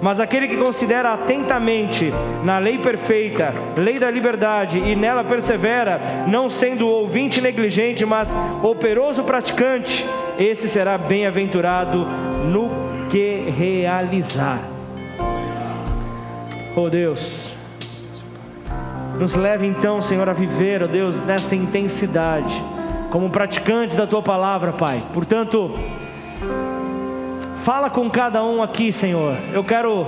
Mas 0.00 0.20
aquele 0.20 0.46
que 0.46 0.58
considera 0.58 1.14
atentamente 1.14 2.12
na 2.44 2.58
lei 2.58 2.76
perfeita, 2.76 3.54
lei 3.76 3.98
da 3.98 4.10
liberdade, 4.10 4.78
e 4.78 4.94
nela 4.94 5.24
persevera, 5.24 6.00
não 6.28 6.50
sendo 6.50 6.86
ouvinte 6.86 7.40
negligente, 7.40 8.04
mas 8.04 8.34
operoso 8.62 9.24
praticante, 9.24 10.04
esse 10.38 10.68
será 10.68 10.98
bem-aventurado 10.98 12.06
no 12.44 12.70
que 13.08 13.50
realizar. 13.56 14.60
Oh 16.76 16.90
Deus, 16.90 17.55
nos 19.18 19.34
leve 19.34 19.66
então, 19.66 20.02
Senhor, 20.02 20.28
a 20.28 20.32
viver, 20.32 20.82
oh 20.82 20.88
Deus, 20.88 21.16
nesta 21.24 21.54
intensidade, 21.54 22.62
como 23.10 23.30
praticantes 23.30 23.96
da 23.96 24.06
tua 24.06 24.20
palavra, 24.20 24.72
Pai. 24.72 25.02
Portanto, 25.14 25.72
fala 27.64 27.88
com 27.88 28.10
cada 28.10 28.44
um 28.44 28.62
aqui, 28.62 28.92
Senhor. 28.92 29.36
Eu 29.52 29.64
quero, 29.64 30.06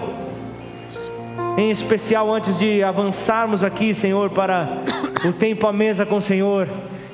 em 1.56 1.70
especial, 1.70 2.30
antes 2.32 2.58
de 2.58 2.82
avançarmos 2.82 3.64
aqui, 3.64 3.94
Senhor, 3.94 4.28
para 4.30 4.68
o 5.24 5.32
tempo 5.32 5.66
à 5.66 5.72
mesa 5.72 6.04
com 6.04 6.16
o 6.16 6.22
Senhor, 6.22 6.68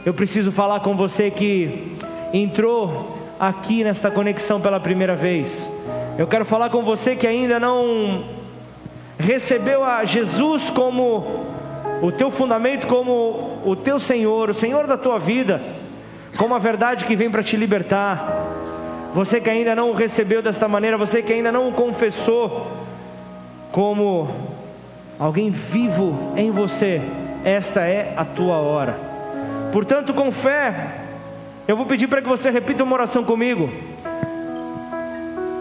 eu 0.04 0.12
preciso 0.12 0.50
falar 0.50 0.80
com 0.80 0.96
você 0.96 1.30
que 1.30 1.96
entrou 2.32 3.16
aqui 3.38 3.84
nesta 3.84 4.10
conexão 4.10 4.60
pela 4.60 4.80
primeira 4.80 5.14
vez. 5.14 5.68
Eu 6.18 6.26
quero 6.26 6.44
falar 6.44 6.70
com 6.70 6.82
você 6.82 7.14
que 7.14 7.26
ainda 7.26 7.60
não 7.60 8.24
recebeu 9.18 9.84
a 9.84 10.04
Jesus 10.04 10.70
como 10.70 11.53
o 12.04 12.12
teu 12.12 12.30
fundamento, 12.30 12.86
como 12.86 13.62
o 13.64 13.74
teu 13.74 13.98
Senhor, 13.98 14.50
o 14.50 14.54
Senhor 14.54 14.86
da 14.86 14.98
tua 14.98 15.18
vida, 15.18 15.62
como 16.36 16.54
a 16.54 16.58
verdade 16.58 17.06
que 17.06 17.16
vem 17.16 17.30
para 17.30 17.42
te 17.42 17.56
libertar. 17.56 18.44
Você 19.14 19.40
que 19.40 19.48
ainda 19.48 19.74
não 19.74 19.90
o 19.90 19.94
recebeu 19.94 20.42
desta 20.42 20.68
maneira, 20.68 20.98
você 20.98 21.22
que 21.22 21.32
ainda 21.32 21.50
não 21.50 21.70
o 21.70 21.72
confessou 21.72 22.70
como 23.72 24.28
alguém 25.18 25.48
vivo 25.48 26.34
em 26.36 26.50
você, 26.50 27.00
esta 27.42 27.80
é 27.86 28.12
a 28.18 28.24
tua 28.24 28.56
hora. 28.56 28.98
Portanto, 29.72 30.12
com 30.12 30.30
fé, 30.30 31.04
eu 31.66 31.74
vou 31.74 31.86
pedir 31.86 32.06
para 32.06 32.20
que 32.20 32.28
você 32.28 32.50
repita 32.50 32.84
uma 32.84 32.96
oração 32.96 33.24
comigo. 33.24 33.70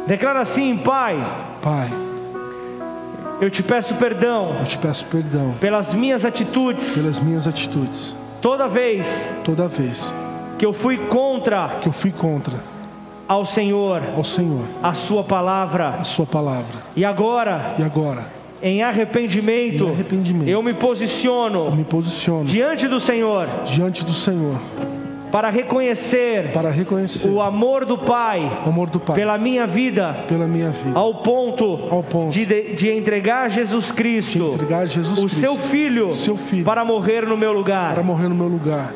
Declara 0.06 0.42
assim, 0.42 0.76
Pai. 0.76 1.16
Pai 1.62 2.13
eu 3.42 3.50
te 3.50 3.62
peço 3.64 3.96
perdão. 3.96 4.56
Eu 4.60 4.66
te 4.66 4.78
peço 4.78 5.06
perdão 5.06 5.54
pelas 5.60 5.94
minhas 5.94 6.26
atitudes. 6.26 6.96
Pelas 6.96 7.20
minhas 7.20 7.48
atitudes. 7.48 8.16
Toda 8.42 8.68
vez. 8.68 9.30
Toda 9.44 9.68
vez 9.68 10.14
que 10.64 10.66
eu 10.66 10.72
fui 10.72 10.96
contra. 10.96 11.80
Que 11.82 11.90
eu 11.90 11.92
fui 11.92 12.10
contra. 12.10 12.56
Ao 13.28 13.46
Senhor. 13.46 14.02
Ao 14.16 14.24
Senhor. 14.24 14.66
A 14.82 14.94
sua 14.94 15.22
palavra. 15.22 15.90
A 15.90 16.06
sua 16.06 16.26
palavra. 16.26 16.80
E 16.96 17.04
agora. 17.04 17.76
E 17.78 17.84
agora. 17.84 18.26
Em 18.62 18.82
arrependimento, 18.82 19.84
em 19.84 19.92
arrependimento, 19.92 20.48
eu 20.48 20.64
me 20.64 20.74
posiciono, 20.74 21.66
eu 21.66 21.76
me 21.76 21.84
posiciono 21.84 22.46
diante 22.46 22.88
do 22.88 22.98
Senhor, 22.98 23.46
diante 23.66 24.06
do 24.06 24.14
Senhor, 24.14 24.58
para 25.34 25.50
reconhecer 25.50 26.52
para 26.54 26.70
reconhecer 26.70 27.28
o 27.28 27.42
amor 27.42 27.86
do 27.86 27.98
Pai 27.98 28.62
amor 28.64 28.92
do 28.92 29.00
Pai 29.00 29.16
pela 29.16 29.36
minha 29.36 29.66
vida, 29.66 30.26
pela 30.28 30.48
minha 30.48 30.70
vida, 30.70 30.98
ao 30.98 31.16
ponto, 31.24 31.88
Ao 31.90 32.04
ponto 32.04 32.32
de, 32.32 32.46
de, 32.76 32.92
entregar 32.92 33.50
Jesus 33.50 33.92
Cristo, 33.92 34.52
entregar 34.54 34.86
Jesus 34.86 35.18
o 35.18 35.24
Cristo, 35.24 35.40
seu 35.40 35.58
filho, 35.58 36.14
seu 36.14 36.38
filho, 36.38 36.64
para 36.64 36.86
morrer 36.86 37.26
no 37.26 37.36
meu 37.36 37.52
lugar. 37.52 37.96
para 37.96 38.04
morrer 38.04 38.30
no 38.30 38.36
meu 38.36 38.48
lugar. 38.48 38.94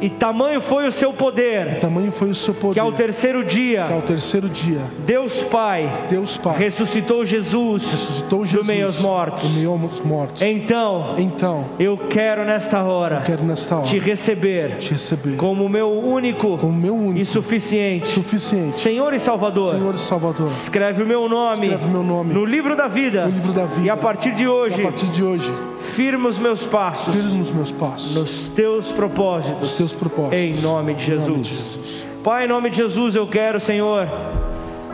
E 0.00 0.10
tamanho 0.10 0.60
foi 0.60 0.86
o 0.88 0.92
seu 0.92 1.12
poder, 1.12 1.78
Tamanho 1.80 2.10
foi 2.10 2.30
o 2.30 2.34
seu 2.34 2.52
poder 2.52 2.74
que 2.74 2.80
ao 2.80 2.92
terceiro 2.92 3.42
que 3.44 3.54
dia, 3.54 3.84
ao 3.84 4.02
terceiro 4.02 4.48
dia 4.48 4.80
Deus 5.06 5.42
Pai 5.42 5.88
Deus 6.10 6.36
Pai 6.36 6.56
ressuscitou 6.58 7.24
Jesus 7.24 7.82
ressuscitou 7.90 8.40
do 8.40 8.46
Jesus 8.46 8.66
meio 8.66 8.86
aos 8.86 9.00
mortos. 9.00 9.48
do 9.50 9.56
meio 9.56 9.70
aos 9.70 10.00
mortos. 10.00 10.42
Então, 10.42 11.14
Então, 11.16 11.64
eu 11.78 11.96
quero 11.96 12.44
nesta 12.44 12.82
hora 12.82 13.22
quero 13.24 13.44
nesta 13.44 13.76
hora 13.76 13.86
te 13.86 13.98
receber 13.98 14.76
te 14.78 14.92
receber 14.92 15.36
como 15.36 15.68
meu 15.68 15.90
único 15.90 16.58
como 16.58 16.72
meu 16.72 16.94
e 16.94 16.98
único 16.98 17.26
suficiente 17.26 18.08
suficiente 18.08 18.76
Senhor 18.76 19.12
e 19.14 19.18
Salvador. 19.18 19.74
Senhor 19.74 19.94
e 19.94 19.98
Salvador. 19.98 20.46
Escreve 20.48 21.02
o 21.02 21.06
meu 21.06 21.28
nome, 21.28 21.66
Escreve 21.68 21.88
meu 21.88 22.02
nome 22.02 22.34
no 22.34 22.44
livro 22.44 22.76
da 22.76 22.88
vida. 22.88 23.26
no 23.26 23.32
livro 23.32 23.52
da 23.52 23.64
vida. 23.64 23.86
E 23.86 23.90
a 23.90 23.96
partir 23.96 24.32
de 24.32 24.42
E 24.42 24.48
hoje, 24.48 24.80
a 24.80 24.84
partir 24.84 25.06
de 25.06 25.22
hoje, 25.24 25.50
firma 25.94 26.28
os 26.28 26.38
meus 26.38 26.64
passos 26.64 27.14
firme 27.14 27.38
nos 27.38 27.50
meus 27.50 27.70
passos, 27.70 28.14
nos 28.14 28.48
teus 28.48 28.90
propósitos. 28.90 29.70
os 29.72 29.76
teus 29.76 29.92
propósitos. 29.92 30.38
Em 30.38 30.60
nome 30.60 30.94
de 30.94 31.12
Em 31.12 31.16
nome 31.16 31.26
Jesus. 31.26 31.46
de 31.46 31.54
Jesus. 31.54 32.04
Pai, 32.22 32.44
em 32.46 32.48
nome 32.48 32.70
de 32.70 32.78
Jesus, 32.78 33.14
eu 33.14 33.26
quero, 33.26 33.60
Senhor, 33.60 34.08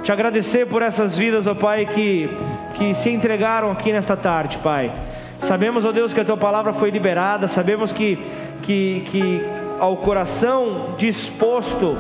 te 0.02 0.10
agradecer 0.10 0.66
por 0.66 0.82
essas 0.82 1.14
vidas, 1.16 1.46
ó 1.46 1.54
Pai, 1.54 1.86
que, 1.86 2.28
que 2.74 2.92
se 2.94 3.10
entregaram 3.10 3.70
aqui 3.70 3.92
nesta 3.92 4.16
tarde, 4.16 4.58
Pai. 4.58 4.90
Sabemos, 5.38 5.84
ó 5.84 5.92
Deus, 5.92 6.12
que 6.12 6.20
a 6.20 6.24
tua 6.24 6.36
palavra 6.36 6.72
foi 6.72 6.90
liberada, 6.90 7.48
sabemos 7.48 7.92
que, 7.92 8.18
que, 8.62 9.02
que 9.06 9.42
ao 9.78 9.96
coração 9.96 10.94
disposto 10.98 11.96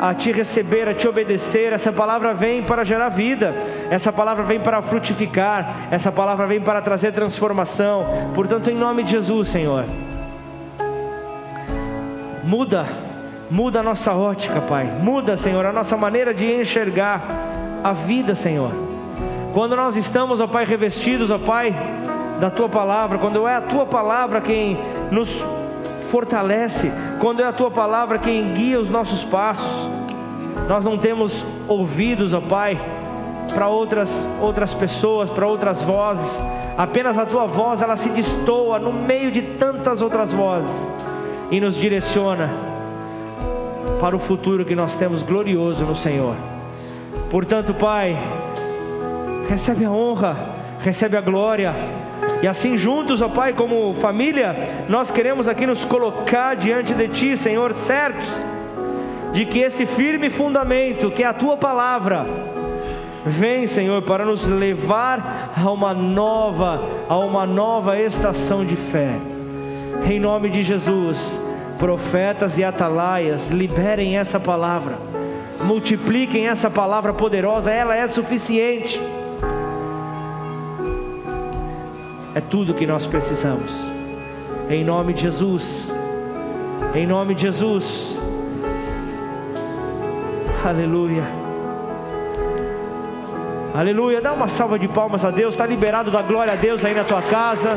a 0.00 0.14
te 0.14 0.32
receber, 0.32 0.88
a 0.88 0.94
te 0.94 1.06
obedecer, 1.06 1.74
essa 1.74 1.92
palavra 1.92 2.32
vem 2.32 2.62
para 2.62 2.82
gerar 2.82 3.10
vida, 3.10 3.54
essa 3.90 4.10
palavra 4.10 4.42
vem 4.42 4.58
para 4.58 4.80
frutificar, 4.80 5.88
essa 5.90 6.10
palavra 6.10 6.46
vem 6.46 6.58
para 6.58 6.80
trazer 6.80 7.12
transformação. 7.12 8.06
Portanto, 8.34 8.70
em 8.70 8.74
nome 8.74 9.02
de 9.02 9.10
Jesus, 9.10 9.48
Senhor, 9.48 9.84
muda, 12.42 12.86
muda 13.50 13.80
a 13.80 13.82
nossa 13.82 14.14
ótica, 14.14 14.62
Pai, 14.62 14.86
muda, 14.86 15.36
Senhor, 15.36 15.66
a 15.66 15.72
nossa 15.72 15.98
maneira 15.98 16.32
de 16.32 16.50
enxergar 16.50 17.22
a 17.84 17.92
vida, 17.92 18.34
Senhor. 18.34 18.70
Quando 19.52 19.76
nós 19.76 19.96
estamos, 19.96 20.40
ó 20.40 20.46
Pai, 20.46 20.64
revestidos, 20.64 21.30
ó 21.30 21.38
Pai, 21.38 21.74
da 22.40 22.48
Tua 22.48 22.70
palavra, 22.70 23.18
quando 23.18 23.46
é 23.46 23.56
a 23.56 23.60
Tua 23.60 23.84
palavra 23.84 24.40
quem 24.40 24.78
nos 25.10 25.44
fortalece, 26.10 26.90
quando 27.20 27.40
é 27.40 27.44
a 27.44 27.52
Tua 27.52 27.70
palavra 27.70 28.18
quem 28.18 28.52
guia 28.52 28.80
os 28.80 28.90
nossos 28.90 29.24
passos, 29.24 29.88
nós 30.68 30.84
não 30.84 30.98
temos 30.98 31.44
ouvidos, 31.68 32.34
ó 32.34 32.40
Pai, 32.40 32.78
para 33.54 33.68
outras, 33.68 34.24
outras 34.40 34.74
pessoas, 34.74 35.30
para 35.30 35.46
outras 35.46 35.82
vozes, 35.82 36.40
apenas 36.76 37.16
a 37.16 37.24
Tua 37.24 37.46
voz, 37.46 37.80
ela 37.80 37.96
se 37.96 38.08
destoa 38.10 38.78
no 38.78 38.92
meio 38.92 39.30
de 39.30 39.42
tantas 39.42 40.02
outras 40.02 40.32
vozes 40.32 40.86
e 41.50 41.60
nos 41.60 41.76
direciona 41.76 42.50
para 44.00 44.16
o 44.16 44.18
futuro 44.18 44.64
que 44.64 44.74
nós 44.74 44.94
temos 44.94 45.22
glorioso 45.22 45.84
no 45.84 45.94
Senhor. 45.94 46.36
Portanto, 47.30 47.74
Pai, 47.74 48.16
recebe 49.48 49.84
a 49.84 49.90
honra, 49.90 50.36
recebe 50.80 51.16
a 51.16 51.20
glória. 51.20 51.74
E 52.42 52.46
assim 52.46 52.78
juntos, 52.78 53.20
ó 53.20 53.28
Pai, 53.28 53.52
como 53.52 53.92
família, 53.94 54.56
nós 54.88 55.10
queremos 55.10 55.46
aqui 55.46 55.66
nos 55.66 55.84
colocar 55.84 56.56
diante 56.56 56.94
de 56.94 57.08
Ti, 57.08 57.36
Senhor, 57.36 57.74
certos 57.74 58.28
de 59.32 59.44
que 59.44 59.60
esse 59.60 59.86
firme 59.86 60.28
fundamento, 60.28 61.10
que 61.10 61.22
é 61.22 61.26
a 61.26 61.34
Tua 61.34 61.56
palavra, 61.56 62.26
vem, 63.24 63.66
Senhor, 63.66 64.02
para 64.02 64.24
nos 64.24 64.46
levar 64.46 65.52
a 65.56 65.70
uma 65.70 65.92
nova, 65.94 66.82
a 67.08 67.18
uma 67.18 67.46
nova 67.46 67.98
estação 67.98 68.64
de 68.64 68.76
fé. 68.76 69.10
Em 70.08 70.18
nome 70.18 70.48
de 70.48 70.62
Jesus, 70.62 71.38
profetas 71.78 72.58
e 72.58 72.64
atalaias, 72.64 73.50
liberem 73.50 74.16
essa 74.16 74.40
palavra, 74.40 74.96
multipliquem 75.64 76.48
essa 76.48 76.70
palavra 76.70 77.12
poderosa, 77.12 77.70
ela 77.70 77.94
é 77.94 78.06
suficiente. 78.08 79.00
É 82.34 82.40
tudo 82.40 82.74
que 82.74 82.86
nós 82.86 83.06
precisamos. 83.06 83.90
Em 84.68 84.84
nome 84.84 85.12
de 85.12 85.22
Jesus. 85.22 85.88
Em 86.94 87.06
nome 87.06 87.34
de 87.34 87.42
Jesus. 87.42 88.18
Aleluia. 90.64 91.24
Aleluia. 93.74 94.20
Dá 94.20 94.32
uma 94.32 94.46
salva 94.46 94.78
de 94.78 94.86
palmas 94.86 95.24
a 95.24 95.30
Deus. 95.30 95.54
Está 95.54 95.66
liberado 95.66 96.10
da 96.10 96.22
glória 96.22 96.52
a 96.52 96.56
Deus 96.56 96.84
aí 96.84 96.94
na 96.94 97.04
tua 97.04 97.22
casa. 97.22 97.76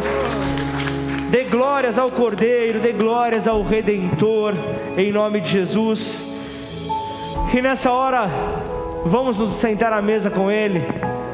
Dê 1.32 1.46
glórias 1.46 1.98
ao 1.98 2.12
Cordeiro, 2.12 2.80
dê 2.80 2.92
glórias 2.92 3.48
ao 3.48 3.64
Redentor, 3.64 4.54
em 4.96 5.12
nome 5.12 5.42
de 5.42 5.50
Jesus. 5.50 6.28
E 7.52 7.60
nessa 7.60 7.92
hora, 7.92 8.30
vamos 9.04 9.36
nos 9.40 9.54
sentar 9.54 9.92
à 9.94 10.00
mesa 10.00 10.30
com 10.30 10.52
Ele. 10.52 10.84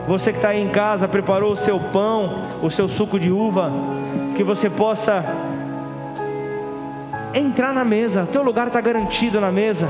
Você 0.10 0.32
que 0.32 0.40
está 0.40 0.50
aí 0.50 0.60
em 0.60 0.70
casa, 0.70 1.08
preparou 1.08 1.52
o 1.52 1.56
seu 1.56 1.80
pão, 1.80 2.48
o 2.64 2.72
seu 2.72 2.88
suco 2.88 3.20
de 3.20 3.32
uva, 3.32 3.72
que 4.36 4.44
você 4.44 4.68
possa 4.68 5.24
entrar 7.32 7.76
na 7.76 7.86
mesa. 7.86 8.28
Teu 8.32 8.42
lugar 8.42 8.66
está 8.66 8.82
garantido 8.82 9.40
na 9.40 9.52
mesa. 9.52 9.88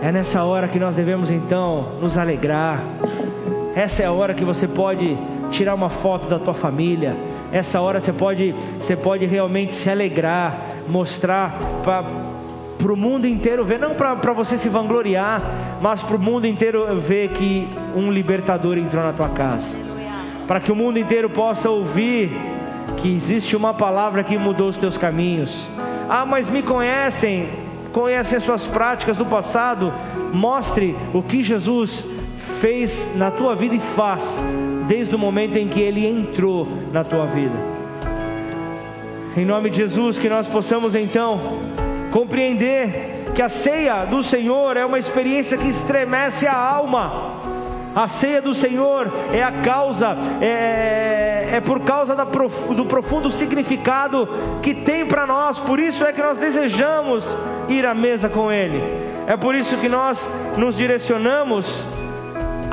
É 0.00 0.10
nessa 0.10 0.42
hora 0.42 0.68
que 0.68 0.78
nós 0.78 0.94
devemos 0.94 1.30
então 1.30 1.88
nos 2.00 2.16
alegrar. 2.16 2.82
Essa 3.76 4.04
é 4.04 4.06
a 4.06 4.12
hora 4.12 4.32
que 4.32 4.42
você 4.42 4.66
pode 4.66 5.18
tirar 5.50 5.74
uma 5.74 5.90
foto 5.90 6.26
da 6.28 6.38
tua 6.38 6.54
família. 6.54 7.14
Essa 7.52 7.82
hora 7.82 8.00
você 8.00 8.10
pode, 8.10 8.54
você 8.78 8.96
pode 8.96 9.26
realmente 9.26 9.74
se 9.74 9.90
alegrar, 9.90 10.66
mostrar 10.88 11.58
para 11.84 12.23
para 12.84 12.92
o 12.92 12.96
mundo 12.98 13.26
inteiro 13.26 13.64
ver, 13.64 13.78
não 13.78 13.94
para 13.94 14.34
você 14.34 14.58
se 14.58 14.68
vangloriar, 14.68 15.40
mas 15.80 16.02
para 16.02 16.16
o 16.16 16.18
mundo 16.18 16.46
inteiro 16.46 16.84
ver 17.00 17.30
que 17.30 17.66
um 17.96 18.10
libertador 18.10 18.76
entrou 18.76 19.02
na 19.02 19.14
tua 19.14 19.30
casa. 19.30 19.74
Para 20.46 20.60
que 20.60 20.70
o 20.70 20.76
mundo 20.76 20.98
inteiro 20.98 21.30
possa 21.30 21.70
ouvir 21.70 22.30
que 22.98 23.08
existe 23.10 23.56
uma 23.56 23.72
palavra 23.72 24.22
que 24.22 24.36
mudou 24.36 24.68
os 24.68 24.76
teus 24.76 24.98
caminhos. 24.98 25.66
Ah, 26.10 26.26
mas 26.26 26.46
me 26.46 26.62
conhecem, 26.62 27.48
conhecem 27.90 28.36
as 28.36 28.44
suas 28.44 28.66
práticas 28.66 29.16
do 29.16 29.24
passado. 29.24 29.90
Mostre 30.34 30.94
o 31.14 31.22
que 31.22 31.42
Jesus 31.42 32.04
fez 32.60 33.12
na 33.16 33.30
tua 33.30 33.56
vida 33.56 33.76
e 33.76 33.80
faz 33.96 34.38
desde 34.86 35.14
o 35.14 35.18
momento 35.18 35.56
em 35.56 35.68
que 35.68 35.80
ele 35.80 36.06
entrou 36.06 36.68
na 36.92 37.02
tua 37.02 37.24
vida. 37.24 37.56
Em 39.34 39.46
nome 39.46 39.70
de 39.70 39.78
Jesus, 39.78 40.18
que 40.18 40.28
nós 40.28 40.46
possamos 40.46 40.94
então 40.94 41.40
compreender 42.14 43.32
que 43.34 43.42
a 43.42 43.48
ceia 43.48 44.04
do 44.04 44.22
Senhor 44.22 44.76
é 44.76 44.86
uma 44.86 45.00
experiência 45.00 45.58
que 45.58 45.66
estremece 45.66 46.46
a 46.46 46.56
alma. 46.56 47.42
A 47.92 48.06
ceia 48.06 48.40
do 48.40 48.54
Senhor 48.54 49.12
é 49.32 49.42
a 49.42 49.50
causa, 49.50 50.16
é, 50.40 51.48
é 51.54 51.60
por 51.60 51.80
causa 51.80 52.14
da 52.14 52.22
do 52.22 52.84
profundo 52.84 53.32
significado 53.32 54.28
que 54.62 54.72
tem 54.72 55.04
para 55.04 55.26
nós, 55.26 55.58
por 55.58 55.80
isso 55.80 56.04
é 56.04 56.12
que 56.12 56.22
nós 56.22 56.36
desejamos 56.36 57.36
ir 57.68 57.84
à 57.84 57.94
mesa 57.94 58.28
com 58.28 58.50
Ele, 58.50 58.80
é 59.26 59.36
por 59.36 59.56
isso 59.56 59.76
que 59.78 59.88
nós 59.88 60.28
nos 60.56 60.76
direcionamos 60.76 61.84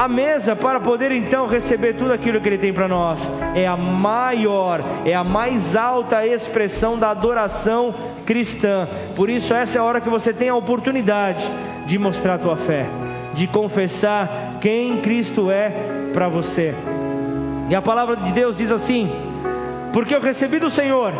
à 0.01 0.07
mesa 0.07 0.55
para 0.55 0.79
poder 0.79 1.11
então 1.11 1.45
receber 1.45 1.93
tudo 1.93 2.11
aquilo 2.11 2.41
que 2.41 2.49
Ele 2.49 2.57
tem 2.57 2.73
para 2.73 2.87
nós. 2.87 3.29
É 3.53 3.67
a 3.67 3.77
maior, 3.77 4.81
é 5.05 5.13
a 5.13 5.23
mais 5.23 5.75
alta 5.75 6.25
expressão 6.25 6.97
da 6.97 7.11
adoração 7.11 7.93
cristã. 8.25 8.87
Por 9.15 9.29
isso, 9.29 9.53
essa 9.53 9.77
é 9.77 9.81
a 9.81 9.83
hora 9.83 10.01
que 10.01 10.09
você 10.09 10.33
tem 10.33 10.49
a 10.49 10.55
oportunidade 10.55 11.47
de 11.85 11.99
mostrar 11.99 12.33
a 12.33 12.39
tua 12.39 12.55
fé, 12.55 12.87
de 13.35 13.45
confessar 13.45 14.57
quem 14.59 15.01
Cristo 15.01 15.51
é 15.51 15.71
para 16.11 16.27
você. 16.27 16.73
E 17.69 17.75
a 17.75 17.81
palavra 17.81 18.15
de 18.15 18.31
Deus 18.31 18.57
diz 18.57 18.71
assim: 18.71 19.07
Porque 19.93 20.15
eu 20.15 20.19
recebi 20.19 20.57
do 20.57 20.71
Senhor 20.71 21.13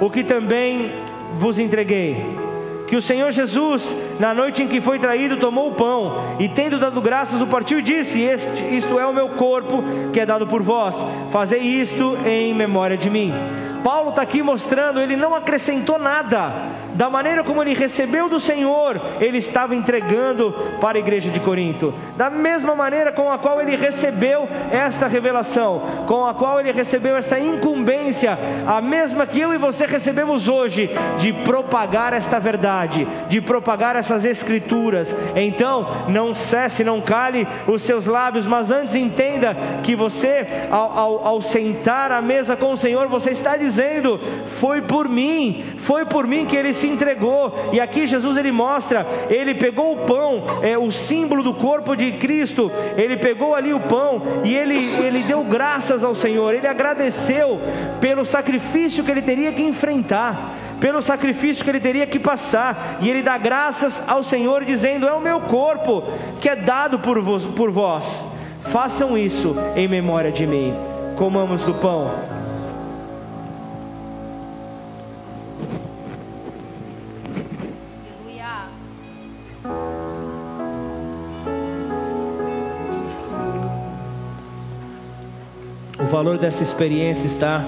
o 0.00 0.08
que 0.08 0.24
também 0.24 0.92
vos 1.34 1.58
entreguei 1.58 2.47
que 2.88 2.96
o 2.96 3.02
Senhor 3.02 3.30
Jesus, 3.30 3.94
na 4.18 4.32
noite 4.32 4.62
em 4.62 4.66
que 4.66 4.80
foi 4.80 4.98
traído, 4.98 5.36
tomou 5.36 5.68
o 5.68 5.74
pão 5.74 6.36
e, 6.38 6.48
tendo 6.48 6.78
dado 6.78 7.00
graças, 7.00 7.40
o 7.40 7.46
partiu 7.46 7.78
e 7.78 7.82
disse: 7.82 8.20
este, 8.22 8.64
Isto 8.74 8.98
é 8.98 9.06
o 9.06 9.12
meu 9.12 9.28
corpo 9.30 9.84
que 10.12 10.18
é 10.18 10.26
dado 10.26 10.46
por 10.46 10.62
vós, 10.62 11.04
fazei 11.30 11.60
isto 11.60 12.16
em 12.24 12.54
memória 12.54 12.96
de 12.96 13.10
mim. 13.10 13.32
Paulo 13.84 14.10
está 14.10 14.22
aqui 14.22 14.42
mostrando, 14.42 15.00
ele 15.00 15.16
não 15.16 15.34
acrescentou 15.34 15.98
nada 15.98 16.52
da 16.98 17.08
maneira 17.08 17.44
como 17.44 17.62
ele 17.62 17.74
recebeu 17.74 18.28
do 18.28 18.40
Senhor, 18.40 19.00
ele 19.20 19.38
estava 19.38 19.72
entregando 19.72 20.52
para 20.80 20.98
a 20.98 21.00
igreja 21.00 21.30
de 21.30 21.38
Corinto. 21.38 21.94
Da 22.16 22.28
mesma 22.28 22.74
maneira 22.74 23.12
com 23.12 23.30
a 23.30 23.38
qual 23.38 23.60
ele 23.60 23.76
recebeu 23.76 24.48
esta 24.72 25.06
revelação, 25.06 25.80
com 26.08 26.26
a 26.26 26.34
qual 26.34 26.58
ele 26.58 26.72
recebeu 26.72 27.16
esta 27.16 27.38
incumbência, 27.38 28.36
a 28.66 28.80
mesma 28.80 29.28
que 29.28 29.38
eu 29.38 29.54
e 29.54 29.58
você 29.58 29.86
recebemos 29.86 30.48
hoje, 30.48 30.90
de 31.20 31.32
propagar 31.32 32.12
esta 32.12 32.40
verdade, 32.40 33.06
de 33.28 33.40
propagar 33.40 33.94
essas 33.94 34.24
escrituras. 34.24 35.14
Então, 35.36 36.08
não 36.08 36.34
cesse, 36.34 36.82
não 36.82 37.00
cale 37.00 37.46
os 37.68 37.82
seus 37.82 38.06
lábios, 38.06 38.44
mas 38.44 38.72
antes 38.72 38.96
entenda 38.96 39.56
que 39.84 39.94
você, 39.94 40.66
ao, 40.68 40.98
ao, 40.98 41.26
ao 41.28 41.42
sentar 41.42 42.10
à 42.10 42.20
mesa 42.20 42.56
com 42.56 42.72
o 42.72 42.76
Senhor, 42.76 43.06
você 43.06 43.30
está 43.30 43.56
dizendo: 43.56 44.18
Foi 44.58 44.82
por 44.82 45.08
mim, 45.08 45.64
foi 45.78 46.04
por 46.04 46.26
mim 46.26 46.44
que 46.44 46.56
ele 46.56 46.72
se 46.72 46.87
entregou. 46.88 47.54
E 47.72 47.80
aqui 47.80 48.06
Jesus 48.06 48.36
ele 48.36 48.52
mostra, 48.52 49.06
ele 49.28 49.54
pegou 49.54 49.92
o 49.92 50.06
pão, 50.06 50.44
é 50.62 50.76
o 50.76 50.90
símbolo 50.90 51.42
do 51.42 51.54
corpo 51.54 51.94
de 51.94 52.12
Cristo. 52.12 52.70
Ele 52.96 53.16
pegou 53.16 53.54
ali 53.54 53.72
o 53.72 53.80
pão 53.80 54.22
e 54.44 54.54
ele 54.54 54.78
ele 54.98 55.22
deu 55.22 55.44
graças 55.44 56.02
ao 56.02 56.14
Senhor. 56.14 56.54
Ele 56.54 56.66
agradeceu 56.66 57.60
pelo 58.00 58.24
sacrifício 58.24 59.04
que 59.04 59.10
ele 59.10 59.22
teria 59.22 59.52
que 59.52 59.62
enfrentar 59.62 60.54
pelo 60.80 61.02
sacrifício 61.02 61.64
que 61.64 61.70
ele 61.70 61.80
teria 61.80 62.06
que 62.06 62.18
passar, 62.18 62.98
e 63.00 63.10
ele 63.10 63.22
dá 63.22 63.36
graças 63.36 64.02
ao 64.08 64.22
Senhor, 64.22 64.64
dizendo: 64.64 65.08
É 65.08 65.12
o 65.12 65.20
meu 65.20 65.40
corpo 65.40 66.04
que 66.40 66.48
é 66.48 66.56
dado 66.56 66.98
por 66.98 67.20
vós. 67.20 67.44
Por 67.44 67.70
vós. 67.70 68.26
Façam 68.62 69.16
isso 69.16 69.56
em 69.74 69.88
memória 69.88 70.30
de 70.30 70.46
mim. 70.46 70.74
Comamos 71.16 71.64
do 71.64 71.74
pão. 71.74 72.37
Valor 86.08 86.38
dessa 86.38 86.62
experiência 86.62 87.26
está 87.26 87.62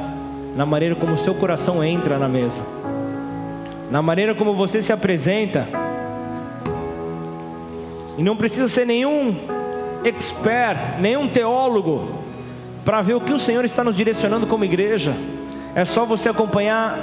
na 0.57 0.64
maneira 0.66 0.97
como 0.97 1.12
o 1.12 1.18
seu 1.18 1.34
coração 1.34 1.84
entra 1.84 2.18
na 2.18 2.26
mesa, 2.26 2.64
na 3.91 4.03
maneira 4.03 4.34
como 4.34 4.55
você 4.55 4.82
se 4.82 4.93
apresenta. 4.93 5.68
E 8.16 8.22
não 8.22 8.36
precisa 8.36 8.66
ser 8.66 8.86
nenhum 8.86 9.36
expert, 10.05 10.99
nenhum 10.99 11.28
teólogo, 11.28 12.09
para 12.84 13.03
ver 13.03 13.14
o 13.14 13.20
que 13.20 13.32
o 13.32 13.38
Senhor 13.38 13.64
está 13.64 13.84
nos 13.84 13.95
direcionando 13.95 14.47
como 14.47 14.64
igreja. 14.64 15.14
É 15.74 15.84
só 15.84 16.05
você 16.05 16.28
acompanhar 16.28 16.99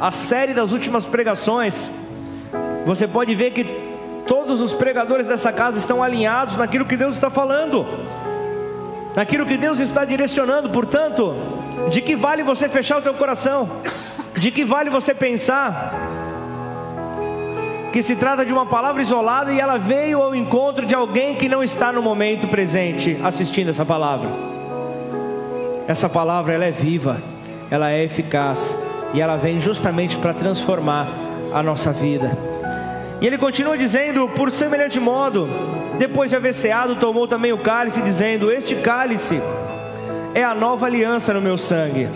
a 0.00 0.10
série 0.10 0.54
das 0.54 0.70
últimas 0.70 1.04
pregações. 1.04 1.90
Você 2.84 3.08
pode 3.08 3.34
ver 3.34 3.52
que 3.52 3.64
todos 4.26 4.60
os 4.60 4.72
pregadores 4.72 5.26
dessa 5.26 5.52
casa 5.52 5.78
estão 5.78 6.02
alinhados 6.02 6.56
naquilo 6.56 6.84
que 6.84 6.96
Deus 6.96 7.14
está 7.14 7.30
falando 7.30 7.86
naquilo 9.14 9.46
que 9.46 9.56
Deus 9.56 9.80
está 9.80 10.04
direcionando. 10.04 10.70
Portanto, 10.70 11.34
de 11.90 12.00
que 12.00 12.16
vale 12.16 12.42
você 12.42 12.68
fechar 12.68 12.98
o 12.98 13.02
teu 13.02 13.14
coração? 13.14 13.68
De 14.34 14.50
que 14.50 14.64
vale 14.64 14.90
você 14.90 15.14
pensar 15.14 15.94
que 17.92 18.02
se 18.02 18.16
trata 18.16 18.44
de 18.44 18.52
uma 18.52 18.64
palavra 18.64 19.02
isolada 19.02 19.52
e 19.52 19.60
ela 19.60 19.76
veio 19.76 20.22
ao 20.22 20.34
encontro 20.34 20.86
de 20.86 20.94
alguém 20.94 21.34
que 21.34 21.48
não 21.48 21.62
está 21.62 21.92
no 21.92 22.00
momento 22.00 22.48
presente 22.48 23.18
assistindo 23.22 23.68
essa 23.68 23.84
palavra? 23.84 24.30
Essa 25.86 26.08
palavra 26.08 26.54
ela 26.54 26.64
é 26.64 26.70
viva, 26.70 27.20
ela 27.70 27.90
é 27.90 28.04
eficaz 28.04 28.76
e 29.12 29.20
ela 29.20 29.36
vem 29.36 29.60
justamente 29.60 30.16
para 30.16 30.32
transformar 30.32 31.08
a 31.52 31.62
nossa 31.62 31.92
vida. 31.92 32.51
E 33.22 33.26
ele 33.26 33.38
continua 33.38 33.78
dizendo: 33.78 34.28
por 34.28 34.50
semelhante 34.50 34.98
modo, 34.98 35.48
depois 35.96 36.28
de 36.28 36.34
haver 36.34 36.52
ceado, 36.52 36.96
tomou 36.96 37.28
também 37.28 37.52
o 37.52 37.58
cálice, 37.58 38.02
dizendo: 38.02 38.50
Este 38.50 38.74
cálice 38.74 39.40
é 40.34 40.42
a 40.42 40.56
nova 40.56 40.86
aliança 40.86 41.32
no 41.32 41.40
meu 41.40 41.56
sangue. 41.56 42.08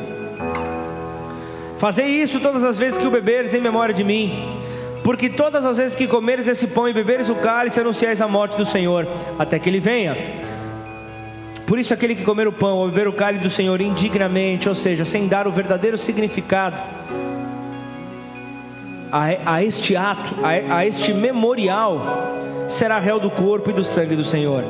Fazei 1.79 2.07
isso 2.07 2.41
todas 2.41 2.65
as 2.65 2.77
vezes 2.77 2.99
que 2.99 3.07
o 3.07 3.11
beberes 3.11 3.55
em 3.55 3.61
memória 3.61 3.95
de 3.95 4.03
mim. 4.03 4.59
Porque 5.05 5.31
todas 5.31 5.65
as 5.65 5.77
vezes 5.77 5.95
que 5.95 6.09
comeres 6.09 6.49
esse 6.49 6.67
pão 6.67 6.89
e 6.89 6.93
beberes 6.93 7.29
o 7.29 7.37
cálice, 7.37 7.79
anunciais 7.79 8.21
a 8.21 8.27
morte 8.27 8.57
do 8.57 8.67
Senhor, 8.67 9.07
até 9.39 9.61
que 9.61 9.69
ele 9.69 9.79
venha. 9.79 10.17
Por 11.65 11.79
isso, 11.79 11.95
aquele 11.95 12.17
que 12.17 12.25
comer 12.25 12.49
o 12.49 12.53
pão 12.53 12.79
ou 12.79 12.89
beber 12.89 13.07
o 13.07 13.13
cálice 13.13 13.45
do 13.45 13.51
Senhor 13.51 13.81
indignamente, 13.81 14.69
ou 14.69 14.75
seja, 14.75 15.05
sem 15.05 15.29
dar 15.29 15.47
o 15.47 15.53
verdadeiro 15.53 15.97
significado, 15.97 16.77
a, 19.11 19.55
a 19.55 19.65
este 19.65 19.97
ato, 19.97 20.35
a, 20.43 20.77
a 20.79 20.87
este 20.87 21.13
memorial, 21.13 22.01
será 22.69 22.99
réu 22.99 23.19
do 23.19 23.31
corpo 23.31 23.71
e 23.71 23.73
do 23.73 23.85
sangue 23.85 24.17
do 24.17 24.25
Senhor. 24.25 24.65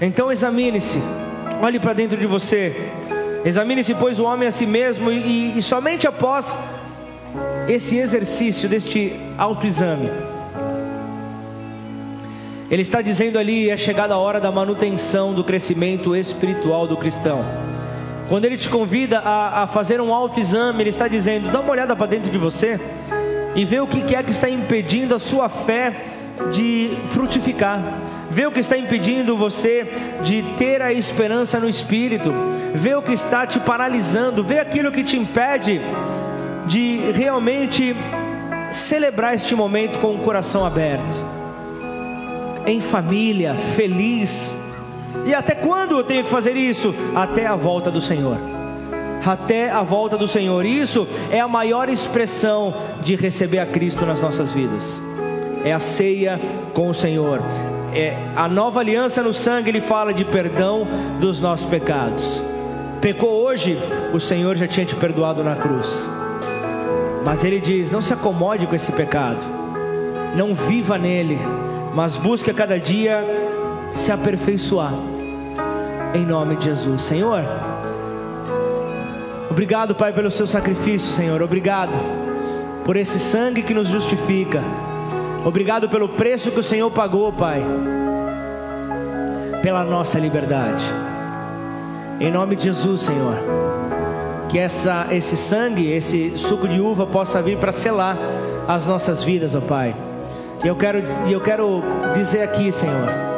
Então 0.00 0.30
examine-se, 0.30 1.00
olhe 1.62 1.78
para 1.78 1.92
dentro 1.92 2.16
de 2.16 2.26
você, 2.26 2.74
examine-se, 3.44 3.94
pois, 3.94 4.18
o 4.18 4.24
homem 4.24 4.48
a 4.48 4.52
si 4.52 4.66
mesmo, 4.66 5.10
e, 5.10 5.58
e, 5.58 5.62
somente 5.62 6.06
após 6.06 6.54
esse 7.68 7.96
exercício 7.96 8.68
deste 8.68 9.18
autoexame, 9.38 10.10
ele 12.70 12.82
está 12.82 13.00
dizendo 13.02 13.38
ali: 13.38 13.70
é 13.70 13.76
chegada 13.76 14.14
a 14.14 14.18
hora 14.18 14.40
da 14.40 14.50
manutenção 14.50 15.32
do 15.32 15.44
crescimento 15.44 16.16
espiritual 16.16 16.86
do 16.86 16.96
cristão. 16.96 17.44
Quando 18.28 18.46
ele 18.46 18.56
te 18.56 18.68
convida 18.68 19.18
a, 19.18 19.62
a 19.62 19.66
fazer 19.66 20.00
um 20.00 20.12
autoexame, 20.12 20.82
ele 20.82 20.90
está 20.90 21.08
dizendo: 21.08 21.50
dá 21.50 21.60
uma 21.60 21.70
olhada 21.70 21.94
para 21.94 22.06
dentro 22.06 22.30
de 22.30 22.38
você 22.38 22.80
e 23.54 23.64
vê 23.64 23.80
o 23.80 23.86
que 23.86 24.14
é 24.14 24.22
que 24.22 24.30
está 24.30 24.48
impedindo 24.48 25.14
a 25.14 25.18
sua 25.18 25.48
fé 25.48 25.92
de 26.52 26.96
frutificar. 27.12 27.80
Vê 28.30 28.46
o 28.46 28.50
que 28.50 28.60
está 28.60 28.76
impedindo 28.76 29.36
você 29.36 29.86
de 30.24 30.42
ter 30.56 30.82
a 30.82 30.92
esperança 30.92 31.60
no 31.60 31.68
Espírito. 31.68 32.32
Vê 32.74 32.94
o 32.94 33.02
que 33.02 33.12
está 33.12 33.46
te 33.46 33.60
paralisando. 33.60 34.42
Vê 34.42 34.58
aquilo 34.58 34.90
que 34.90 35.04
te 35.04 35.16
impede 35.16 35.80
de 36.66 37.12
realmente 37.12 37.94
celebrar 38.72 39.34
este 39.34 39.54
momento 39.54 40.00
com 40.00 40.16
o 40.16 40.18
coração 40.18 40.64
aberto. 40.66 41.04
Em 42.66 42.80
família, 42.80 43.54
feliz, 43.76 44.63
e 45.26 45.34
até 45.34 45.54
quando 45.54 45.96
eu 45.96 46.04
tenho 46.04 46.24
que 46.24 46.30
fazer 46.30 46.54
isso? 46.54 46.94
Até 47.14 47.46
a 47.46 47.56
volta 47.56 47.90
do 47.90 48.00
Senhor. 48.00 48.36
Até 49.24 49.70
a 49.70 49.82
volta 49.82 50.18
do 50.18 50.28
Senhor. 50.28 50.66
Isso 50.66 51.08
é 51.30 51.40
a 51.40 51.48
maior 51.48 51.88
expressão 51.88 52.74
de 53.02 53.16
receber 53.16 53.58
a 53.58 53.66
Cristo 53.66 54.04
nas 54.04 54.20
nossas 54.20 54.52
vidas. 54.52 55.00
É 55.64 55.72
a 55.72 55.80
ceia 55.80 56.38
com 56.74 56.90
o 56.90 56.94
Senhor. 56.94 57.40
É 57.94 58.16
a 58.36 58.48
nova 58.48 58.80
aliança 58.80 59.22
no 59.22 59.32
sangue, 59.32 59.70
ele 59.70 59.80
fala 59.80 60.12
de 60.12 60.24
perdão 60.26 60.86
dos 61.20 61.40
nossos 61.40 61.66
pecados. 61.66 62.42
Pecou 63.00 63.30
hoje, 63.30 63.78
o 64.12 64.20
Senhor 64.20 64.56
já 64.56 64.66
tinha 64.66 64.84
te 64.84 64.96
perdoado 64.96 65.42
na 65.42 65.56
cruz. 65.56 66.06
Mas 67.24 67.44
ele 67.44 67.60
diz: 67.60 67.90
não 67.90 68.02
se 68.02 68.12
acomode 68.12 68.66
com 68.66 68.76
esse 68.76 68.92
pecado. 68.92 69.40
Não 70.36 70.54
viva 70.54 70.98
nele, 70.98 71.38
mas 71.94 72.16
busque 72.16 72.50
a 72.50 72.54
cada 72.54 72.78
dia 72.78 73.24
se 73.94 74.10
aperfeiçoar 74.10 74.92
em 76.14 76.24
nome 76.24 76.56
de 76.56 76.66
Jesus. 76.66 77.02
Senhor, 77.02 77.42
obrigado, 79.50 79.94
Pai, 79.94 80.12
pelo 80.12 80.30
seu 80.30 80.46
sacrifício, 80.46 81.12
Senhor. 81.12 81.42
Obrigado 81.42 81.92
por 82.84 82.96
esse 82.96 83.18
sangue 83.18 83.62
que 83.62 83.74
nos 83.74 83.88
justifica. 83.88 84.62
Obrigado 85.44 85.88
pelo 85.88 86.08
preço 86.08 86.52
que 86.52 86.60
o 86.60 86.62
Senhor 86.62 86.90
pagou, 86.90 87.32
Pai, 87.32 87.62
pela 89.60 89.82
nossa 89.82 90.18
liberdade. 90.18 90.84
Em 92.20 92.30
nome 92.30 92.54
de 92.54 92.64
Jesus, 92.64 93.02
Senhor, 93.02 93.36
que 94.48 94.58
essa, 94.58 95.08
esse 95.10 95.36
sangue, 95.36 95.90
esse 95.90 96.38
suco 96.38 96.68
de 96.68 96.80
uva 96.80 97.06
possa 97.06 97.42
vir 97.42 97.58
para 97.58 97.72
selar 97.72 98.16
as 98.68 98.86
nossas 98.86 99.24
vidas, 99.24 99.54
ó 99.54 99.60
Pai. 99.60 99.94
E 100.62 100.68
eu 100.68 100.76
quero, 100.76 101.02
eu 101.28 101.40
quero 101.40 101.82
dizer 102.14 102.42
aqui, 102.42 102.72
Senhor 102.72 103.33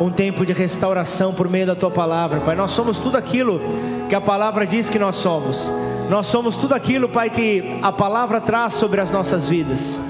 um 0.00 0.10
tempo 0.10 0.46
de 0.46 0.54
restauração 0.54 1.34
por 1.34 1.46
meio 1.50 1.66
da 1.66 1.74
tua 1.74 1.90
palavra, 1.90 2.40
Pai. 2.40 2.56
Nós 2.56 2.70
somos 2.70 2.98
tudo 2.98 3.18
aquilo 3.18 3.60
que 4.08 4.14
a 4.14 4.20
palavra 4.20 4.66
diz 4.66 4.88
que 4.88 4.98
nós 4.98 5.16
somos. 5.16 5.70
Nós 6.08 6.26
somos 6.26 6.56
tudo 6.56 6.74
aquilo, 6.74 7.06
Pai, 7.06 7.28
que 7.28 7.78
a 7.82 7.92
palavra 7.92 8.40
traz 8.40 8.72
sobre 8.72 9.02
as 9.02 9.10
nossas 9.10 9.46
vidas. 9.46 10.00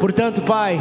Portanto, 0.00 0.42
Pai, 0.42 0.80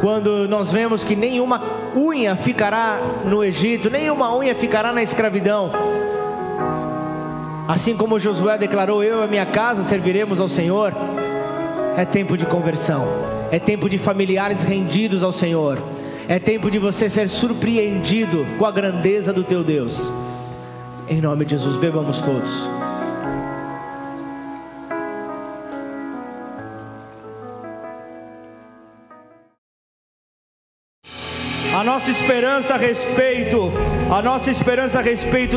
quando 0.00 0.48
nós 0.48 0.72
vemos 0.72 1.04
que 1.04 1.14
nenhuma 1.14 1.62
unha 1.94 2.34
ficará 2.34 2.98
no 3.26 3.44
Egito, 3.44 3.90
nenhuma 3.90 4.34
unha 4.34 4.54
ficará 4.54 4.90
na 4.90 5.02
escravidão, 5.02 5.70
assim 7.68 7.94
como 7.94 8.18
Josué 8.18 8.56
declarou: 8.56 9.04
Eu 9.04 9.20
e 9.20 9.24
a 9.24 9.26
minha 9.26 9.44
casa 9.44 9.82
serviremos 9.82 10.40
ao 10.40 10.48
Senhor. 10.48 10.94
É 11.96 12.06
tempo 12.06 12.38
de 12.38 12.46
conversão, 12.46 13.04
é 13.50 13.58
tempo 13.58 13.90
de 13.90 13.98
familiares 13.98 14.62
rendidos 14.62 15.22
ao 15.22 15.32
Senhor 15.32 15.78
é 16.30 16.38
tempo 16.38 16.70
de 16.70 16.78
você 16.78 17.10
ser 17.10 17.28
surpreendido 17.28 18.46
com 18.56 18.64
a 18.64 18.70
grandeza 18.70 19.32
do 19.32 19.42
teu 19.42 19.64
Deus. 19.64 20.12
Em 21.08 21.20
nome 21.20 21.44
de 21.44 21.50
Jesus, 21.50 21.74
bebamos 21.74 22.20
todos. 22.20 22.48
A 31.74 31.82
nossa 31.82 32.12
esperança 32.12 32.74
a 32.74 32.76
respeito, 32.76 33.72
a 34.08 34.22
nossa 34.22 34.52
esperança 34.52 35.00
a 35.00 35.02
respeito 35.02 35.56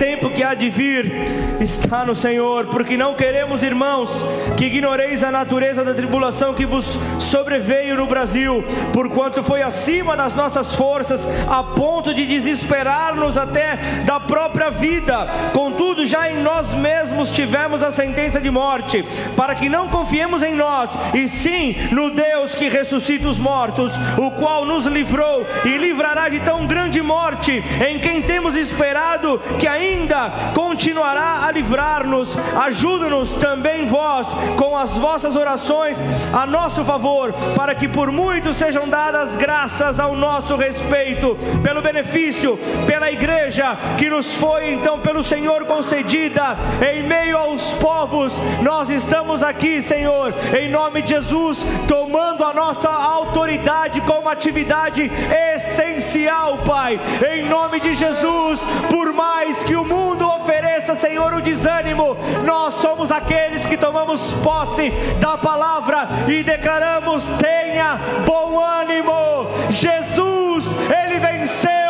tempo 0.00 0.30
que 0.30 0.42
há 0.42 0.54
de 0.54 0.70
vir 0.70 1.12
está 1.60 2.06
no 2.06 2.14
Senhor, 2.14 2.66
porque 2.68 2.96
não 2.96 3.14
queremos, 3.14 3.62
irmãos, 3.62 4.24
que 4.56 4.64
ignoreis 4.64 5.22
a 5.22 5.30
natureza 5.30 5.84
da 5.84 5.92
tribulação 5.92 6.54
que 6.54 6.64
vos 6.64 6.98
sobreveio 7.18 7.96
no 7.96 8.06
Brasil, 8.06 8.64
porquanto 8.94 9.42
foi 9.42 9.60
acima 9.62 10.16
das 10.16 10.34
nossas 10.34 10.74
forças, 10.74 11.28
a 11.46 11.62
ponto 11.62 12.14
de 12.14 12.24
desesperar-nos 12.24 13.36
até 13.36 13.76
da 14.06 14.18
própria 14.30 14.70
vida. 14.70 15.26
Contudo, 15.52 16.06
já 16.06 16.30
em 16.30 16.40
nós 16.40 16.72
mesmos 16.72 17.32
tivemos 17.32 17.82
a 17.82 17.90
sentença 17.90 18.40
de 18.40 18.48
morte, 18.48 19.02
para 19.36 19.56
que 19.56 19.68
não 19.68 19.88
confiemos 19.88 20.40
em 20.44 20.54
nós, 20.54 20.96
e 21.12 21.26
sim 21.26 21.74
no 21.90 22.10
Deus 22.10 22.54
que 22.54 22.68
ressuscita 22.68 23.26
os 23.26 23.40
mortos, 23.40 23.92
o 24.16 24.30
qual 24.30 24.64
nos 24.64 24.86
livrou 24.86 25.44
e 25.64 25.76
livrará 25.76 26.28
de 26.28 26.38
tão 26.40 26.64
grande 26.64 27.02
morte, 27.02 27.62
em 27.84 27.98
quem 27.98 28.22
temos 28.22 28.54
esperado 28.54 29.40
que 29.58 29.66
ainda 29.66 30.52
continuará 30.54 31.44
a 31.44 31.50
livrar-nos. 31.50 32.56
Ajuda-nos 32.56 33.32
também 33.32 33.86
vós 33.86 34.28
com 34.56 34.76
as 34.76 34.96
vossas 34.96 35.34
orações 35.34 35.98
a 36.32 36.46
nosso 36.46 36.84
favor, 36.84 37.32
para 37.56 37.74
que 37.74 37.88
por 37.88 38.12
muitos 38.12 38.56
sejam 38.56 38.88
dadas 38.88 39.36
graças 39.36 39.98
ao 39.98 40.14
nosso 40.14 40.54
respeito, 40.54 41.36
pelo 41.64 41.82
benefício, 41.82 42.56
pela 42.86 43.10
igreja 43.10 43.76
que 43.98 44.08
nos 44.08 44.19
foi 44.34 44.72
então 44.72 44.98
pelo 45.00 45.22
Senhor 45.22 45.64
concedida 45.64 46.56
em 46.92 47.02
meio 47.02 47.36
aos 47.36 47.72
povos. 47.74 48.34
Nós 48.62 48.90
estamos 48.90 49.42
aqui, 49.42 49.80
Senhor, 49.82 50.34
em 50.58 50.68
nome 50.68 51.02
de 51.02 51.10
Jesus, 51.10 51.64
tomando 51.86 52.44
a 52.44 52.52
nossa 52.52 52.88
autoridade 52.88 54.00
como 54.02 54.28
atividade 54.28 55.10
essencial, 55.54 56.58
Pai, 56.58 57.00
em 57.32 57.48
nome 57.48 57.80
de 57.80 57.94
Jesus, 57.94 58.60
por 58.88 59.12
mais 59.12 59.30
mais 59.40 59.64
que 59.64 59.74
o 59.74 59.84
mundo 59.84 60.26
ofereça, 60.26 60.94
Senhor, 60.94 61.34
o 61.34 61.40
desânimo, 61.40 62.16
nós 62.44 62.74
somos 62.74 63.10
aqueles 63.10 63.66
que 63.66 63.76
tomamos 63.76 64.32
posse 64.44 64.90
da 65.18 65.36
palavra 65.36 66.08
e 66.28 66.42
declaramos: 66.42 67.24
tenha 67.38 67.98
bom 68.24 68.60
ânimo. 68.60 69.46
Jesus, 69.70 70.74
ele 71.02 71.18
venceu 71.18 71.89